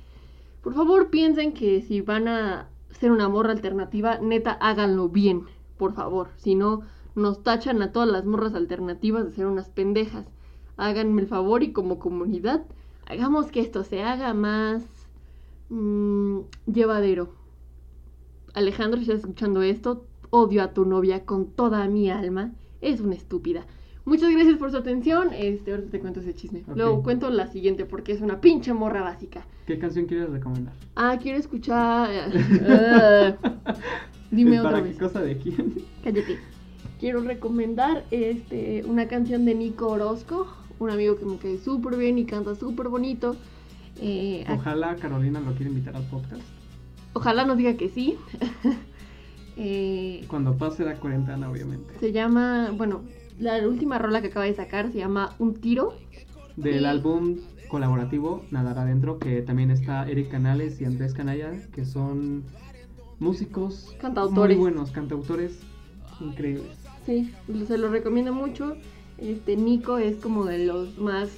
por 0.63 0.75
favor 0.75 1.11
piensen 1.11 1.53
que 1.53 1.83
si 1.83 2.01
van 2.01 2.29
a 2.29 2.69
ser 2.91 3.13
una 3.13 3.29
morra 3.29 3.53
alternativa, 3.53 4.19
neta, 4.19 4.53
háganlo 4.53 5.09
bien, 5.09 5.45
por 5.77 5.95
favor. 5.95 6.31
Si 6.37 6.55
no, 6.55 6.83
nos 7.15 7.43
tachan 7.43 7.83
a 7.83 7.93
todas 7.93 8.09
las 8.09 8.25
morras 8.25 8.55
alternativas 8.55 9.25
de 9.25 9.33
ser 9.33 9.47
unas 9.47 9.69
pendejas. 9.69 10.27
Háganme 10.77 11.23
el 11.23 11.29
favor 11.29 11.63
y 11.63 11.73
como 11.73 11.99
comunidad, 11.99 12.65
hagamos 13.07 13.47
que 13.47 13.61
esto 13.61 13.85
se 13.85 14.03
haga 14.03 14.35
más 14.35 14.85
mm, 15.71 16.41
llevadero. 16.67 17.31
Alejandro, 18.53 18.99
si 18.99 19.05
estás 19.05 19.21
escuchando 19.21 19.63
esto, 19.63 20.05
odio 20.31 20.63
a 20.63 20.73
tu 20.73 20.85
novia 20.85 21.25
con 21.25 21.47
toda 21.47 21.87
mi 21.89 22.11
alma. 22.11 22.53
Es 22.81 23.01
una 23.01 23.15
estúpida. 23.15 23.67
Muchas 24.07 24.31
gracias 24.33 24.57
por 24.57 24.71
su 24.71 24.77
atención. 24.79 25.31
Este, 25.35 25.73
ahorita 25.73 25.91
te 25.91 26.01
cuento 26.01 26.21
ese 26.21 26.35
chisme. 26.35 26.63
Luego 26.75 27.03
cuento 27.03 27.29
la 27.29 27.49
siguiente 27.49 27.85
porque 27.85 28.13
es 28.13 28.21
una 28.21 28.41
pinche 28.41 28.73
morra 28.73 29.03
básica. 29.03 29.45
¿Qué 29.67 29.79
canción 29.79 30.07
quieres 30.07 30.31
recomendar? 30.31 30.73
Ah, 30.95 31.19
quiero 31.21 31.39
escuchar. 31.39 32.09
Ah, 32.69 33.35
dime 34.31 34.61
otra 34.61 34.71
¿Para 34.73 34.83
vez. 34.85 34.95
qué 34.97 35.03
cosa 35.03 35.21
de 35.23 35.37
quién? 35.37 35.75
Cállate. 36.05 36.39
Quiero 37.01 37.21
recomendar 37.21 38.05
este, 38.11 38.85
una 38.87 39.07
canción 39.09 39.45
de 39.45 39.55
Nico 39.55 39.89
Orozco, 39.89 40.47
un 40.79 40.91
amigo 40.91 41.17
que 41.19 41.25
me 41.27 41.37
cae 41.37 41.59
súper 41.59 41.97
bien 41.97 42.17
y 42.19 42.25
canta 42.25 42.55
súper 42.55 42.89
bonito. 42.89 43.37
Eh, 44.01 44.45
Ojalá 44.49 44.95
Carolina 44.97 45.41
lo 45.41 45.53
quiera 45.55 45.71
invitar 45.71 45.97
al 45.97 46.05
podcast. 46.05 46.43
ojalá 47.13 47.45
nos 47.45 47.57
diga 47.59 47.75
que 47.75 47.89
sí. 47.89 48.17
Eh, 49.59 50.23
Cuando 50.29 50.55
pase 50.59 50.85
la 50.85 50.97
cuarentena, 50.97 51.51
obviamente. 51.51 51.99
se 51.99 52.13
llama, 52.13 52.73
bueno, 52.77 53.01
la 53.39 53.57
última 53.67 53.99
rola 53.99 54.21
que 54.23 54.29
acaba 54.29 54.47
de 54.47 54.55
sacar 54.55 54.91
se 54.93 54.99
llama 54.99 55.35
Un 55.39 55.55
tiro. 55.55 55.95
Del 56.57 56.83
Y- 56.83 56.87
álbum 56.87 57.37
colaborativo 57.69 58.45
Nadar 58.51 58.79
Adentro, 58.79 59.19
que 59.19 59.43
también 59.43 59.71
está 59.71 60.09
Eric 60.09 60.31
Canales 60.31 60.81
y 60.81 60.85
Andrés 60.85 61.13
Canalla, 61.15 61.53
que 61.73 61.85
son 61.85 62.45
músicos 63.19 63.95
Cantautores. 64.01 64.57
muy 64.57 64.71
buenos, 64.71 64.91
cantautores 64.91 65.59
increíbles. 66.21 66.79
Sí, 67.05 67.33
se 67.67 67.79
lo 67.79 67.89
recomiendo 67.91 68.33
mucho. 68.33 68.77
Este 69.19 69.57
Nico 69.57 69.99
es 69.99 70.17
como 70.17 70.45
de 70.45 70.65
los 70.67 70.99
más 70.99 71.29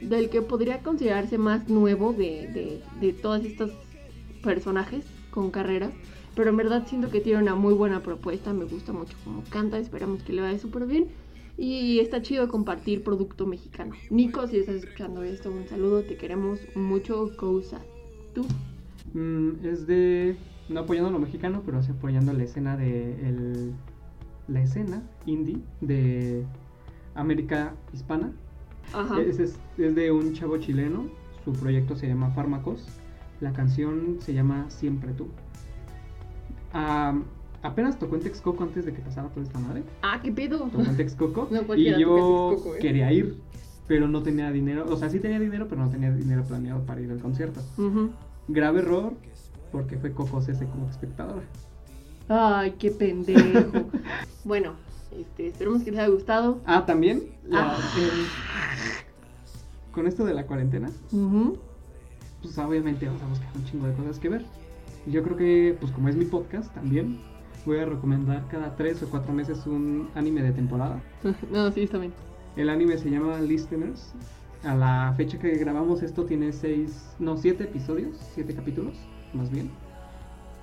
del 0.00 0.30
que 0.30 0.42
podría 0.42 0.78
considerarse 0.80 1.36
más 1.38 1.68
nuevo 1.68 2.12
de, 2.12 2.48
de, 2.48 2.82
de 3.00 3.12
todos 3.12 3.44
estos 3.44 3.70
personajes 4.42 5.04
con 5.30 5.50
carrera. 5.50 5.90
Pero 6.34 6.50
en 6.50 6.56
verdad 6.56 6.86
siento 6.86 7.10
que 7.10 7.20
tiene 7.20 7.40
una 7.42 7.54
muy 7.54 7.74
buena 7.74 8.02
propuesta. 8.02 8.52
Me 8.52 8.64
gusta 8.64 8.92
mucho 8.92 9.16
cómo 9.24 9.42
canta. 9.50 9.78
Esperamos 9.78 10.22
que 10.22 10.32
le 10.32 10.42
vaya 10.42 10.58
súper 10.58 10.86
bien. 10.86 11.08
Y 11.58 11.98
está 11.98 12.22
chido 12.22 12.48
compartir 12.48 13.02
producto 13.02 13.46
mexicano. 13.46 13.94
Nico, 14.08 14.46
si 14.46 14.58
estás 14.58 14.76
escuchando 14.76 15.22
esto, 15.22 15.50
un 15.50 15.66
saludo. 15.68 16.02
Te 16.04 16.16
queremos 16.16 16.60
mucho, 16.74 17.30
Cousa. 17.36 17.80
¿Tú? 18.34 18.46
Mm, 19.12 19.66
es 19.66 19.86
de, 19.86 20.36
no 20.68 20.80
apoyando 20.80 21.08
a 21.08 21.12
lo 21.12 21.18
mexicano, 21.18 21.62
pero 21.66 21.82
sí 21.82 21.90
apoyando 21.90 22.32
la 22.32 22.44
escena 22.44 22.76
de, 22.76 23.12
el- 23.28 23.72
la 24.48 24.62
escena 24.62 25.02
indie 25.26 25.58
de 25.80 26.44
América 27.14 27.74
Hispana. 27.92 28.32
Ajá. 28.92 29.20
Es, 29.20 29.38
es- 29.40 29.58
es 29.78 29.94
de 29.94 30.12
un 30.12 30.32
chavo 30.32 30.56
chileno, 30.58 31.04
su 31.44 31.52
proyecto 31.52 31.96
se 31.96 32.06
llama 32.08 32.30
Fármacos, 32.30 32.86
la 33.40 33.52
canción 33.52 34.16
se 34.20 34.32
llama 34.32 34.70
Siempre 34.70 35.12
tú. 35.12 35.26
Am, 36.72 37.24
apenas 37.62 37.98
tocó 37.98 38.16
en 38.16 38.22
Texcoco 38.22 38.62
antes 38.64 38.84
de 38.86 38.92
que 38.92 39.00
pasara 39.02 39.28
toda 39.28 39.44
esta 39.44 39.58
madre, 39.58 39.82
Ah, 40.02 40.20
¿qué 40.22 40.30
pedo? 40.32 40.58
tocó 40.58 40.80
en 40.82 40.96
Texcoco 40.96 41.48
No 41.50 41.74
y 41.74 41.84
yo 41.98 42.50
Texcoco, 42.50 42.74
¿eh? 42.76 42.78
quería 42.80 43.12
ir, 43.12 43.40
pero 43.86 44.08
no 44.08 44.22
tenía 44.22 44.50
dinero, 44.52 44.86
o 44.88 44.96
sea, 44.96 45.10
sí 45.10 45.18
tenía 45.20 45.40
dinero, 45.40 45.66
pero 45.68 45.82
no 45.82 45.90
tenía 45.90 46.10
dinero 46.12 46.44
planeado 46.44 46.80
para 46.84 47.00
ir 47.00 47.10
al 47.10 47.18
concierto. 47.20 47.60
Grave 48.48 48.80
error, 48.80 49.12
porque 49.72 49.98
fue 49.98 50.12
Coco 50.12 50.38
ese 50.40 50.64
como 50.66 50.88
espectadora. 50.88 51.42
Ay, 52.28 52.76
qué 52.78 52.90
pendejo. 52.92 53.86
bueno, 54.44 54.74
este, 55.18 55.48
esperemos 55.48 55.82
que 55.82 55.90
les 55.90 56.00
haya 56.00 56.08
gustado. 56.08 56.60
Ah, 56.66 56.86
también, 56.86 57.24
la- 57.48 57.76
Ah. 57.76 57.92
con 59.92 60.06
esto 60.06 60.24
de 60.24 60.34
la 60.34 60.46
cuarentena, 60.46 60.88
pues 62.42 62.56
obviamente 62.58 63.06
vamos 63.06 63.22
a 63.22 63.26
buscar 63.26 63.48
un 63.56 63.64
chingo 63.64 63.86
de 63.88 63.94
cosas 63.94 64.18
que 64.20 64.28
ver. 64.28 64.44
Yo 65.06 65.22
creo 65.22 65.36
que, 65.36 65.76
pues 65.80 65.92
como 65.92 66.08
es 66.08 66.16
mi 66.16 66.24
podcast 66.24 66.72
también, 66.74 67.18
voy 67.64 67.78
a 67.78 67.86
recomendar 67.86 68.46
cada 68.48 68.76
tres 68.76 69.02
o 69.02 69.08
cuatro 69.08 69.32
meses 69.32 69.66
un 69.66 70.08
anime 70.14 70.42
de 70.42 70.52
temporada. 70.52 71.00
no, 71.50 71.70
sí, 71.72 71.82
está 71.82 71.98
bien. 71.98 72.12
El 72.56 72.68
anime 72.68 72.98
se 72.98 73.10
llama 73.10 73.40
Listeners. 73.40 74.12
A 74.62 74.74
la 74.74 75.14
fecha 75.16 75.38
que 75.38 75.56
grabamos 75.56 76.02
esto 76.02 76.24
tiene 76.24 76.52
seis, 76.52 77.14
no, 77.18 77.38
siete 77.38 77.64
episodios, 77.64 78.16
siete 78.34 78.54
capítulos, 78.54 78.94
más 79.32 79.50
bien. 79.50 79.70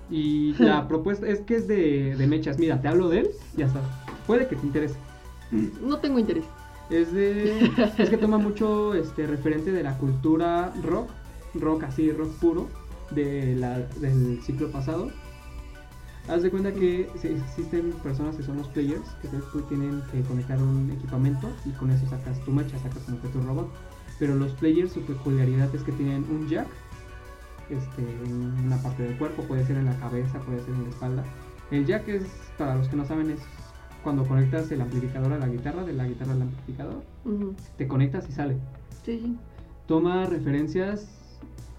Y 0.10 0.54
la 0.60 0.88
propuesta 0.88 1.28
es 1.28 1.42
que 1.42 1.56
es 1.56 1.68
de, 1.68 2.16
de 2.16 2.28
mechas. 2.28 2.60
Mira, 2.60 2.80
te 2.80 2.88
hablo 2.88 3.10
de 3.10 3.22
él 3.22 3.30
ya 3.56 3.66
está. 3.66 3.82
Puede 4.28 4.48
que 4.48 4.56
te 4.56 4.66
interese. 4.68 4.98
No 5.82 5.98
tengo 5.98 6.20
interés. 6.20 6.46
Es 6.90 7.12
de. 7.14 7.72
es 7.98 8.10
que 8.10 8.18
toma 8.18 8.38
mucho 8.38 8.94
este 8.94 9.26
referente 9.26 9.72
de 9.72 9.84
la 9.84 9.98
cultura 9.98 10.74
rock. 10.84 11.10
Rock 11.56 11.84
así, 11.84 12.12
rock 12.12 12.32
puro. 12.36 12.68
De 13.12 13.55
la, 13.55 13.80
del 13.80 14.41
ciclo 14.43 14.72
pasado. 14.72 15.12
Haz 16.28 16.43
de 16.43 16.51
cuenta 16.51 16.74
que 16.74 17.10
existen 17.24 17.93
personas 18.03 18.36
que 18.36 18.43
son 18.43 18.58
los 18.58 18.68
players, 18.70 19.08
que 19.22 19.30
tú 19.30 19.62
tienen 19.62 20.01
que 20.12 20.22
conectar 20.24 20.62
un 20.62 20.91
equipamiento 20.91 21.49
y 21.66 21.70
con 21.72 21.89
eso 21.89 22.05
sacas 22.10 22.39
tu 22.41 22.51
mecha, 22.51 22.78
sacas 22.80 22.99
como 23.03 23.22
que 23.22 23.30
tu 23.30 23.41
robot. 23.41 23.70
Pero 24.20 24.36
los 24.36 24.51
players, 24.53 24.91
su 24.91 25.01
peculiaridad 25.01 25.74
es 25.74 25.84
que 25.84 25.93
tienen 25.93 26.26
un 26.30 26.49
jack 26.49 26.68
este, 27.70 28.01
en 28.01 28.66
una 28.66 28.78
parte 28.78 29.03
del 29.03 29.18
cuerpo, 29.18 29.43
puede 29.43 29.66
ser 29.66 29.78
en 29.78 29.86
la 29.86 29.95
cabeza, 29.99 30.39
puede 30.39 30.60
ser 30.62 30.74
en 30.74 30.84
la 30.84 30.89
espalda. 30.89 31.24
El 31.72 31.86
jack 31.86 32.08
es, 32.08 32.24
para 32.58 32.76
los 32.76 32.88
que 32.88 32.95
no 32.95 33.05
saben, 33.05 33.30
es 33.32 33.39
cuando 34.03 34.26
conectas 34.26 34.72
el 34.72 34.82
amplificador 34.82 35.34
a 35.34 35.38
la 35.38 35.47
guitarra, 35.47 35.84
de 35.84 35.93
la 35.93 36.08
guitarra 36.08 36.34
al 36.34 36.43
amplificador, 36.43 37.03
te 37.78 37.88
conectas 37.88 38.28
y 38.30 38.32
sale. 38.32 38.58
Sí. 39.03 39.38
Toma 39.86 40.26
referencias. 40.26 41.10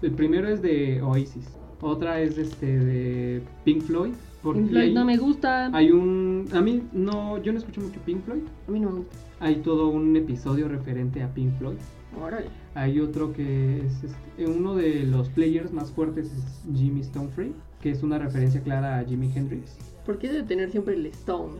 El 0.01 0.11
primero 0.11 0.47
es 0.47 0.61
de 0.61 1.01
Oasis. 1.01 1.47
Otra 1.81 2.21
es 2.21 2.37
este 2.37 2.65
de 2.79 3.41
Pink 3.63 3.81
Floyd. 3.83 4.11
Porque 4.41 4.59
Pink 4.61 4.71
Floyd 4.71 4.83
hay, 4.83 4.93
no 4.93 5.05
me 5.05 5.17
gusta. 5.17 5.69
hay 5.75 5.91
un. 5.91 6.47
A 6.53 6.61
mí 6.61 6.83
no. 6.93 7.37
Yo 7.41 7.51
no 7.51 7.59
escucho 7.59 7.81
mucho 7.81 7.99
Pink 8.05 8.23
Floyd. 8.23 8.41
A 8.67 8.71
mí 8.71 8.79
no 8.79 8.89
me 8.89 8.97
gusta. 8.99 9.15
Hay 9.39 9.55
todo 9.57 9.89
un 9.89 10.15
episodio 10.15 10.67
referente 10.67 11.21
a 11.23 11.33
Pink 11.33 11.57
Floyd. 11.57 11.77
Órale. 12.21 12.47
Hay 12.75 12.99
otro 12.99 13.33
que 13.33 13.85
es. 13.85 14.03
este, 14.03 14.47
uno 14.47 14.75
de 14.75 15.03
los 15.03 15.29
players 15.29 15.71
más 15.71 15.91
fuertes 15.91 16.31
es 16.31 16.63
Jimmy 16.77 17.03
Stonefree. 17.03 17.51
Que 17.81 17.91
es 17.91 18.03
una 18.03 18.17
referencia 18.17 18.61
clara 18.61 18.99
a 18.99 19.05
Jimi 19.05 19.31
Hendrix. 19.33 19.77
¿Por 20.05 20.17
qué 20.17 20.27
debe 20.27 20.43
tener 20.43 20.69
siempre 20.69 20.95
el 20.95 21.05
Stone? 21.07 21.53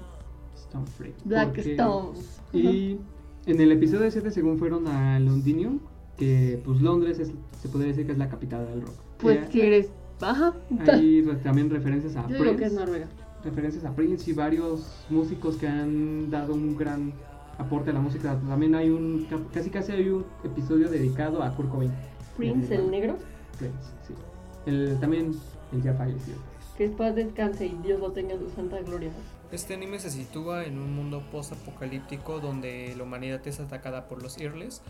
Stonefree. 0.57 1.13
Black 1.23 1.47
porque- 1.49 1.71
Stones. 1.71 2.41
Y 2.51 2.97
en 3.45 3.61
el 3.61 3.71
episodio 3.71 4.11
7, 4.11 4.29
según 4.31 4.57
fueron 4.57 4.87
a 4.87 5.17
Londinium, 5.19 5.79
que 6.19 6.61
pues 6.63 6.79
Londres 6.81 7.17
es, 7.17 7.31
se 7.61 7.69
podría 7.69 7.87
decir 7.89 8.05
que 8.05 8.11
es 8.11 8.17
la 8.19 8.29
capital 8.29 8.67
del 8.67 8.81
rock. 8.81 8.93
Pues 9.17 9.39
si 9.51 9.61
eres. 9.61 9.89
Ajá. 10.21 10.53
Hay 10.91 11.21
re- 11.21 11.35
también 11.37 11.69
referencias 11.69 12.15
a 12.17 12.27
Yo 12.27 12.35
digo 12.43 12.55
que 12.57 12.65
es 12.65 12.73
Prince, 12.73 12.75
Noruega. 12.75 13.07
referencias 13.43 13.85
a 13.85 13.95
Prince 13.95 14.29
y 14.29 14.33
varios 14.33 15.05
músicos 15.09 15.55
que 15.55 15.67
han 15.67 16.29
dado 16.29 16.53
un 16.53 16.75
gran 16.75 17.13
aporte 17.57 17.89
a 17.91 17.93
la 17.93 18.01
música. 18.01 18.37
También 18.47 18.75
hay 18.75 18.89
un, 18.89 19.25
ca- 19.29 19.39
casi 19.53 19.69
casi 19.69 19.93
hay 19.93 20.09
un 20.09 20.25
episodio 20.43 20.89
dedicado 20.89 21.41
a 21.41 21.55
Kurt 21.55 21.69
Cobain. 21.71 21.91
Prince 22.37 22.75
el 22.75 22.91
negro. 22.91 23.15
Prince, 23.57 23.77
sí. 24.05 24.13
El, 24.65 24.97
también 24.99 25.31
el 25.71 25.81
ya 25.81 25.93
fallecido. 25.93 26.37
Que 26.77 26.89
paz 26.89 27.15
descanse 27.15 27.65
y 27.67 27.77
Dios 27.83 27.99
lo 28.01 28.11
tenga 28.11 28.33
en 28.33 28.39
su 28.41 28.49
santa 28.49 28.79
gloria. 28.81 29.11
Este 29.51 29.73
anime 29.73 29.99
se 29.99 30.09
sitúa 30.09 30.65
en 30.65 30.77
un 30.77 30.93
mundo 30.95 31.23
post-apocalíptico 31.31 32.39
donde 32.39 32.93
la 32.97 33.03
humanidad 33.03 33.45
es 33.47 33.59
atacada 33.59 34.07
por 34.07 34.21
los 34.21 34.37
Earless, 34.37 34.81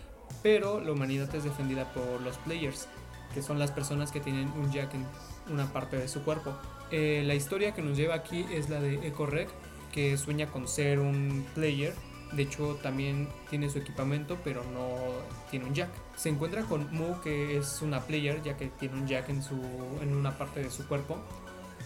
pero 0.42 0.80
la 0.80 0.92
humanidad 0.92 1.34
es 1.36 1.44
defendida 1.44 1.92
por 1.94 2.22
los 2.22 2.38
Players, 2.38 2.88
que 3.34 3.42
son 3.42 3.60
las 3.60 3.72
personas 3.72 4.12
que 4.12 4.20
tienen 4.20 4.50
un 4.58 4.72
jack 4.72 4.94
en 4.94 5.06
una 5.52 5.72
parte 5.72 5.98
de 5.98 6.08
su 6.08 6.24
cuerpo. 6.24 6.54
Eh, 6.92 7.24
la 7.26 7.36
historia 7.36 7.74
que 7.74 7.82
nos 7.82 7.98
lleva 7.98 8.16
aquí 8.16 8.46
es 8.52 8.70
la 8.70 8.80
de 8.80 9.08
Echo 9.08 9.26
Rec, 9.26 9.50
que 9.92 10.18
sueña 10.18 10.48
con 10.48 10.68
ser 10.68 11.00
un 11.00 11.46
player. 11.56 11.94
De 12.34 12.44
hecho, 12.44 12.78
también 12.84 13.28
tiene 13.50 13.70
su 13.70 13.80
equipamiento, 13.80 14.38
pero 14.44 14.64
no 14.64 14.96
tiene 15.50 15.66
un 15.66 15.74
jack. 15.74 15.90
Se 16.16 16.30
encuentra 16.30 16.64
con 16.64 16.92
Mu, 16.94 17.20
que 17.22 17.58
es 17.58 17.82
una 17.82 18.02
player, 18.02 18.42
ya 18.44 18.56
que 18.56 18.68
tiene 18.68 18.96
un 18.96 19.08
jack 19.08 19.30
en, 19.30 19.42
su, 19.42 19.56
en 20.02 20.16
una 20.16 20.38
parte 20.38 20.62
de 20.62 20.70
su 20.70 20.88
cuerpo 20.88 21.18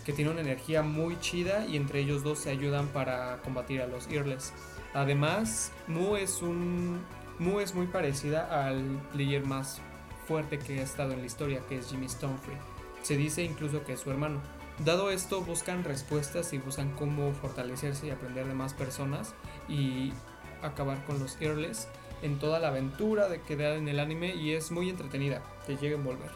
que 0.06 0.14
tiene 0.14 0.32
una 0.32 0.42
energía 0.42 0.82
muy 0.82 1.20
chida 1.20 1.66
y 1.66 1.78
entre 1.78 2.00
ellos 2.00 2.24
dos 2.24 2.40
se 2.40 2.50
ayudan 2.50 2.88
para 2.88 3.42
combatir 3.42 3.82
a 3.82 3.88
los 3.88 4.08
Earless. 4.08 4.54
Además, 4.94 5.72
Mu 5.88 6.16
es 6.16 6.42
un 6.42 7.00
Mu 7.40 7.60
es 7.60 7.74
muy 7.74 7.88
parecida 7.88 8.68
al 8.68 9.02
player 9.12 9.46
más 9.46 9.82
fuerte 10.28 10.60
que 10.60 10.80
ha 10.80 10.84
estado 10.84 11.14
en 11.14 11.20
la 11.20 11.26
historia, 11.26 11.62
que 11.68 11.78
es 11.78 11.90
Jimmy 11.90 12.08
Stonefree. 12.08 12.58
Se 13.02 13.18
dice 13.18 13.44
incluso 13.44 13.84
que 13.84 13.94
es 13.94 14.00
su 14.00 14.12
hermano. 14.12 14.40
Dado 14.84 15.12
esto, 15.12 15.42
buscan 15.42 15.84
respuestas 15.84 16.54
y 16.54 16.58
buscan 16.58 16.92
cómo 16.92 17.32
fortalecerse 17.34 18.08
y 18.08 18.10
aprender 18.12 18.48
de 18.48 18.54
más 18.54 18.74
personas 18.74 19.36
y 19.68 20.14
acabar 20.62 21.04
con 21.06 21.20
los 21.20 21.40
Earless 21.42 21.88
en 22.22 22.40
toda 22.40 22.60
la 22.60 22.70
aventura 22.70 23.28
de 23.28 23.42
que 23.42 23.56
da 23.56 23.76
en 23.76 23.88
el 23.88 24.00
anime 24.00 24.34
y 24.34 24.54
es 24.54 24.72
muy 24.72 24.90
entretenida, 24.90 25.42
te 25.68 25.76
llega 25.76 25.96
a 25.96 26.00
envolver. 26.00 26.32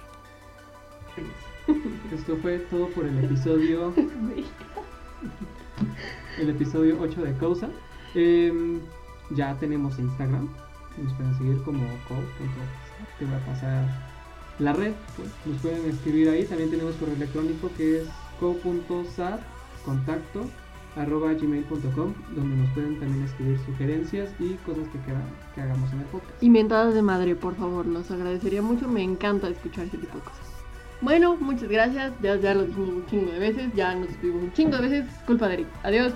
Esto 2.13 2.37
fue 2.37 2.59
todo 2.59 2.87
por 2.89 3.05
el 3.05 3.23
episodio 3.23 3.93
el 6.39 6.49
episodio 6.49 6.97
8 6.99 7.21
de 7.23 7.37
Causa. 7.37 7.69
Em, 8.13 8.79
ya 9.31 9.55
tenemos 9.59 9.97
Instagram. 9.97 10.49
Nos 11.01 11.13
pueden 11.13 11.37
seguir 11.37 11.61
como 11.63 11.83
co.sat. 12.07 13.17
Te 13.19 13.25
voy 13.25 13.35
a 13.35 13.45
pasar 13.45 13.85
la 14.59 14.73
red. 14.73 14.93
pues, 15.15 15.29
nos 15.45 15.61
pueden 15.61 15.89
escribir 15.89 16.29
ahí. 16.29 16.45
También 16.45 16.69
tenemos 16.69 16.95
correo 16.95 17.15
electrónico 17.15 17.69
que 17.77 18.01
es 18.01 18.07
co.sat 18.39 19.39
contacto 19.85 20.45
arroba 20.95 21.33
gmail.com 21.33 22.13
donde 22.35 22.55
nos 22.55 22.69
pueden 22.71 22.99
también 22.99 23.23
escribir 23.23 23.59
sugerencias 23.65 24.29
y 24.39 24.55
cosas 24.65 24.87
que 24.89 24.99
que 25.55 25.61
hagamos 25.61 25.91
en 25.93 25.99
el 25.99 26.05
podcast. 26.05 26.43
Y 26.43 26.49
mentadas 26.49 26.93
de 26.93 27.01
madre, 27.01 27.35
por 27.35 27.55
favor, 27.55 27.85
los 27.85 28.09
agradecería 28.11 28.61
mucho. 28.61 28.87
Me 28.87 29.03
encanta 29.03 29.47
escuchar 29.47 29.85
ese 29.85 29.97
tipo 29.97 30.17
de 30.17 30.23
cosas. 30.23 30.47
Bueno, 31.01 31.37
muchas 31.39 31.69
gracias. 31.69 32.13
Ya, 32.21 32.35
ya 32.37 32.55
lo 32.55 32.65
dijimos 32.65 32.89
un 32.89 33.05
chingo 33.05 33.31
de 33.31 33.39
veces. 33.39 33.71
Ya 33.75 33.93
nos 33.93 34.07
despedimos 34.07 34.43
un 34.43 34.53
chingo 34.53 34.77
de 34.77 34.89
veces. 34.89 35.05
Culpa 35.25 35.47
de 35.47 35.53
Eric. 35.55 35.67
Adiós. 35.83 36.13